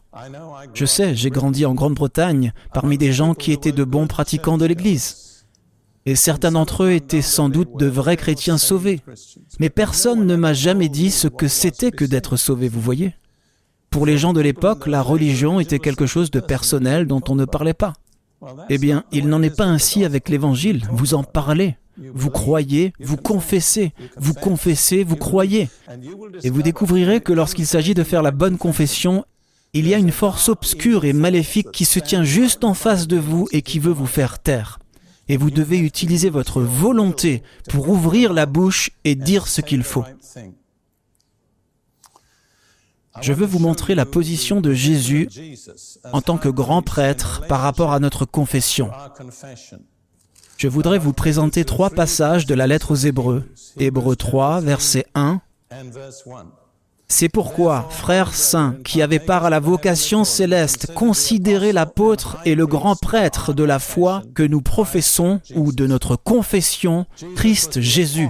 Je 0.74 0.86
sais, 0.86 1.16
j'ai 1.16 1.30
grandi 1.30 1.66
en 1.66 1.74
Grande-Bretagne 1.74 2.54
parmi 2.74 2.98
des 2.98 3.12
gens 3.12 3.34
qui 3.34 3.52
étaient 3.52 3.74
de 3.74 3.84
bons 3.84 4.08
pratiquants 4.08 4.58
de 4.58 4.66
l'Église. 4.66 5.33
Et 6.06 6.16
certains 6.16 6.52
d'entre 6.52 6.84
eux 6.84 6.92
étaient 6.92 7.22
sans 7.22 7.50
doute 7.50 7.78
de 7.78 7.86
vrais 7.86 8.18
chrétiens 8.18 8.58
sauvés. 8.58 9.00
Mais 9.60 9.70
personne 9.70 10.26
ne 10.26 10.36
m'a 10.36 10.54
jamais 10.54 10.90
dit 10.90 11.12
ce 11.12 11.28
que 11.28 11.48
c'était 11.48 11.92
que 11.92 12.04
d'être 12.06 12.36
sauvé, 12.36 12.68
vous 12.68 12.82
voyez. 12.82 13.16
Pour 13.90 14.06
les 14.06 14.18
gens 14.18 14.34
de 14.34 14.42
l'époque, 14.42 14.88
la 14.88 15.02
religion 15.02 15.60
était 15.60 15.80
quelque 15.80 16.06
chose 16.06 16.32
de 16.32 16.40
personnel 16.40 17.08
dont 17.08 17.22
on 17.30 17.36
ne 17.36 17.46
parlait 17.46 17.74
pas. 17.74 17.94
Eh 18.70 18.78
bien, 18.78 19.06
il 19.14 19.30
n'en 19.30 19.42
est 19.42 19.56
pas 19.56 19.66
ainsi 19.66 20.04
avec 20.04 20.28
l'Évangile. 20.28 20.86
Vous 20.92 21.14
en 21.14 21.24
parlez, 21.24 21.78
vous 21.98 22.30
croyez, 22.32 22.92
vous 23.00 23.16
confessez, 23.16 23.94
vous 24.18 24.34
confessez, 24.34 25.06
vous 25.06 25.16
croyez. 25.16 25.70
Et 26.44 26.50
vous 26.50 26.64
découvrirez 26.64 27.22
que 27.22 27.32
lorsqu'il 27.32 27.68
s'agit 27.68 27.94
de 27.94 28.04
faire 28.04 28.24
la 28.24 28.32
bonne 28.32 28.58
confession, 28.58 29.24
Il 29.76 29.88
y 29.88 29.96
a 29.96 29.98
une 29.98 30.12
force 30.12 30.50
obscure 30.50 31.04
et 31.04 31.14
maléfique 31.14 31.72
qui 31.72 31.86
se 31.86 31.98
tient 32.00 32.24
juste 32.24 32.64
en 32.64 32.76
face 32.76 33.08
de 33.08 33.18
vous 33.18 33.48
et 33.52 33.64
qui 33.64 33.80
veut 33.80 33.92
vous 33.92 34.06
faire 34.06 34.38
taire. 34.38 34.78
Et 35.30 35.38
vous 35.38 35.52
devez 35.52 35.78
utiliser 35.80 36.30
votre 36.30 36.62
volonté 36.62 37.44
pour 37.70 37.90
ouvrir 37.90 38.34
la 38.34 38.46
bouche 38.46 38.92
et 39.04 39.16
dire 39.16 39.48
ce 39.48 39.62
qu'il 39.62 39.84
faut. 39.84 40.04
Je 43.22 43.32
veux 43.32 43.46
vous 43.46 43.60
montrer 43.60 43.96
la 43.96 44.06
position 44.06 44.60
de 44.60 44.74
Jésus 44.74 45.30
en 46.12 46.22
tant 46.22 46.38
que 46.38 46.50
grand 46.50 46.82
prêtre 46.82 47.44
par 47.48 47.62
rapport 47.62 47.94
à 47.94 48.00
notre 48.00 48.26
confession. 48.26 48.90
Je 50.58 50.68
voudrais 50.68 51.00
vous 51.00 51.14
présenter 51.14 51.64
trois 51.64 51.90
passages 51.90 52.46
de 52.46 52.56
la 52.56 52.68
lettre 52.68 52.92
aux 52.92 52.96
Hébreux. 52.96 53.44
Hébreux 53.78 54.16
3, 54.16 54.62
verset 54.62 55.06
1. 55.14 55.42
C'est 57.08 57.30
pourquoi, 57.30 57.88
frères 57.90 58.34
saints, 58.34 58.76
qui 58.84 59.02
avaient 59.02 59.20
part 59.20 59.46
à 59.46 59.50
la 59.50 59.60
vocation 59.60 60.24
céleste, 60.24 60.94
considérez 60.96 61.72
l'apôtre 61.72 62.38
et 62.46 62.56
le 62.56 62.66
grand 62.66 62.96
prêtre 62.96 63.54
de 63.54 63.64
la 63.64 63.78
foi 63.80 64.24
que 64.34 64.44
nous 64.44 64.62
professons 64.62 65.40
ou 65.56 65.72
de 65.72 65.86
notre 65.86 66.16
confession, 66.16 67.06
Christ 67.36 67.82
Jésus. 67.82 68.30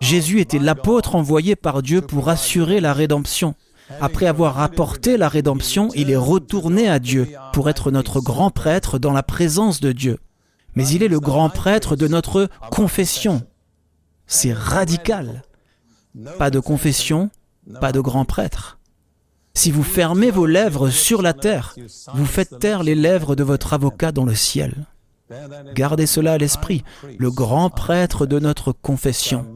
Jésus 0.00 0.40
était 0.40 0.58
l'apôtre 0.58 1.16
envoyé 1.16 1.54
par 1.54 1.82
Dieu 1.82 2.00
pour 2.00 2.28
assurer 2.28 2.80
la 2.80 2.94
rédemption. 2.94 3.54
Après 4.00 4.26
avoir 4.26 4.60
apporté 4.60 5.16
la 5.16 5.28
rédemption, 5.28 5.90
il 5.94 6.10
est 6.10 6.16
retourné 6.16 6.88
à 6.88 6.98
Dieu 6.98 7.28
pour 7.52 7.68
être 7.68 7.90
notre 7.90 8.20
grand 8.20 8.50
prêtre 8.50 8.98
dans 8.98 9.12
la 9.12 9.22
présence 9.22 9.80
de 9.80 9.92
Dieu. 9.92 10.18
Mais 10.74 10.86
il 10.88 11.02
est 11.02 11.08
le 11.08 11.20
grand 11.20 11.48
prêtre 11.50 11.96
de 11.96 12.06
notre 12.06 12.48
confession. 12.70 13.42
C'est 14.26 14.52
radical. 14.52 15.42
Pas 16.38 16.50
de 16.50 16.60
confession, 16.60 17.30
pas 17.80 17.92
de 17.92 18.00
grand 18.00 18.24
prêtre. 18.24 18.78
Si 19.54 19.70
vous 19.70 19.82
fermez 19.82 20.30
vos 20.30 20.46
lèvres 20.46 20.88
sur 20.88 21.20
la 21.20 21.32
terre, 21.32 21.74
vous 22.14 22.26
faites 22.26 22.58
taire 22.60 22.82
les 22.82 22.94
lèvres 22.94 23.34
de 23.34 23.42
votre 23.42 23.72
avocat 23.72 24.12
dans 24.12 24.24
le 24.24 24.34
ciel. 24.34 24.86
Gardez 25.74 26.06
cela 26.06 26.34
à 26.34 26.38
l'esprit, 26.38 26.84
le 27.18 27.30
grand 27.30 27.68
prêtre 27.68 28.24
de 28.24 28.38
notre 28.38 28.72
confession. 28.72 29.46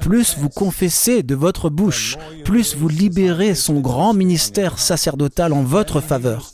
Plus 0.00 0.36
vous 0.38 0.48
confessez 0.48 1.22
de 1.22 1.34
votre 1.34 1.70
bouche, 1.70 2.16
plus 2.44 2.76
vous 2.76 2.88
libérez 2.88 3.54
son 3.54 3.80
grand 3.80 4.14
ministère 4.14 4.78
sacerdotal 4.78 5.52
en 5.52 5.62
votre 5.62 6.00
faveur. 6.00 6.52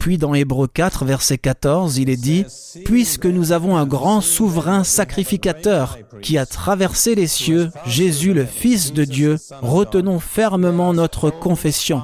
Puis 0.00 0.18
dans 0.18 0.34
Hébreux 0.34 0.68
4, 0.68 1.04
verset 1.04 1.38
14, 1.38 1.98
il 1.98 2.10
est 2.10 2.16
dit, 2.16 2.44
Puisque 2.84 3.26
nous 3.26 3.52
avons 3.52 3.76
un 3.76 3.86
grand 3.86 4.20
souverain 4.20 4.84
sacrificateur 4.84 5.98
qui 6.20 6.38
a 6.38 6.46
traversé 6.46 7.14
les 7.14 7.26
cieux, 7.26 7.70
Jésus 7.86 8.32
le 8.32 8.44
Fils 8.44 8.92
de 8.92 9.04
Dieu, 9.04 9.36
retenons 9.60 10.20
fermement 10.20 10.92
notre 10.92 11.30
confession. 11.30 12.02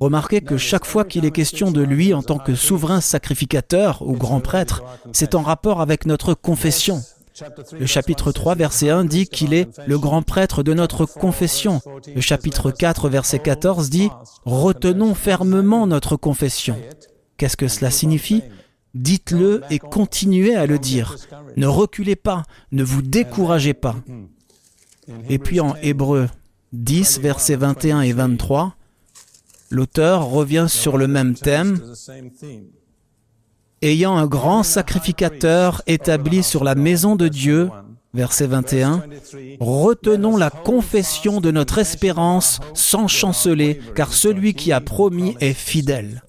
Remarquez 0.00 0.40
que 0.42 0.56
chaque 0.56 0.84
fois 0.84 1.04
qu'il 1.04 1.24
est 1.24 1.30
question 1.30 1.70
de 1.70 1.82
lui 1.82 2.12
en 2.12 2.22
tant 2.22 2.38
que 2.38 2.54
souverain 2.54 3.00
sacrificateur 3.00 4.02
ou 4.02 4.12
grand 4.12 4.40
prêtre, 4.40 4.82
c'est 5.12 5.34
en 5.34 5.42
rapport 5.42 5.80
avec 5.80 6.06
notre 6.06 6.34
confession. 6.34 7.02
Le 7.78 7.86
chapitre 7.86 8.32
3, 8.32 8.54
verset 8.54 8.90
1 8.90 9.04
dit 9.04 9.26
qu'il 9.26 9.54
est 9.54 9.68
le 9.86 9.98
grand 9.98 10.22
prêtre 10.22 10.62
de 10.62 10.74
notre 10.74 11.06
confession. 11.06 11.80
Le 12.14 12.20
chapitre 12.20 12.70
4, 12.70 13.08
verset 13.08 13.38
14 13.38 13.90
dit⁇ 13.90 14.08
Retenons 14.44 15.14
fermement 15.14 15.86
notre 15.86 16.16
confession⁇ 16.16 16.74
Qu'est-ce 17.36 17.56
que 17.56 17.68
cela 17.68 17.90
signifie? 17.90 18.42
Dites-le 18.94 19.62
et 19.70 19.78
continuez 19.78 20.54
à 20.54 20.66
le 20.66 20.78
dire. 20.78 21.16
Ne 21.56 21.66
reculez 21.66 22.16
pas, 22.16 22.42
ne 22.72 22.84
vous 22.84 23.02
découragez 23.02 23.74
pas. 23.74 23.96
Et 25.28 25.38
puis 25.38 25.60
en 25.60 25.74
Hébreu 25.76 26.28
10, 26.72 27.20
versets 27.20 27.56
21 27.56 28.02
et 28.02 28.12
23, 28.12 28.76
l'auteur 29.70 30.26
revient 30.26 30.66
sur 30.68 30.98
le 30.98 31.08
même 31.08 31.34
thème 31.34 31.80
ayant 33.82 34.16
un 34.16 34.26
grand 34.26 34.62
sacrificateur 34.62 35.82
établi 35.86 36.42
sur 36.42 36.64
la 36.64 36.74
maison 36.74 37.16
de 37.16 37.28
Dieu, 37.28 37.68
verset 38.14 38.46
21, 38.46 39.02
retenons 39.60 40.36
la 40.36 40.50
confession 40.50 41.40
de 41.40 41.50
notre 41.50 41.78
espérance 41.78 42.60
sans 42.74 43.08
chanceler, 43.08 43.80
car 43.94 44.12
celui 44.12 44.54
qui 44.54 44.72
a 44.72 44.80
promis 44.80 45.36
est 45.40 45.54
fidèle. 45.54 46.22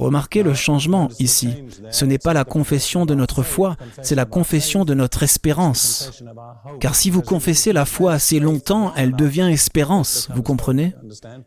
Remarquez 0.00 0.42
le 0.42 0.54
changement 0.54 1.08
ici. 1.18 1.62
Ce 1.90 2.06
n'est 2.06 2.18
pas 2.18 2.32
la 2.32 2.44
confession 2.44 3.04
de 3.04 3.14
notre 3.14 3.42
foi, 3.42 3.76
c'est 4.02 4.14
la 4.14 4.24
confession 4.24 4.86
de 4.86 4.94
notre 4.94 5.22
espérance. 5.22 6.22
Car 6.80 6.94
si 6.94 7.10
vous 7.10 7.20
confessez 7.20 7.74
la 7.74 7.84
foi 7.84 8.14
assez 8.14 8.40
longtemps, 8.40 8.94
elle 8.96 9.14
devient 9.14 9.50
espérance, 9.52 10.28
vous 10.34 10.42
comprenez? 10.42 10.94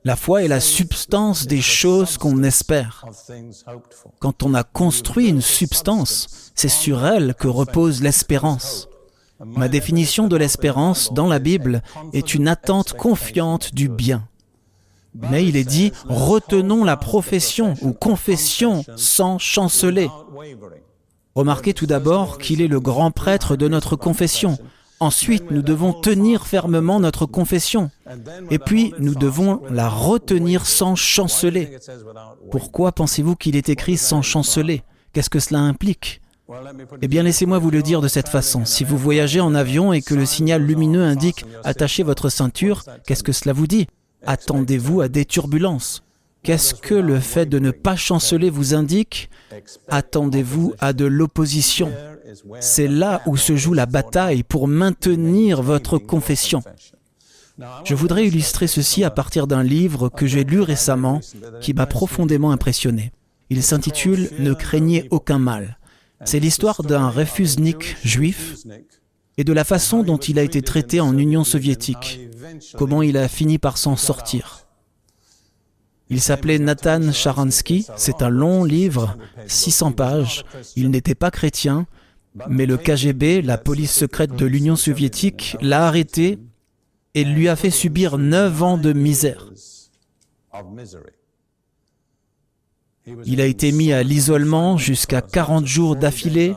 La 0.04 0.16
foi 0.16 0.43
est 0.43 0.47
la 0.47 0.60
substance 0.60 1.47
des 1.47 1.62
choses 1.62 2.20
qu'on 2.20 2.43
espère. 2.43 3.06
Quand 4.20 4.43
on 4.43 4.54
a 4.54 4.64
construit 4.64 5.30
une 5.30 5.41
substance, 5.41 6.51
c'est 6.54 6.70
sur 6.70 7.06
elle 7.08 7.34
que 7.34 7.47
repose 7.47 8.04
l'espérance. 8.04 8.88
Ma 9.43 9.68
définition 9.68 10.28
de 10.28 10.38
l'espérance 10.38 11.12
dans 11.12 11.28
la 11.28 11.39
Bible 11.39 11.82
est 12.14 12.36
une 12.36 12.47
attente 12.47 12.93
confiante 12.93 13.74
du 13.74 13.89
bien. 13.89 14.28
Mais 15.16 15.45
il 15.45 15.55
est 15.55 15.64
dit, 15.64 15.91
retenons 16.07 16.84
la 16.84 16.97
profession 16.97 17.76
ou 17.82 17.93
confession 17.93 18.84
sans 18.95 19.38
chanceler. 19.38 20.09
Remarquez 21.36 21.74
tout 21.74 21.86
d'abord 21.86 22.38
qu'il 22.38 22.61
est 22.61 22.68
le 22.68 22.80
grand 22.80 23.11
prêtre 23.11 23.55
de 23.55 23.68
notre 23.68 23.95
confession. 23.95 24.57
Ensuite, 24.99 25.51
nous 25.51 25.61
devons 25.61 25.91
tenir 25.91 26.47
fermement 26.47 26.99
notre 26.99 27.26
confession. 27.26 27.91
Et 28.49 28.59
puis, 28.59 28.93
nous 28.99 29.16
devons 29.16 29.61
la 29.70 29.89
retenir 29.89 30.66
sans 30.66 30.95
chanceler. 30.95 31.78
Pourquoi 32.51 32.91
pensez-vous 32.91 33.36
qu'il 33.36 33.55
est 33.55 33.70
écrit 33.70 33.97
sans 33.97 34.22
chanceler? 34.22 34.84
Qu'est-ce 35.11 35.30
que 35.30 35.39
cela 35.39 35.59
implique? 35.59 36.22
Eh 37.01 37.07
bien, 37.07 37.24
laissez-moi 37.24 37.57
vous 37.57 37.72
le 37.72 37.82
dire 37.82 38.01
de 38.01 38.07
cette 38.07 38.30
façon. 38.30 38.66
Si 38.66 38.84
vous 38.84 38.97
voyagez 38.97 39.39
en 39.39 39.55
avion 39.55 39.91
et 39.91 40.01
que 40.01 40.14
le 40.14 40.26
signal 40.26 40.61
lumineux 40.61 41.03
indique 41.03 41.45
attachez 41.64 42.03
votre 42.03 42.30
ceinture, 42.30 42.84
qu'est-ce 43.05 43.24
que 43.24 43.32
cela 43.32 43.53
vous 43.53 43.68
dit? 43.68 43.88
Attendez-vous 44.26 45.01
à 45.01 45.09
des 45.09 45.26
turbulences. 45.26 46.03
Qu'est-ce 46.43 46.74
que 46.74 46.93
le 46.93 47.19
fait 47.19 47.45
de 47.45 47.59
ne 47.59 47.71
pas 47.71 47.95
chanceler 47.95 48.49
vous 48.49 48.74
indique? 48.74 49.30
Attendez-vous 49.88 50.74
à 50.80 50.91
de 50.91 51.05
l'opposition. 51.05 51.91
C'est 52.59 52.88
là 52.88 53.21
où 53.26 53.38
se 53.38 53.55
joue 53.55 53.74
la 53.74 53.86
bataille 53.86 54.43
pour 54.43 54.67
maintenir 54.67 55.61
votre 55.61 55.97
confession. 55.97 56.61
Je 57.86 57.95
voudrais 57.95 58.28
illustrer 58.28 58.67
ceci 58.67 59.03
à 59.03 59.11
partir 59.11 59.47
d'un 59.47 59.63
livre 59.63 60.09
que 60.09 60.26
j'ai 60.26 60.43
lu 60.43 60.59
récemment 60.59 61.21
qui 61.61 61.74
m'a 61.74 61.86
profondément 61.86 62.51
impressionné. 62.51 63.11
Il 63.49 63.63
s'intitule 63.63 64.30
Ne 64.39 64.53
craignez 64.53 65.07
aucun 65.11 65.39
mal. 65.39 65.78
C'est 66.26 66.39
l'histoire 66.39 66.84
d'un 66.84 67.09
refusnik 67.09 67.97
juif 68.03 68.57
et 69.38 69.43
de 69.43 69.53
la 69.53 69.63
façon 69.63 70.03
dont 70.03 70.17
il 70.17 70.38
a 70.39 70.43
été 70.43 70.61
traité 70.61 70.99
en 70.99 71.17
Union 71.17 71.43
soviétique, 71.43 72.19
comment 72.77 73.01
il 73.01 73.17
a 73.17 73.27
fini 73.27 73.57
par 73.57 73.77
s'en 73.77 73.95
sortir. 73.95 74.67
Il 76.09 76.21
s'appelait 76.21 76.59
Nathan 76.59 77.11
Sharansky, 77.11 77.88
c'est 77.95 78.21
un 78.21 78.29
long 78.29 78.63
livre, 78.63 79.17
600 79.47 79.93
pages, 79.93 80.45
il 80.75 80.91
n'était 80.91 81.15
pas 81.15 81.31
chrétien, 81.31 81.88
mais 82.49 82.65
le 82.65 82.77
KGB, 82.77 83.41
la 83.41 83.57
police 83.57 83.93
secrète 83.93 84.36
de 84.36 84.45
l'Union 84.45 84.75
soviétique, 84.75 85.57
l'a 85.61 85.88
arrêté 85.88 86.39
et 87.15 87.23
lui 87.23 87.47
a 87.47 87.55
fait 87.55 87.69
subir 87.69 88.17
9 88.17 88.63
ans 88.63 88.77
de 88.77 88.93
misère. 88.93 89.51
Il 93.25 93.41
a 93.41 93.45
été 93.45 93.71
mis 93.71 93.91
à 93.91 94.03
l'isolement 94.03 94.77
jusqu'à 94.77 95.21
40 95.21 95.65
jours 95.65 95.95
d'affilée 95.95 96.55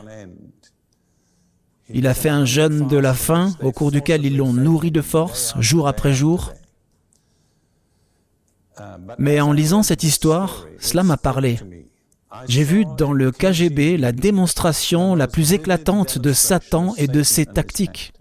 il 1.89 2.07
a 2.07 2.13
fait 2.13 2.29
un 2.29 2.45
jeûne 2.45 2.87
de 2.87 2.97
la 2.97 3.13
faim 3.13 3.53
au 3.61 3.71
cours 3.71 3.91
duquel 3.91 4.25
ils 4.25 4.37
l'ont 4.37 4.53
nourri 4.53 4.91
de 4.91 5.01
force 5.01 5.55
jour 5.59 5.87
après 5.87 6.13
jour. 6.13 6.53
Mais 9.17 9.39
en 9.39 9.51
lisant 9.53 9.83
cette 9.83 10.03
histoire, 10.03 10.67
cela 10.79 11.03
m'a 11.03 11.17
parlé. 11.17 11.59
J'ai 12.47 12.63
vu 12.63 12.85
dans 12.97 13.13
le 13.13 13.31
KGB 13.31 13.97
la 13.97 14.11
démonstration 14.11 15.15
la 15.15 15.27
plus 15.27 15.53
éclatante 15.53 16.19
de 16.19 16.33
Satan 16.33 16.93
et 16.97 17.07
de 17.07 17.23
ses 17.23 17.45
tactiques. 17.45 18.13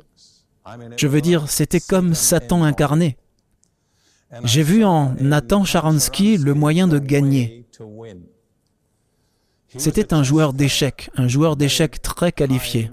Je 0.97 1.07
veux 1.07 1.21
dire, 1.21 1.49
c'était 1.49 1.81
comme 1.81 2.15
Satan 2.15 2.65
incarné. 2.65 3.17
J'ai 4.45 4.63
vu 4.63 4.85
en 4.85 5.15
Nathan 5.21 5.65
Sharansky 5.65 6.37
le 6.37 6.55
moyen 6.55 6.89
de 6.89 6.99
gagner. 6.99 7.67
C'était 9.77 10.15
un 10.15 10.23
joueur 10.23 10.53
d'échecs, 10.53 11.11
un 11.17 11.29
joueur 11.29 11.57
d'échecs 11.57 12.01
très 12.03 12.33
qualifié. 12.33 12.91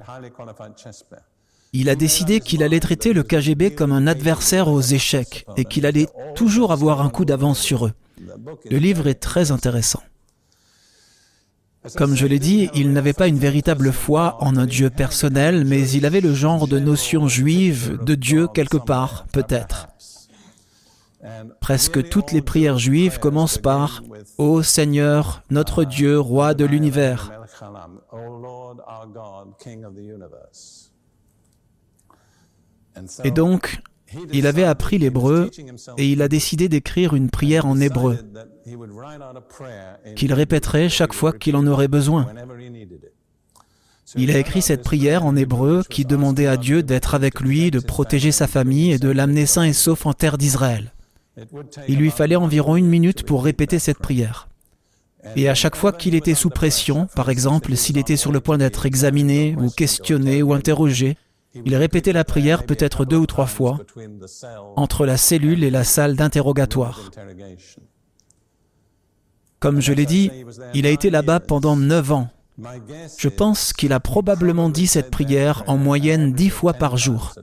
Il 1.72 1.90
a 1.90 1.96
décidé 1.96 2.40
qu'il 2.40 2.62
allait 2.62 2.80
traiter 2.80 3.14
le 3.14 3.24
KGB 3.24 3.74
comme 3.74 3.92
un 3.92 4.06
adversaire 4.06 4.68
aux 4.68 4.82
échecs 4.82 5.46
et 5.58 5.66
qu'il 5.66 5.86
allait 5.86 6.08
toujours 6.36 6.72
avoir 6.72 7.02
un 7.02 7.10
coup 7.10 7.26
d'avance 7.26 7.60
sur 7.60 7.88
eux. 7.88 7.94
Le 8.70 8.78
livre 8.78 9.08
est 9.08 9.16
très 9.16 9.52
intéressant. 9.52 10.02
Comme 11.98 12.16
je 12.16 12.26
l'ai 12.26 12.40
dit, 12.40 12.70
il 12.74 12.94
n'avait 12.94 13.14
pas 13.14 13.28
une 13.28 13.40
véritable 13.40 13.92
foi 13.92 14.38
en 14.40 14.56
un 14.56 14.66
Dieu 14.66 14.90
personnel, 14.90 15.66
mais 15.66 15.90
il 15.90 16.06
avait 16.06 16.22
le 16.22 16.34
genre 16.34 16.68
de 16.68 16.80
notion 16.80 17.28
juive 17.28 18.00
de 18.04 18.16
Dieu 18.16 18.48
quelque 18.48 18.78
part, 18.78 19.26
peut-être. 19.34 19.90
Presque 21.60 22.10
toutes 22.10 22.32
les 22.32 22.42
prières 22.42 22.80
juives 22.80 23.20
commencent 23.20 23.58
par 23.58 24.04
Ô 24.38 24.62
Seigneur, 24.62 25.44
notre 25.50 25.84
Dieu, 25.84 26.20
roi 26.20 26.54
de 26.54 26.66
l'univers. 26.66 27.32
Et 33.24 33.32
donc, 33.32 33.82
il 34.32 34.48
avait 34.48 34.64
appris 34.64 34.98
l'hébreu 34.98 35.50
et 35.98 36.08
il 36.08 36.22
a 36.22 36.28
décidé 36.28 36.70
d'écrire 36.70 37.16
une 37.16 37.30
prière 37.30 37.66
en 37.66 37.80
hébreu 37.80 38.18
qu'il 40.16 40.34
répéterait 40.34 40.90
chaque 40.90 41.14
fois 41.14 41.34
qu'il 41.34 41.56
en 41.56 41.66
aurait 41.68 41.88
besoin. 41.88 42.28
Il 44.16 44.30
a 44.30 44.38
écrit 44.38 44.62
cette 44.62 44.84
prière 44.84 45.26
en 45.26 45.36
hébreu 45.36 45.84
qui 45.90 46.06
demandait 46.06 46.48
à 46.48 46.58
Dieu 46.58 46.84
d'être 46.84 47.16
avec 47.16 47.40
lui, 47.40 47.72
de 47.72 47.80
protéger 47.80 48.32
sa 48.32 48.48
famille 48.48 48.92
et 48.92 49.00
de 49.00 49.10
l'amener 49.10 49.46
sain 49.46 49.64
et 49.64 49.74
sauf 49.74 50.06
en 50.06 50.14
terre 50.14 50.38
d'Israël. 50.38 50.94
Il 51.88 51.98
lui 51.98 52.12
fallait 52.12 52.36
environ 52.36 52.76
une 52.76 52.88
minute 52.88 53.24
pour 53.24 53.44
répéter 53.44 53.80
cette 53.80 54.00
prière. 54.00 54.48
Et 55.36 55.48
à 55.50 55.56
chaque 55.56 55.76
fois 55.76 55.94
qu'il 55.94 56.16
était 56.16 56.36
sous 56.36 56.50
pression, 56.50 57.08
par 57.16 57.30
exemple 57.30 57.76
s'il 57.76 57.98
était 57.98 58.18
sur 58.18 58.32
le 58.32 58.42
point 58.42 58.58
d'être 58.58 58.86
examiné 58.86 59.56
ou 59.58 59.70
questionné 59.70 60.44
ou 60.44 60.54
interrogé, 60.54 61.18
il 61.66 61.76
répétait 61.76 62.14
la 62.14 62.24
prière 62.24 62.66
peut-être 62.66 63.06
deux 63.06 63.18
ou 63.18 63.26
trois 63.26 63.46
fois 63.46 63.80
entre 64.76 65.06
la 65.06 65.18
cellule 65.18 65.64
et 65.64 65.70
la 65.70 65.84
salle 65.84 66.16
d'interrogatoire. 66.16 67.12
Comme 69.60 69.80
je 69.80 69.94
l'ai 69.94 70.06
dit, 70.06 70.30
il 70.74 70.86
a 70.86 70.90
été 70.90 71.10
là-bas 71.10 71.40
pendant 71.40 71.78
neuf 71.78 72.12
ans. 72.12 72.30
Je 73.18 73.30
pense 73.30 73.72
qu'il 73.72 73.94
a 73.94 74.00
probablement 74.00 74.70
dit 74.70 74.88
cette 74.88 75.10
prière 75.10 75.64
en 75.68 75.78
moyenne 75.78 76.34
dix 76.34 76.50
fois 76.50 76.74
par 76.74 76.98
jour, 76.98 77.34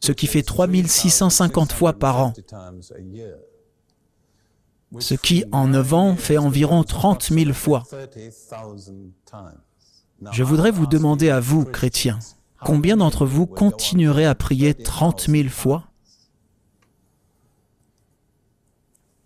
ce 0.00 0.12
qui 0.12 0.26
fait 0.26 0.42
3650 0.42 1.72
fois 1.72 1.92
par 1.92 2.20
an, 2.20 2.32
ce 4.98 5.14
qui 5.14 5.44
en 5.52 5.68
neuf 5.68 5.92
ans 5.94 6.16
fait 6.16 6.38
environ 6.38 6.84
30 6.84 7.24
000 7.24 7.52
fois. 7.52 7.84
Je 10.32 10.42
voudrais 10.42 10.70
vous 10.70 10.86
demander 10.86 11.30
à 11.30 11.40
vous, 11.40 11.64
chrétiens, 11.64 12.18
combien 12.64 12.96
d'entre 12.96 13.26
vous 13.26 13.46
continueraient 13.46 14.24
à 14.24 14.34
prier 14.34 14.74
30 14.74 15.28
000 15.28 15.48
fois? 15.48 15.84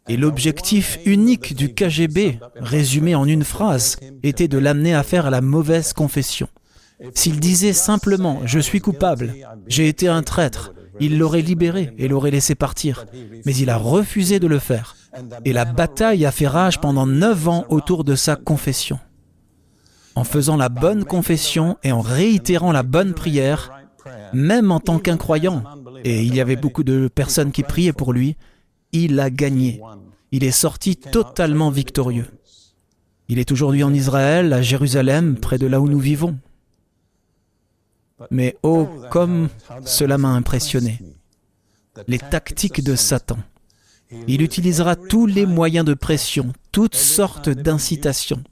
Et 0.08 0.16
l'objectif 0.16 0.98
unique 1.04 1.54
du 1.54 1.72
KGB, 1.72 2.40
résumé 2.56 3.14
en 3.14 3.26
une 3.26 3.44
phrase, 3.44 3.96
était 4.24 4.48
de 4.48 4.58
l'amener 4.58 4.92
à 4.92 5.04
faire 5.04 5.30
la 5.30 5.40
mauvaise 5.40 5.92
confession. 5.92 6.48
S'il 7.14 7.40
disait 7.40 7.72
simplement⁇ 7.72 8.40
Je 8.46 8.59
suis 8.59 8.80
coupable, 8.80 9.34
j'ai 9.66 9.88
été 9.88 10.09
un 10.09 10.22
traître⁇ 10.22 10.72
il 11.03 11.16
l'aurait 11.18 11.40
libéré 11.40 11.94
et 11.96 12.09
l'aurait 12.09 12.30
laissé 12.30 12.55
partir. 12.55 13.07
Mais 13.46 13.55
il 13.57 13.70
a 13.70 13.78
refusé 13.78 14.38
de 14.38 14.46
le 14.46 14.59
faire. 14.59 14.96
Et 15.46 15.55
la 15.55 15.64
bataille 15.64 16.26
a 16.26 16.30
fait 16.30 16.46
rage 16.46 16.78
pendant 16.78 17.07
neuf 17.07 17.48
ans 17.48 17.64
autour 17.70 18.05
de 18.05 18.14
sa 18.14 18.36
confession 18.36 18.98
en 20.14 20.24
faisant 20.24 20.57
la 20.57 20.68
bonne 20.68 21.05
confession 21.05 21.78
et 21.82 21.92
en 21.92 22.01
réitérant 22.01 22.72
la 22.72 22.82
bonne 22.82 23.14
prière, 23.14 23.70
même 24.32 24.70
en 24.70 24.80
tant 24.80 24.98
qu'incroyant, 24.98 25.62
et 26.05 26.22
il 26.22 26.34
y 26.34 26.40
avait 26.40 26.57
beaucoup 26.57 26.84
de 26.84 27.09
personnes 27.09 27.53
qui 27.53 27.62
priaient 27.62 27.92
pour 27.92 28.12
lui, 28.12 28.36
il 28.92 29.20
a 29.20 29.30
gagné. 29.30 29.80
Il 30.32 30.44
est 30.44 30.51
sorti 30.51 30.96
totalement 30.96 31.70
victorieux. 31.70 32.26
Il 33.28 33.38
est 33.38 33.53
aujourd'hui 33.53 33.84
en 33.84 33.94
Israël, 33.94 34.53
à 34.53 34.62
Jérusalem, 34.62 35.36
près 35.36 35.59
de 35.59 35.66
là 35.66 35.80
où 35.80 35.88
nous 35.88 35.98
vivons. 35.98 36.36
Mais 38.30 38.56
oh, 38.62 38.88
comme 39.10 39.48
cela 39.84 40.18
m'a 40.18 40.30
impressionné. 40.30 41.00
Les 42.06 42.18
tactiques 42.18 42.82
de 42.82 42.94
Satan. 42.94 43.38
Il 44.26 44.42
utilisera 44.42 44.96
tous 44.96 45.26
les 45.26 45.46
moyens 45.46 45.84
de 45.84 45.94
pression, 45.94 46.52
toutes 46.72 46.96
sortes 46.96 47.48
d'incitations, 47.48 48.42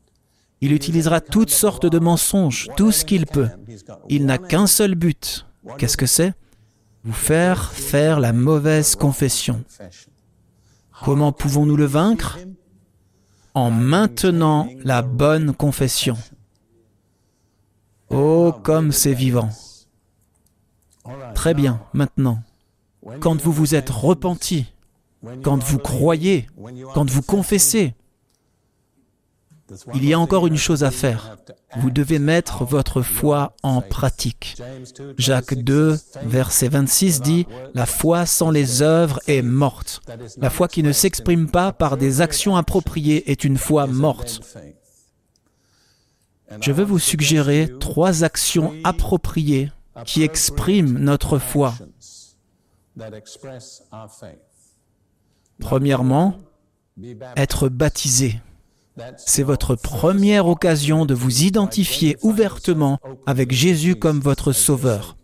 il 0.60 0.72
utilisera 0.72 1.20
toutes 1.20 1.50
sortes 1.50 1.86
de 1.86 1.98
mensonges, 1.98 2.68
tout 2.76 2.90
ce 2.90 3.04
qu'il 3.04 3.26
peut. 3.26 3.48
Il 4.08 4.26
n'a 4.26 4.38
qu'un 4.38 4.66
seul 4.66 4.94
but. 4.94 5.46
Qu'est-ce 5.78 5.96
que 5.96 6.06
c'est? 6.06 6.32
Vous 7.04 7.12
faire 7.12 7.72
faire 7.72 8.18
la 8.18 8.32
mauvaise 8.32 8.96
confession. 8.96 9.62
Comment 11.04 11.32
pouvons-nous 11.32 11.76
le 11.76 11.84
vaincre? 11.84 12.38
En 13.54 13.70
maintenant 13.70 14.68
la 14.82 15.02
bonne 15.02 15.54
confession. 15.54 16.16
Oh, 18.10 18.52
comme 18.62 18.92
c'est 18.92 19.14
vivant. 19.14 19.50
Très 21.34 21.54
bien, 21.54 21.80
maintenant, 21.92 22.40
quand 23.20 23.40
vous 23.40 23.52
vous 23.52 23.74
êtes 23.74 23.90
repenti, 23.90 24.66
quand 25.42 25.62
vous 25.62 25.78
croyez, 25.78 26.46
quand 26.94 27.08
vous 27.08 27.22
confessez, 27.22 27.94
il 29.94 30.04
y 30.04 30.14
a 30.14 30.18
encore 30.18 30.46
une 30.46 30.56
chose 30.56 30.82
à 30.84 30.90
faire. 30.90 31.36
Vous 31.76 31.90
devez 31.90 32.18
mettre 32.18 32.64
votre 32.64 33.02
foi 33.02 33.54
en 33.62 33.82
pratique. 33.82 34.56
Jacques 35.18 35.54
2, 35.54 35.98
verset 36.24 36.68
26 36.68 37.20
dit, 37.20 37.46
La 37.74 37.84
foi 37.84 38.24
sans 38.24 38.50
les 38.50 38.80
œuvres 38.80 39.20
est 39.26 39.42
morte. 39.42 40.00
La 40.38 40.48
foi 40.48 40.68
qui 40.68 40.82
ne 40.82 40.92
s'exprime 40.92 41.50
pas 41.50 41.72
par 41.72 41.96
des 41.98 42.20
actions 42.22 42.56
appropriées 42.56 43.30
est 43.30 43.44
une 43.44 43.58
foi 43.58 43.86
morte. 43.86 44.40
Je 46.60 46.72
veux 46.72 46.84
vous 46.84 46.98
suggérer 46.98 47.70
trois 47.80 48.24
actions 48.24 48.72
appropriées 48.84 49.70
qui 50.04 50.22
expriment 50.22 50.98
notre 50.98 51.38
foi. 51.38 51.74
Premièrement, 55.60 56.38
être 57.36 57.68
baptisé. 57.68 58.40
C'est 59.16 59.42
votre 59.42 59.76
première 59.76 60.46
occasion 60.46 61.06
de 61.06 61.14
vous 61.14 61.44
identifier 61.44 62.16
ouvertement 62.22 62.98
avec 63.26 63.52
Jésus 63.52 63.96
comme 63.96 64.20
votre 64.20 64.52
Sauveur. 64.52 65.16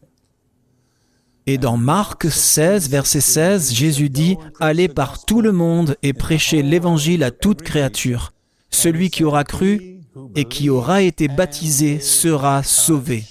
Et 1.47 1.59
dans 1.59 1.77
Marc 1.77 2.31
16, 2.31 2.89
verset 2.89 3.20
16, 3.20 3.75
Jésus 3.75 4.09
dit, 4.09 4.37
Allez 4.61 4.89
par 4.89 5.25
tout 5.25 5.43
le 5.43 5.53
monde 5.53 5.97
et 6.03 6.12
prêchez 6.12 6.62
l'Évangile 6.62 7.22
à 7.22 7.31
toute 7.31 7.62
créature. 7.62 8.33
Celui 8.70 9.11
qui 9.11 9.25
aura 9.25 9.45
cru 9.45 9.93
et 10.35 10.45
qui 10.45 10.71
aura 10.71 11.03
été 11.03 11.29
baptisé 11.29 12.01
sera 12.01 12.62
sauvé. 12.62 13.25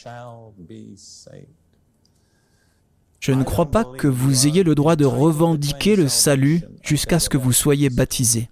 Je 3.19 3.31
ne 3.31 3.43
crois 3.43 3.71
pas 3.71 3.85
que 3.85 4.07
vous 4.07 4.47
ayez 4.47 4.63
le 4.63 4.75
droit 4.75 4.95
de 4.95 5.05
revendiquer 5.05 5.95
le 5.95 6.09
salut 6.09 6.61
jusqu'à 6.81 7.19
ce 7.19 7.29
que 7.29 7.37
vous 7.37 7.53
soyez 7.53 7.89
baptisé. 7.89 8.49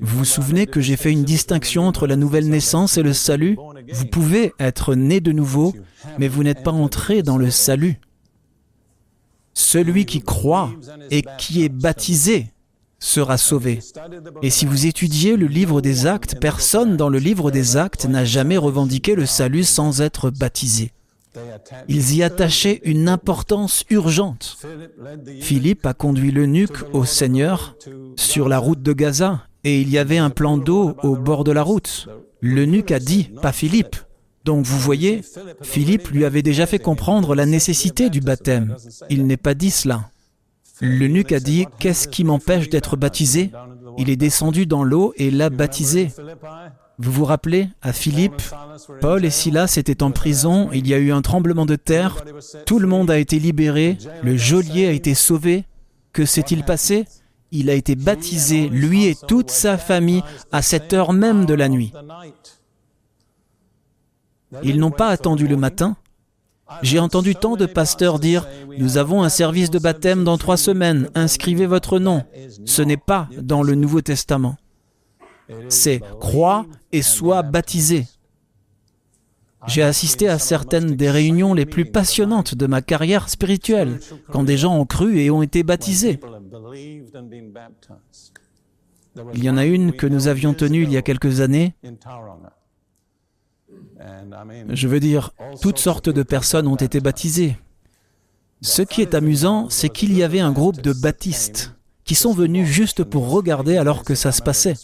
Vous 0.00 0.18
vous 0.18 0.24
souvenez 0.24 0.66
que 0.66 0.80
j'ai 0.80 0.96
fait 0.96 1.12
une 1.12 1.24
distinction 1.24 1.86
entre 1.86 2.06
la 2.06 2.16
nouvelle 2.16 2.50
naissance 2.50 2.98
et 2.98 3.02
le 3.02 3.12
salut? 3.12 3.56
Vous 3.92 4.06
pouvez 4.06 4.52
être 4.58 4.94
né 4.94 5.20
de 5.20 5.32
nouveau, 5.32 5.72
mais 6.18 6.28
vous 6.28 6.42
n'êtes 6.42 6.62
pas 6.62 6.72
entré 6.72 7.22
dans 7.22 7.38
le 7.38 7.50
salut. 7.50 8.00
Celui 9.54 10.04
qui 10.04 10.20
croit 10.20 10.72
et 11.10 11.22
qui 11.38 11.62
est 11.64 11.68
baptisé 11.68 12.52
sera 12.98 13.36
sauvé. 13.36 13.80
Et 14.42 14.50
si 14.50 14.66
vous 14.66 14.86
étudiez 14.86 15.36
le 15.36 15.46
livre 15.46 15.80
des 15.80 16.06
actes, 16.06 16.38
personne 16.40 16.96
dans 16.96 17.08
le 17.08 17.18
livre 17.18 17.50
des 17.50 17.76
actes 17.76 18.06
n'a 18.06 18.24
jamais 18.24 18.56
revendiqué 18.56 19.14
le 19.14 19.26
salut 19.26 19.64
sans 19.64 20.00
être 20.00 20.30
baptisé. 20.30 20.92
Ils 21.88 22.14
y 22.14 22.22
attachaient 22.22 22.80
une 22.84 23.08
importance 23.08 23.84
urgente. 23.90 24.58
Philippe 25.40 25.84
a 25.86 25.94
conduit 25.94 26.30
l'eunuque 26.30 26.84
au 26.92 27.04
Seigneur 27.04 27.76
sur 28.16 28.48
la 28.48 28.58
route 28.58 28.82
de 28.82 28.92
Gaza 28.92 29.42
et 29.64 29.80
il 29.80 29.90
y 29.90 29.98
avait 29.98 30.18
un 30.18 30.30
plan 30.30 30.58
d'eau 30.58 30.96
au 31.02 31.16
bord 31.16 31.44
de 31.44 31.52
la 31.52 31.62
route. 31.62 32.08
L'eunuque 32.40 32.92
a 32.92 33.00
dit, 33.00 33.30
pas 33.42 33.52
Philippe. 33.52 33.96
Donc 34.44 34.66
vous 34.66 34.78
voyez, 34.78 35.22
Philippe 35.62 36.08
lui 36.08 36.24
avait 36.24 36.42
déjà 36.42 36.66
fait 36.66 36.78
comprendre 36.78 37.34
la 37.34 37.46
nécessité 37.46 38.10
du 38.10 38.20
baptême. 38.20 38.76
Il 39.08 39.26
n'est 39.26 39.38
pas 39.38 39.54
dit 39.54 39.70
cela. 39.70 40.10
L'eunuque 40.80 41.32
a 41.32 41.40
dit, 41.40 41.66
qu'est-ce 41.78 42.08
qui 42.08 42.24
m'empêche 42.24 42.68
d'être 42.68 42.96
baptisé? 42.96 43.50
Il 43.96 44.10
est 44.10 44.16
descendu 44.16 44.66
dans 44.66 44.82
l'eau 44.82 45.12
et 45.16 45.30
l'a 45.30 45.50
baptisé. 45.50 46.10
Vous 46.98 47.12
vous 47.12 47.24
rappelez, 47.24 47.68
à 47.82 47.92
Philippe, 47.92 48.42
Paul 49.00 49.24
et 49.24 49.30
Silas 49.30 49.74
étaient 49.76 50.02
en 50.02 50.10
prison, 50.10 50.70
il 50.72 50.86
y 50.86 50.94
a 50.94 50.98
eu 50.98 51.12
un 51.12 51.22
tremblement 51.22 51.66
de 51.66 51.76
terre, 51.76 52.24
tout 52.66 52.78
le 52.78 52.86
monde 52.86 53.10
a 53.10 53.18
été 53.18 53.38
libéré, 53.38 53.98
le 54.22 54.36
geôlier 54.36 54.86
a 54.86 54.92
été 54.92 55.14
sauvé. 55.14 55.64
Que 56.12 56.24
s'est-il 56.24 56.64
passé? 56.64 57.06
Il 57.50 57.70
a 57.70 57.74
été 57.74 57.96
baptisé, 57.96 58.68
lui 58.68 59.06
et 59.06 59.16
toute 59.16 59.50
sa 59.50 59.78
famille, 59.78 60.22
à 60.52 60.62
cette 60.62 60.92
heure 60.92 61.12
même 61.12 61.46
de 61.46 61.54
la 61.54 61.68
nuit. 61.68 61.92
Ils 64.62 64.78
n'ont 64.78 64.92
pas 64.92 65.08
attendu 65.08 65.48
le 65.48 65.56
matin. 65.56 65.96
J'ai 66.82 66.98
entendu 66.98 67.34
tant 67.34 67.56
de 67.56 67.66
pasteurs 67.66 68.18
dire⁇ 68.18 68.46
Nous 68.78 68.96
avons 68.96 69.22
un 69.22 69.28
service 69.28 69.70
de 69.70 69.78
baptême 69.78 70.24
dans 70.24 70.38
trois 70.38 70.56
semaines, 70.56 71.10
inscrivez 71.14 71.66
votre 71.66 71.98
nom⁇ 71.98 72.18
Ce 72.64 72.82
n'est 72.82 72.96
pas 72.96 73.28
dans 73.38 73.62
le 73.62 73.74
Nouveau 73.74 74.00
Testament. 74.00 74.56
C'est⁇ 75.68 75.98
Crois 76.20 76.66
et 76.92 77.02
sois 77.02 77.42
baptisé⁇ 77.42 78.00
J'ai 79.66 79.82
assisté 79.82 80.28
à 80.28 80.38
certaines 80.38 80.96
des 80.96 81.10
réunions 81.10 81.52
les 81.52 81.66
plus 81.66 81.84
passionnantes 81.84 82.54
de 82.54 82.66
ma 82.66 82.80
carrière 82.80 83.28
spirituelle, 83.28 84.00
quand 84.30 84.44
des 84.44 84.56
gens 84.56 84.76
ont 84.76 84.86
cru 84.86 85.18
et 85.20 85.30
ont 85.30 85.42
été 85.42 85.62
baptisés. 85.62 86.18
Il 89.34 89.44
y 89.44 89.50
en 89.50 89.56
a 89.56 89.64
une 89.64 89.92
que 89.92 90.06
nous 90.06 90.28
avions 90.28 90.54
tenue 90.54 90.82
il 90.82 90.92
y 90.92 90.96
a 90.96 91.02
quelques 91.02 91.40
années. 91.40 91.74
Je 94.70 94.88
veux 94.88 95.00
dire, 95.00 95.30
toutes 95.60 95.78
sortes 95.78 96.08
de 96.08 96.22
personnes 96.22 96.66
ont 96.66 96.76
été 96.76 97.00
baptisées. 97.00 97.56
Ce 98.60 98.82
qui 98.82 99.02
est 99.02 99.14
amusant, 99.14 99.68
c'est 99.70 99.88
qu'il 99.88 100.16
y 100.16 100.22
avait 100.22 100.40
un 100.40 100.52
groupe 100.52 100.80
de 100.80 100.92
baptistes 100.92 101.74
qui 102.04 102.14
sont 102.14 102.32
venus 102.32 102.66
juste 102.66 103.02
pour 103.02 103.30
regarder 103.30 103.76
alors 103.76 104.04
que 104.04 104.14
ça 104.14 104.32
se 104.32 104.42
passait. 104.42 104.74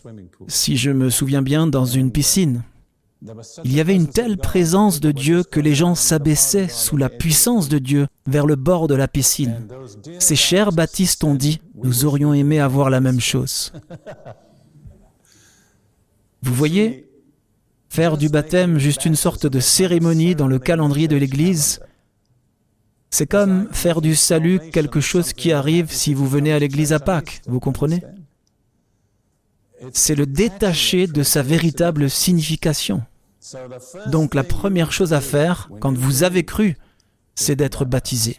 Si 0.48 0.76
je 0.76 0.90
me 0.90 1.10
souviens 1.10 1.42
bien, 1.42 1.66
dans 1.66 1.84
une 1.84 2.10
piscine. 2.10 2.62
Il 3.64 3.74
y 3.74 3.80
avait 3.80 3.94
une 3.94 4.08
telle 4.08 4.38
présence 4.38 4.98
de 5.00 5.12
Dieu 5.12 5.42
que 5.42 5.60
les 5.60 5.74
gens 5.74 5.94
s'abaissaient 5.94 6.68
sous 6.68 6.96
la 6.96 7.10
puissance 7.10 7.68
de 7.68 7.78
Dieu 7.78 8.06
vers 8.26 8.46
le 8.46 8.56
bord 8.56 8.88
de 8.88 8.94
la 8.94 9.08
piscine. 9.08 9.68
Ces 10.18 10.36
chers 10.36 10.72
baptistes 10.72 11.22
ont 11.24 11.34
dit, 11.34 11.60
nous 11.82 12.06
aurions 12.06 12.32
aimé 12.32 12.60
avoir 12.60 12.88
la 12.88 13.00
même 13.00 13.20
chose. 13.20 13.72
Vous 16.42 16.54
voyez, 16.54 17.09
faire 17.90 18.16
du 18.16 18.28
baptême 18.28 18.78
juste 18.78 19.04
une 19.04 19.16
sorte 19.16 19.46
de 19.46 19.60
cérémonie 19.60 20.36
dans 20.36 20.46
le 20.46 20.60
calendrier 20.60 21.08
de 21.08 21.16
l'Église, 21.16 21.80
c'est 23.10 23.26
comme 23.26 23.68
faire 23.72 24.00
du 24.00 24.14
salut 24.14 24.60
quelque 24.72 25.00
chose 25.00 25.32
qui 25.32 25.52
arrive 25.52 25.92
si 25.92 26.14
vous 26.14 26.28
venez 26.28 26.52
à 26.52 26.60
l'Église 26.60 26.92
à 26.92 27.00
Pâques, 27.00 27.42
vous 27.46 27.58
comprenez? 27.58 28.02
C'est 29.92 30.14
le 30.14 30.26
détacher 30.26 31.08
de 31.08 31.24
sa 31.24 31.42
véritable 31.42 32.08
signification. 32.08 33.02
Donc 34.06 34.34
la 34.34 34.44
première 34.44 34.92
chose 34.92 35.12
à 35.12 35.20
faire, 35.20 35.70
quand 35.80 35.96
vous 35.96 36.22
avez 36.22 36.44
cru, 36.44 36.76
c'est 37.34 37.56
d'être 37.56 37.84
baptisé. 37.84 38.38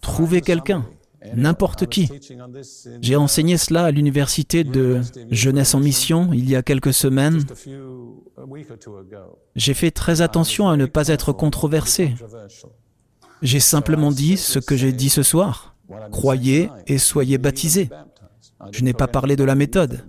Trouvez 0.00 0.40
quelqu'un, 0.40 0.86
n'importe 1.34 1.86
qui. 1.86 2.08
J'ai 3.00 3.16
enseigné 3.16 3.56
cela 3.56 3.84
à 3.84 3.90
l'université 3.90 4.64
de 4.64 5.00
Jeunesse 5.30 5.74
en 5.74 5.80
Mission 5.80 6.30
il 6.32 6.48
y 6.48 6.56
a 6.56 6.62
quelques 6.62 6.92
semaines. 6.92 7.44
J'ai 9.56 9.74
fait 9.74 9.90
très 9.90 10.20
attention 10.20 10.68
à 10.68 10.76
ne 10.76 10.86
pas 10.86 11.08
être 11.08 11.32
controversé. 11.32 12.14
J'ai 13.42 13.60
simplement 13.60 14.10
dit 14.10 14.36
ce 14.36 14.58
que 14.58 14.76
j'ai 14.76 14.92
dit 14.92 15.10
ce 15.10 15.22
soir. 15.22 15.76
Croyez 16.10 16.70
et 16.86 16.98
soyez 16.98 17.38
baptisés. 17.38 17.90
Je 18.70 18.82
n'ai 18.82 18.94
pas 18.94 19.08
parlé 19.08 19.36
de 19.36 19.44
la 19.44 19.54
méthode. 19.54 20.04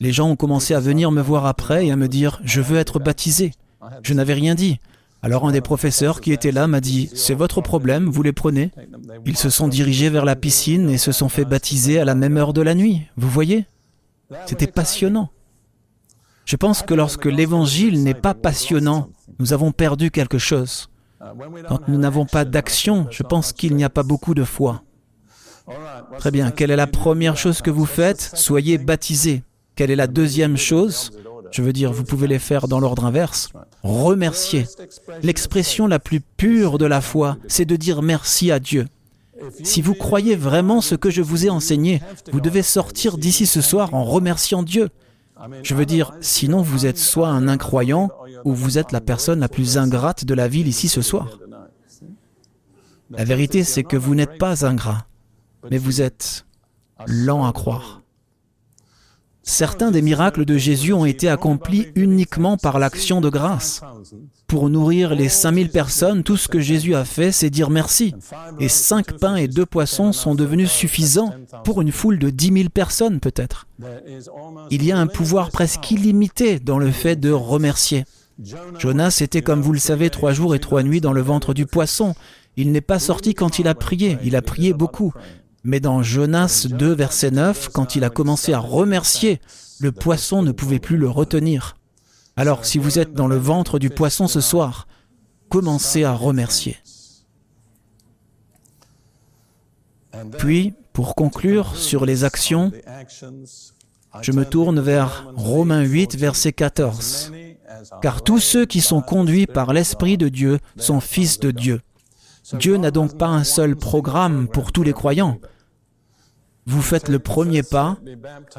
Les 0.00 0.12
gens 0.12 0.30
ont 0.30 0.36
commencé 0.36 0.74
à 0.74 0.80
venir 0.80 1.10
me 1.10 1.20
voir 1.20 1.44
après 1.44 1.86
et 1.86 1.92
à 1.92 1.96
me 1.96 2.08
dire⁇ 2.08 2.36
Je 2.44 2.62
veux 2.62 2.78
être 2.78 2.98
baptisé⁇ 2.98 3.48
Je 4.02 4.14
n'avais 4.14 4.32
rien 4.32 4.54
dit. 4.54 4.80
Alors 5.22 5.46
un 5.46 5.52
des 5.52 5.60
professeurs 5.60 6.20
qui 6.20 6.32
était 6.32 6.52
là 6.52 6.66
m'a 6.66 6.80
dit⁇ 6.80 7.06
C'est 7.14 7.34
votre 7.34 7.60
problème, 7.60 8.08
vous 8.08 8.22
les 8.22 8.32
prenez⁇ 8.32 8.66
Ils 9.26 9.36
se 9.36 9.50
sont 9.50 9.68
dirigés 9.68 10.08
vers 10.08 10.24
la 10.24 10.36
piscine 10.36 10.88
et 10.88 10.98
se 10.98 11.12
sont 11.12 11.28
fait 11.28 11.44
baptiser 11.44 12.00
à 12.00 12.04
la 12.04 12.14
même 12.14 12.36
heure 12.36 12.52
de 12.52 12.62
la 12.62 12.74
nuit, 12.74 13.02
vous 13.16 13.28
voyez? 13.28 13.66
C'était 14.46 14.66
passionnant. 14.66 15.30
Je 16.44 16.56
pense 16.56 16.82
que 16.82 16.94
lorsque 16.94 17.26
l'évangile 17.26 18.02
n'est 18.02 18.14
pas 18.14 18.34
passionnant, 18.34 19.08
nous 19.38 19.52
avons 19.52 19.72
perdu 19.72 20.10
quelque 20.10 20.38
chose. 20.38 20.88
Quand 21.68 21.86
nous 21.88 21.98
n'avons 21.98 22.24
pas 22.24 22.44
d'action, 22.44 23.06
je 23.10 23.22
pense 23.22 23.52
qu'il 23.52 23.76
n'y 23.76 23.84
a 23.84 23.90
pas 23.90 24.02
beaucoup 24.02 24.34
de 24.34 24.44
foi. 24.44 24.82
Très 26.18 26.30
bien, 26.30 26.50
quelle 26.50 26.70
est 26.70 26.76
la 26.76 26.86
première 26.86 27.36
chose 27.36 27.60
que 27.60 27.70
vous 27.70 27.86
faites? 27.86 28.32
Soyez 28.34 28.78
baptisés. 28.78 29.42
Quelle 29.74 29.90
est 29.90 29.96
la 29.96 30.06
deuxième 30.06 30.56
chose? 30.56 31.12
Je 31.50 31.62
veux 31.62 31.72
dire, 31.72 31.92
vous 31.92 32.04
pouvez 32.04 32.26
les 32.26 32.38
faire 32.38 32.68
dans 32.68 32.80
l'ordre 32.80 33.04
inverse. 33.04 33.50
Remercier. 33.82 34.66
L'expression 35.22 35.86
la 35.86 35.98
plus 35.98 36.20
pure 36.20 36.78
de 36.78 36.86
la 36.86 37.00
foi, 37.00 37.36
c'est 37.48 37.64
de 37.64 37.76
dire 37.76 38.02
merci 38.02 38.50
à 38.50 38.60
Dieu. 38.60 38.86
Si 39.62 39.80
vous 39.80 39.94
croyez 39.94 40.36
vraiment 40.36 40.80
ce 40.80 40.94
que 40.94 41.10
je 41.10 41.22
vous 41.22 41.46
ai 41.46 41.50
enseigné, 41.50 42.02
vous 42.32 42.40
devez 42.40 42.62
sortir 42.62 43.16
d'ici 43.16 43.46
ce 43.46 43.60
soir 43.60 43.94
en 43.94 44.04
remerciant 44.04 44.62
Dieu. 44.62 44.90
Je 45.62 45.74
veux 45.74 45.86
dire, 45.86 46.12
sinon 46.20 46.60
vous 46.60 46.86
êtes 46.86 46.98
soit 46.98 47.28
un 47.28 47.48
incroyant 47.48 48.10
ou 48.44 48.52
vous 48.52 48.78
êtes 48.78 48.92
la 48.92 49.00
personne 49.00 49.40
la 49.40 49.48
plus 49.48 49.78
ingrate 49.78 50.24
de 50.24 50.34
la 50.34 50.48
ville 50.48 50.68
ici 50.68 50.88
ce 50.88 51.02
soir. 51.02 51.38
La 53.10 53.24
vérité, 53.24 53.64
c'est 53.64 53.82
que 53.82 53.96
vous 53.96 54.14
n'êtes 54.14 54.38
pas 54.38 54.66
ingrat, 54.66 55.06
mais 55.70 55.78
vous 55.78 56.00
êtes 56.00 56.44
lent 57.06 57.46
à 57.46 57.52
croire. 57.52 57.99
Certains 59.42 59.90
des 59.90 60.02
miracles 60.02 60.44
de 60.44 60.56
Jésus 60.56 60.92
ont 60.92 61.04
été 61.04 61.28
accomplis 61.28 61.88
uniquement 61.94 62.56
par 62.56 62.78
l'action 62.78 63.20
de 63.20 63.28
grâce. 63.28 63.80
Pour 64.46 64.68
nourrir 64.68 65.14
les 65.14 65.28
5000 65.28 65.70
personnes, 65.70 66.22
tout 66.24 66.36
ce 66.36 66.48
que 66.48 66.60
Jésus 66.60 66.94
a 66.94 67.04
fait, 67.04 67.32
c'est 67.32 67.50
dire 67.50 67.70
merci. 67.70 68.14
Et 68.58 68.68
cinq 68.68 69.18
pains 69.18 69.36
et 69.36 69.48
deux 69.48 69.66
poissons 69.66 70.12
sont 70.12 70.34
devenus 70.34 70.70
suffisants 70.70 71.32
pour 71.64 71.80
une 71.80 71.92
foule 71.92 72.18
de 72.18 72.30
10 72.30 72.52
000 72.52 72.68
personnes 72.68 73.20
peut-être. 73.20 73.66
Il 74.70 74.84
y 74.84 74.92
a 74.92 74.98
un 74.98 75.06
pouvoir 75.06 75.50
presque 75.50 75.90
illimité 75.90 76.58
dans 76.58 76.78
le 76.78 76.90
fait 76.90 77.16
de 77.16 77.30
remercier. 77.30 78.04
Jonas 78.78 79.18
était, 79.20 79.42
comme 79.42 79.60
vous 79.60 79.72
le 79.72 79.78
savez, 79.78 80.10
trois 80.10 80.32
jours 80.32 80.54
et 80.54 80.60
trois 80.60 80.82
nuits 80.82 81.00
dans 81.00 81.12
le 81.12 81.20
ventre 81.20 81.54
du 81.54 81.66
poisson. 81.66 82.14
Il 82.56 82.72
n'est 82.72 82.80
pas 82.80 82.98
sorti 82.98 83.34
quand 83.34 83.58
il 83.58 83.68
a 83.68 83.74
prié, 83.74 84.18
il 84.24 84.34
a 84.36 84.42
prié 84.42 84.72
beaucoup. 84.72 85.12
Mais 85.62 85.80
dans 85.80 86.02
Jonas 86.02 86.66
2, 86.70 86.92
verset 86.94 87.30
9, 87.30 87.68
quand 87.72 87.96
il 87.96 88.04
a 88.04 88.10
commencé 88.10 88.52
à 88.52 88.58
remercier, 88.58 89.40
le 89.78 89.92
poisson 89.92 90.42
ne 90.42 90.52
pouvait 90.52 90.78
plus 90.78 90.96
le 90.96 91.08
retenir. 91.08 91.76
Alors, 92.36 92.64
si 92.64 92.78
vous 92.78 92.98
êtes 92.98 93.12
dans 93.12 93.28
le 93.28 93.36
ventre 93.36 93.78
du 93.78 93.90
poisson 93.90 94.26
ce 94.26 94.40
soir, 94.40 94.88
commencez 95.48 96.04
à 96.04 96.14
remercier. 96.14 96.78
Puis, 100.38 100.72
pour 100.92 101.14
conclure 101.14 101.76
sur 101.76 102.06
les 102.06 102.24
actions, 102.24 102.72
je 104.22 104.32
me 104.32 104.44
tourne 104.44 104.80
vers 104.80 105.30
Romains 105.36 105.82
8, 105.82 106.16
verset 106.16 106.52
14. 106.52 107.32
Car 108.02 108.22
tous 108.22 108.40
ceux 108.40 108.66
qui 108.66 108.80
sont 108.80 109.00
conduits 109.00 109.46
par 109.46 109.72
l'Esprit 109.72 110.18
de 110.18 110.28
Dieu 110.28 110.58
sont 110.76 111.00
fils 111.00 111.38
de 111.38 111.50
Dieu. 111.50 111.80
Dieu 112.54 112.76
n'a 112.76 112.90
donc 112.90 113.16
pas 113.16 113.28
un 113.28 113.44
seul 113.44 113.76
programme 113.76 114.48
pour 114.48 114.72
tous 114.72 114.82
les 114.82 114.92
croyants. 114.92 115.38
Vous 116.66 116.82
faites 116.82 117.08
le 117.08 117.18
premier 117.18 117.62
pas, 117.62 117.98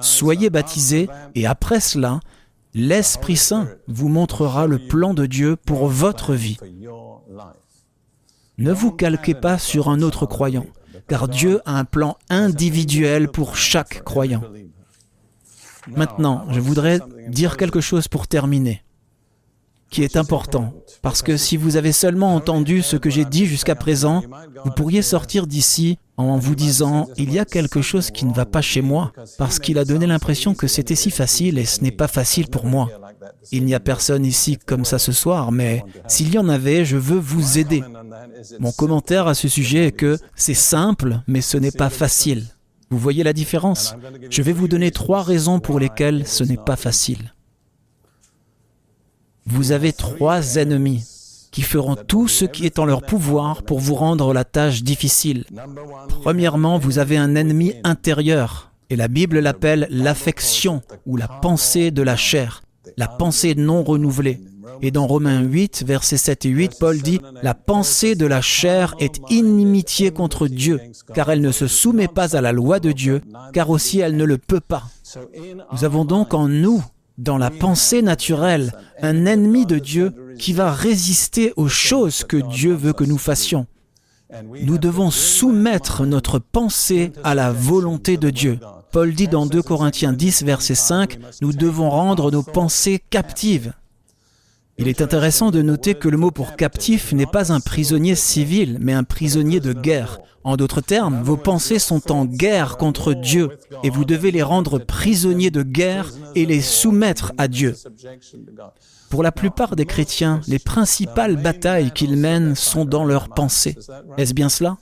soyez 0.02 0.50
baptisés, 0.50 1.08
et 1.36 1.46
après 1.46 1.80
cela, 1.80 2.20
l'Esprit 2.74 3.38
Saint 3.38 3.68
vous 3.88 4.10
montrera 4.10 4.68
le 4.68 4.80
plan 4.80 5.14
de 5.14 5.26
Dieu 5.26 5.56
pour 5.56 5.88
votre 5.88 6.34
vie. 6.34 6.58
Ne 8.58 8.72
vous 8.72 8.92
calquez 8.92 9.34
pas 9.34 9.58
sur 9.58 9.90
un 9.90 10.02
autre 10.02 10.26
croyant, 10.26 10.66
car 11.08 11.28
Dieu 11.28 11.62
a 11.66 11.78
un 11.78 11.86
plan 11.86 12.18
individuel 12.30 13.30
pour 13.30 13.56
chaque 13.56 14.04
croyant. 14.04 14.44
Maintenant, 15.88 16.46
je 16.50 16.60
voudrais 16.60 17.00
dire 17.28 17.58
quelque 17.58 17.82
chose 17.82 18.08
pour 18.08 18.28
terminer 18.28 18.84
qui 19.92 20.04
est 20.04 20.16
important. 20.16 20.74
Parce 21.02 21.22
que 21.22 21.38
si 21.38 21.58
vous 21.58 21.76
avez 21.76 21.92
seulement 21.92 22.34
entendu 22.34 22.82
ce 22.82 22.96
que 22.96 23.10
j'ai 23.10 23.26
dit 23.26 23.46
jusqu'à 23.46 23.76
présent, 23.76 24.24
vous 24.64 24.72
pourriez 24.72 25.02
sortir 25.02 25.46
d'ici 25.46 26.00
en 26.18 26.38
vous 26.38 26.56
disant, 26.56 27.08
il 27.18 27.34
y 27.34 27.40
a 27.40 27.46
quelque 27.46 27.82
chose 27.82 28.10
qui 28.10 28.26
ne 28.26 28.34
va 28.34 28.46
pas 28.46 28.62
chez 28.62 28.82
moi, 28.82 29.12
parce 29.38 29.60
qu'il 29.60 29.78
a 29.78 29.86
donné 29.86 30.08
l'impression 30.08 30.54
que 30.54 30.68
c'était 30.68 30.96
si 30.96 31.12
facile 31.12 31.58
et 31.58 31.66
ce 31.66 31.82
n'est 31.82 31.92
pas 31.92 32.08
facile 32.08 32.48
pour 32.48 32.66
moi. 32.66 32.90
Il 33.52 33.66
n'y 33.66 33.76
a 33.76 33.80
personne 33.80 34.26
ici 34.26 34.58
comme 34.66 34.86
ça 34.86 34.98
ce 34.98 35.12
soir, 35.12 35.52
mais 35.52 35.84
s'il 36.08 36.34
y 36.34 36.38
en 36.38 36.48
avait, 36.48 36.86
je 36.86 36.98
veux 36.98 37.20
vous 37.20 37.58
aider. 37.58 37.84
Mon 38.60 38.72
commentaire 38.72 39.28
à 39.28 39.34
ce 39.34 39.48
sujet 39.48 39.88
est 39.88 39.92
que 39.92 40.18
c'est 40.36 40.54
simple, 40.54 41.22
mais 41.28 41.42
ce 41.42 41.58
n'est 41.58 41.72
pas 41.72 41.90
facile. 41.90 42.46
Vous 42.90 42.98
voyez 42.98 43.24
la 43.24 43.34
différence? 43.34 43.96
Je 44.30 44.42
vais 44.42 44.54
vous 44.54 44.68
donner 44.68 44.92
trois 44.92 45.24
raisons 45.24 45.60
pour 45.60 45.80
lesquelles 45.80 46.28
ce 46.28 46.44
n'est 46.44 46.58
pas 46.58 46.76
facile 46.76 47.34
vous 49.52 49.72
avez 49.74 49.92
trois 49.92 50.56
ennemis 50.56 51.04
qui 51.52 51.62
feront 51.62 51.96
tout 51.96 52.30
ce 52.30 52.46
qui 52.46 52.66
est 52.66 52.80
en 52.80 52.86
leur 52.86 53.02
pouvoir 53.02 53.64
pour 53.64 53.80
vous 53.80 53.96
rendre 53.96 54.34
la 54.34 54.46
tâche 54.46 54.84
difficile. 54.84 55.44
Premièrement, 56.22 56.78
vous 56.78 57.00
avez 57.00 57.18
un 57.18 57.36
ennemi 57.36 57.74
intérieur, 57.84 58.72
et 58.90 58.96
la 58.96 59.10
Bible 59.10 59.40
l'appelle 59.40 59.88
l'affection 59.90 60.82
ou 61.06 61.18
la 61.18 61.28
pensée 61.28 61.92
de 61.92 62.02
la 62.02 62.16
chair, 62.16 62.64
la 62.96 63.10
pensée 63.10 63.54
non 63.56 63.84
renouvelée. 63.84 64.40
Et 64.82 64.92
dans 64.92 65.06
Romains 65.06 65.42
8, 65.42 65.84
versets 65.86 66.18
7 66.18 66.46
et 66.46 66.50
8, 66.50 66.72
Paul 66.80 67.02
dit, 67.02 67.20
La 67.44 67.54
pensée 67.54 68.16
de 68.16 68.26
la 68.26 68.42
chair 68.42 68.96
est 69.00 69.20
inimitié 69.30 70.12
contre 70.12 70.48
Dieu, 70.48 70.80
car 71.14 71.30
elle 71.30 71.42
ne 71.42 71.52
se 71.52 71.68
soumet 71.68 72.08
pas 72.08 72.38
à 72.38 72.42
la 72.42 72.54
loi 72.54 72.80
de 72.80 72.94
Dieu, 72.94 73.22
car 73.54 73.70
aussi 73.70 74.00
elle 74.00 74.16
ne 74.16 74.24
le 74.24 74.38
peut 74.38 74.62
pas. 74.62 74.84
Nous 75.74 75.84
avons 75.84 76.06
donc 76.06 76.34
en 76.34 76.48
nous 76.48 76.82
dans 77.22 77.38
la 77.38 77.52
pensée 77.52 78.02
naturelle 78.02 78.74
un 79.02 79.26
ennemi 79.26 79.66
de 79.66 79.78
Dieu 79.78 80.14
qui 80.40 80.54
va 80.54 80.74
résister 80.74 81.54
aux 81.56 81.68
choses 81.68 82.24
que 82.24 82.38
Dieu 82.38 82.74
veut 82.74 82.94
que 82.94 83.04
nous 83.04 83.20
fassions. 83.20 83.68
Nous 84.64 84.78
devons 84.78 85.12
soumettre 85.12 86.06
notre 86.06 86.40
pensée 86.40 87.12
à 87.24 87.36
la 87.36 87.52
volonté 87.52 88.18
de 88.18 88.30
Dieu. 88.30 88.60
Paul 88.92 89.14
dit 89.14 89.28
dans 89.28 89.46
2 89.46 89.62
Corinthiens 89.62 90.14
10, 90.14 90.44
verset 90.44 90.76
5, 90.76 91.20
nous 91.42 91.54
devons 91.54 91.90
rendre 91.90 92.32
nos 92.32 92.44
pensées 92.44 93.02
captives. 93.10 93.74
Il 94.82 94.88
est 94.88 95.04
intéressant 95.04 95.52
de 95.52 95.62
noter 95.62 95.94
que 95.94 96.10
le 96.10 96.18
mot 96.18 96.32
pour 96.32 96.56
captif 96.56 97.14
n'est 97.14 97.28
pas 97.28 97.54
un 97.54 97.60
prisonnier 97.60 98.16
civil, 98.16 98.80
mais 98.82 98.94
un 98.94 99.04
prisonnier 99.04 99.60
de 99.60 99.74
guerre. 99.74 100.18
En 100.44 100.58
d'autres 100.58 100.82
termes, 100.82 101.22
vos 101.22 101.38
pensées 101.38 101.78
sont 101.78 102.12
en 102.12 102.26
guerre 102.26 102.78
contre 102.78 103.14
Dieu 103.14 103.60
et 103.84 103.92
vous 103.92 104.06
devez 104.06 104.32
les 104.32 104.42
rendre 104.42 104.80
prisonniers 104.80 105.52
de 105.52 105.62
guerre 105.62 106.10
et 106.34 106.48
les 106.48 106.62
soumettre 106.62 107.32
à 107.38 107.48
Dieu. 107.48 107.76
Pour 109.12 109.22
la 109.22 109.32
plupart 109.32 109.76
des 109.76 109.86
chrétiens, 109.86 110.42
les 110.48 110.58
principales 110.58 111.36
batailles 111.36 111.92
qu'ils 111.92 112.18
mènent 112.18 112.56
sont 112.56 112.84
dans 112.84 113.06
leurs 113.06 113.30
pensées. 113.30 113.78
Est-ce 114.18 114.34
bien 114.34 114.50
cela? 114.50 114.78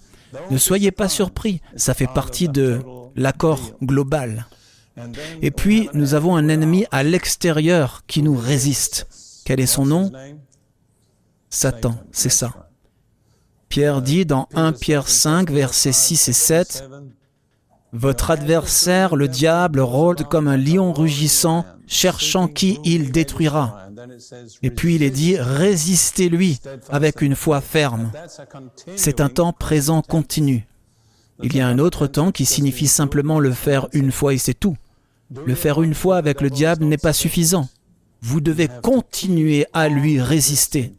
Ne 0.50 0.58
soyez 0.58 0.92
pas 0.92 1.10
surpris, 1.10 1.60
ça 1.76 1.94
fait 1.94 2.08
partie 2.08 2.48
de 2.48 2.80
l'accord 3.18 3.60
global. 3.84 4.48
Et 5.42 5.52
puis, 5.52 5.90
nous 5.94 6.14
avons 6.14 6.38
un 6.38 6.48
ennemi 6.48 6.86
à 6.90 7.04
l'extérieur 7.04 8.04
qui 8.08 8.22
nous 8.22 8.38
résiste. 8.38 9.08
Quel 9.50 9.62
est 9.62 9.66
son 9.66 9.88
nom 9.88 10.12
Satan, 11.50 11.96
c'est 12.12 12.30
ça. 12.30 12.70
Pierre 13.68 14.04
dit 14.04 14.24
dans 14.24 14.48
1 14.54 14.74
Pierre 14.74 15.08
5, 15.08 15.50
versets 15.50 15.92
6 15.92 16.28
et 16.28 16.34
7, 16.34 16.84
Votre 17.92 18.30
adversaire, 18.30 19.16
le 19.16 19.28
diable, 19.28 19.80
rôde 19.80 20.26
comme 20.26 20.48
un 20.48 20.56
lion 20.56 20.94
rugissant, 20.94 21.66
cherchant 21.88 22.48
qui 22.48 22.78
il 22.84 23.12
détruira. 23.12 23.88
Et 24.62 24.70
puis 24.70 24.94
il 24.94 25.02
est 25.02 25.10
dit, 25.10 25.36
résistez-lui 25.40 26.60
avec 26.88 27.24
une 27.24 27.34
foi 27.34 27.60
ferme. 27.60 28.12
C'est 28.96 29.20
un 29.20 29.30
temps 29.30 29.52
présent 29.52 30.04
continu. 30.04 30.68
Il 31.42 31.56
y 31.56 31.60
a 31.60 31.68
un 31.68 31.80
autre 31.80 32.06
temps 32.06 32.32
qui 32.32 32.46
signifie 32.46 32.88
simplement 32.88 33.40
le 33.40 33.54
faire 33.54 33.88
une 33.94 34.12
fois 34.12 34.36
et 34.36 34.38
c'est 34.38 34.54
tout. 34.54 34.78
Le 35.44 35.56
faire 35.56 35.82
une 35.82 35.96
fois 35.96 36.18
avec 36.18 36.40
le 36.42 36.52
diable 36.52 36.86
n'est 36.86 37.00
pas 37.00 37.14
suffisant. 37.14 37.68
Vous 38.22 38.42
devez 38.42 38.68
continuer 38.82 39.66
à 39.74 39.90
lui 39.90 40.22
résister. 40.22 40.94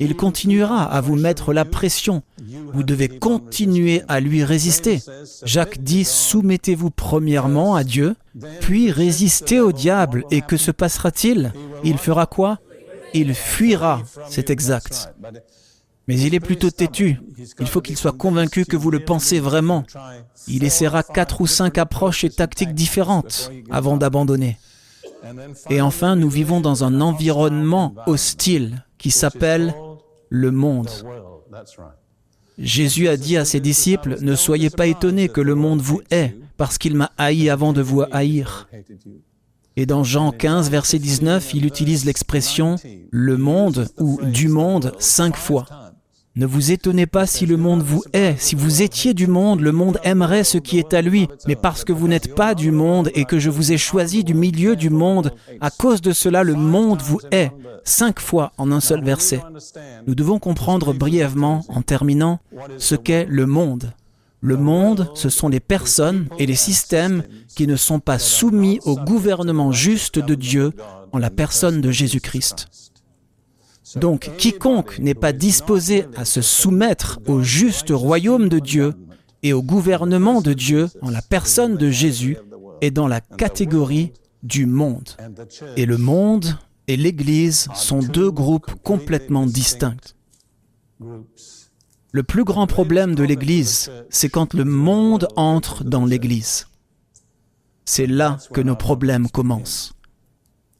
Il 0.00 0.14
continuera 0.14 0.84
à 0.84 1.00
vous 1.00 1.16
mettre 1.16 1.52
la 1.52 1.64
pression. 1.64 2.22
Vous 2.72 2.84
devez 2.84 3.08
continuer 3.08 4.02
à 4.06 4.20
lui 4.20 4.44
résister. 4.44 5.00
Jacques 5.42 5.82
dit, 5.82 6.04
soumettez-vous 6.04 6.90
premièrement 6.90 7.74
à 7.74 7.82
Dieu, 7.82 8.14
puis 8.60 8.92
résistez 8.92 9.60
au 9.60 9.72
diable. 9.72 10.24
Et 10.30 10.40
que 10.40 10.56
se 10.56 10.70
passera-t-il? 10.70 11.52
Il 11.82 11.98
fera 11.98 12.26
quoi? 12.26 12.60
Il 13.12 13.34
fuira. 13.34 14.02
C'est 14.28 14.50
exact. 14.50 15.12
Mais 16.06 16.18
il 16.20 16.34
est 16.34 16.40
plutôt 16.40 16.70
têtu. 16.70 17.20
Il 17.58 17.66
faut 17.66 17.80
qu'il 17.80 17.96
soit 17.96 18.12
convaincu 18.12 18.64
que 18.64 18.76
vous 18.76 18.90
le 18.90 19.04
pensez 19.04 19.40
vraiment. 19.40 19.84
Il 20.46 20.62
essaiera 20.64 21.02
quatre 21.02 21.40
ou 21.40 21.46
cinq 21.46 21.76
approches 21.76 22.24
et 22.24 22.30
tactiques 22.30 22.74
différentes 22.74 23.50
avant 23.70 23.96
d'abandonner. 23.96 24.58
Et 25.70 25.80
enfin, 25.80 26.16
nous 26.16 26.28
vivons 26.28 26.60
dans 26.60 26.84
un 26.84 27.00
environnement 27.00 27.94
hostile 28.06 28.84
qui 28.98 29.10
s'appelle 29.10 29.74
le 30.28 30.50
monde. 30.50 30.90
Jésus 32.58 33.08
a 33.08 33.16
dit 33.16 33.36
à 33.36 33.44
ses 33.44 33.60
disciples, 33.60 34.16
Ne 34.20 34.34
soyez 34.34 34.70
pas 34.70 34.86
étonnés 34.86 35.28
que 35.28 35.40
le 35.40 35.54
monde 35.54 35.80
vous 35.80 36.00
hait, 36.10 36.36
parce 36.56 36.78
qu'il 36.78 36.96
m'a 36.96 37.12
haï 37.16 37.48
avant 37.50 37.72
de 37.72 37.82
vous 37.82 38.02
haïr. 38.10 38.68
Et 39.76 39.86
dans 39.86 40.02
Jean 40.02 40.32
15, 40.32 40.70
verset 40.70 40.98
19, 40.98 41.54
il 41.54 41.64
utilise 41.64 42.04
l'expression 42.04 42.76
le 43.10 43.36
monde 43.36 43.88
ou 43.98 44.18
du 44.24 44.48
monde 44.48 44.92
cinq 44.98 45.36
fois. 45.36 45.87
Ne 46.38 46.46
vous 46.46 46.70
étonnez 46.70 47.06
pas 47.06 47.26
si 47.26 47.46
le 47.46 47.56
monde 47.56 47.82
vous 47.82 48.04
hait. 48.12 48.36
Si 48.38 48.54
vous 48.54 48.82
étiez 48.82 49.12
du 49.12 49.26
monde, 49.26 49.60
le 49.60 49.72
monde 49.72 49.98
aimerait 50.04 50.44
ce 50.44 50.56
qui 50.56 50.78
est 50.78 50.94
à 50.94 51.02
lui. 51.02 51.26
Mais 51.48 51.56
parce 51.56 51.82
que 51.82 51.92
vous 51.92 52.06
n'êtes 52.06 52.36
pas 52.36 52.54
du 52.54 52.70
monde 52.70 53.10
et 53.16 53.24
que 53.24 53.40
je 53.40 53.50
vous 53.50 53.72
ai 53.72 53.76
choisi 53.76 54.22
du 54.22 54.34
milieu 54.34 54.76
du 54.76 54.88
monde, 54.88 55.32
à 55.60 55.70
cause 55.72 56.00
de 56.00 56.12
cela, 56.12 56.44
le 56.44 56.54
monde 56.54 57.02
vous 57.02 57.18
hait. 57.32 57.50
Cinq 57.82 58.20
fois 58.20 58.52
en 58.56 58.70
un 58.70 58.78
seul 58.78 59.02
verset. 59.02 59.40
Nous 60.06 60.14
devons 60.14 60.38
comprendre 60.38 60.94
brièvement, 60.94 61.64
en 61.70 61.82
terminant, 61.82 62.38
ce 62.76 62.94
qu'est 62.94 63.26
le 63.28 63.46
monde. 63.46 63.92
Le 64.40 64.56
monde, 64.56 65.10
ce 65.14 65.30
sont 65.30 65.48
les 65.48 65.58
personnes 65.58 66.28
et 66.38 66.46
les 66.46 66.54
systèmes 66.54 67.24
qui 67.56 67.66
ne 67.66 67.74
sont 67.74 67.98
pas 67.98 68.20
soumis 68.20 68.78
au 68.84 68.94
gouvernement 68.94 69.72
juste 69.72 70.20
de 70.20 70.36
Dieu 70.36 70.70
en 71.10 71.18
la 71.18 71.30
personne 71.30 71.80
de 71.80 71.90
Jésus-Christ. 71.90 72.68
Donc 73.96 74.30
quiconque 74.36 74.98
n'est 74.98 75.14
pas 75.14 75.32
disposé 75.32 76.06
à 76.16 76.24
se 76.24 76.42
soumettre 76.42 77.20
au 77.26 77.42
juste 77.42 77.90
royaume 77.90 78.48
de 78.48 78.58
Dieu 78.58 78.94
et 79.42 79.52
au 79.52 79.62
gouvernement 79.62 80.40
de 80.40 80.52
Dieu 80.52 80.88
en 81.00 81.10
la 81.10 81.22
personne 81.22 81.76
de 81.76 81.90
Jésus 81.90 82.36
est 82.80 82.90
dans 82.90 83.08
la 83.08 83.20
catégorie 83.20 84.12
du 84.42 84.66
monde. 84.66 85.10
Et 85.76 85.86
le 85.86 85.96
monde 85.96 86.58
et 86.86 86.96
l'Église 86.96 87.68
sont 87.74 88.00
deux 88.00 88.30
groupes 88.30 88.72
complètement 88.82 89.46
distincts. 89.46 89.96
Le 92.10 92.22
plus 92.22 92.44
grand 92.44 92.66
problème 92.66 93.14
de 93.14 93.22
l'Église, 93.22 93.90
c'est 94.10 94.28
quand 94.28 94.54
le 94.54 94.64
monde 94.64 95.28
entre 95.36 95.84
dans 95.84 96.06
l'Église. 96.06 96.66
C'est 97.84 98.06
là 98.06 98.38
que 98.52 98.60
nos 98.60 98.76
problèmes 98.76 99.28
commencent. 99.28 99.97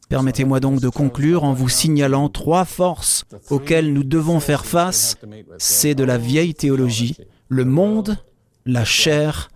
Permettez-moi 0.09 0.59
donc 0.59 0.81
de 0.81 0.89
conclure 0.89 1.43
en 1.43 1.53
vous 1.53 1.69
signalant 1.69 2.29
trois 2.29 2.65
forces 2.65 3.25
auxquelles 3.51 3.93
nous 3.93 4.03
devons 4.03 4.39
faire 4.39 4.65
face. 4.65 5.17
C'est 5.59 5.93
de 5.93 6.03
la 6.03 6.17
vieille 6.17 6.55
théologie, 6.55 7.15
le 7.47 7.63
monde, 7.63 8.17
la 8.65 8.85
chair 8.85 9.49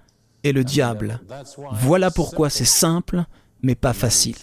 et 0.43 0.51
le 0.51 0.63
diable. 0.63 1.19
Voilà 1.71 2.11
pourquoi 2.11 2.51
c'est 2.51 2.65
simple, 2.65 3.23
mais 3.63 3.75
pas 3.75 3.93
facile. 3.93 4.35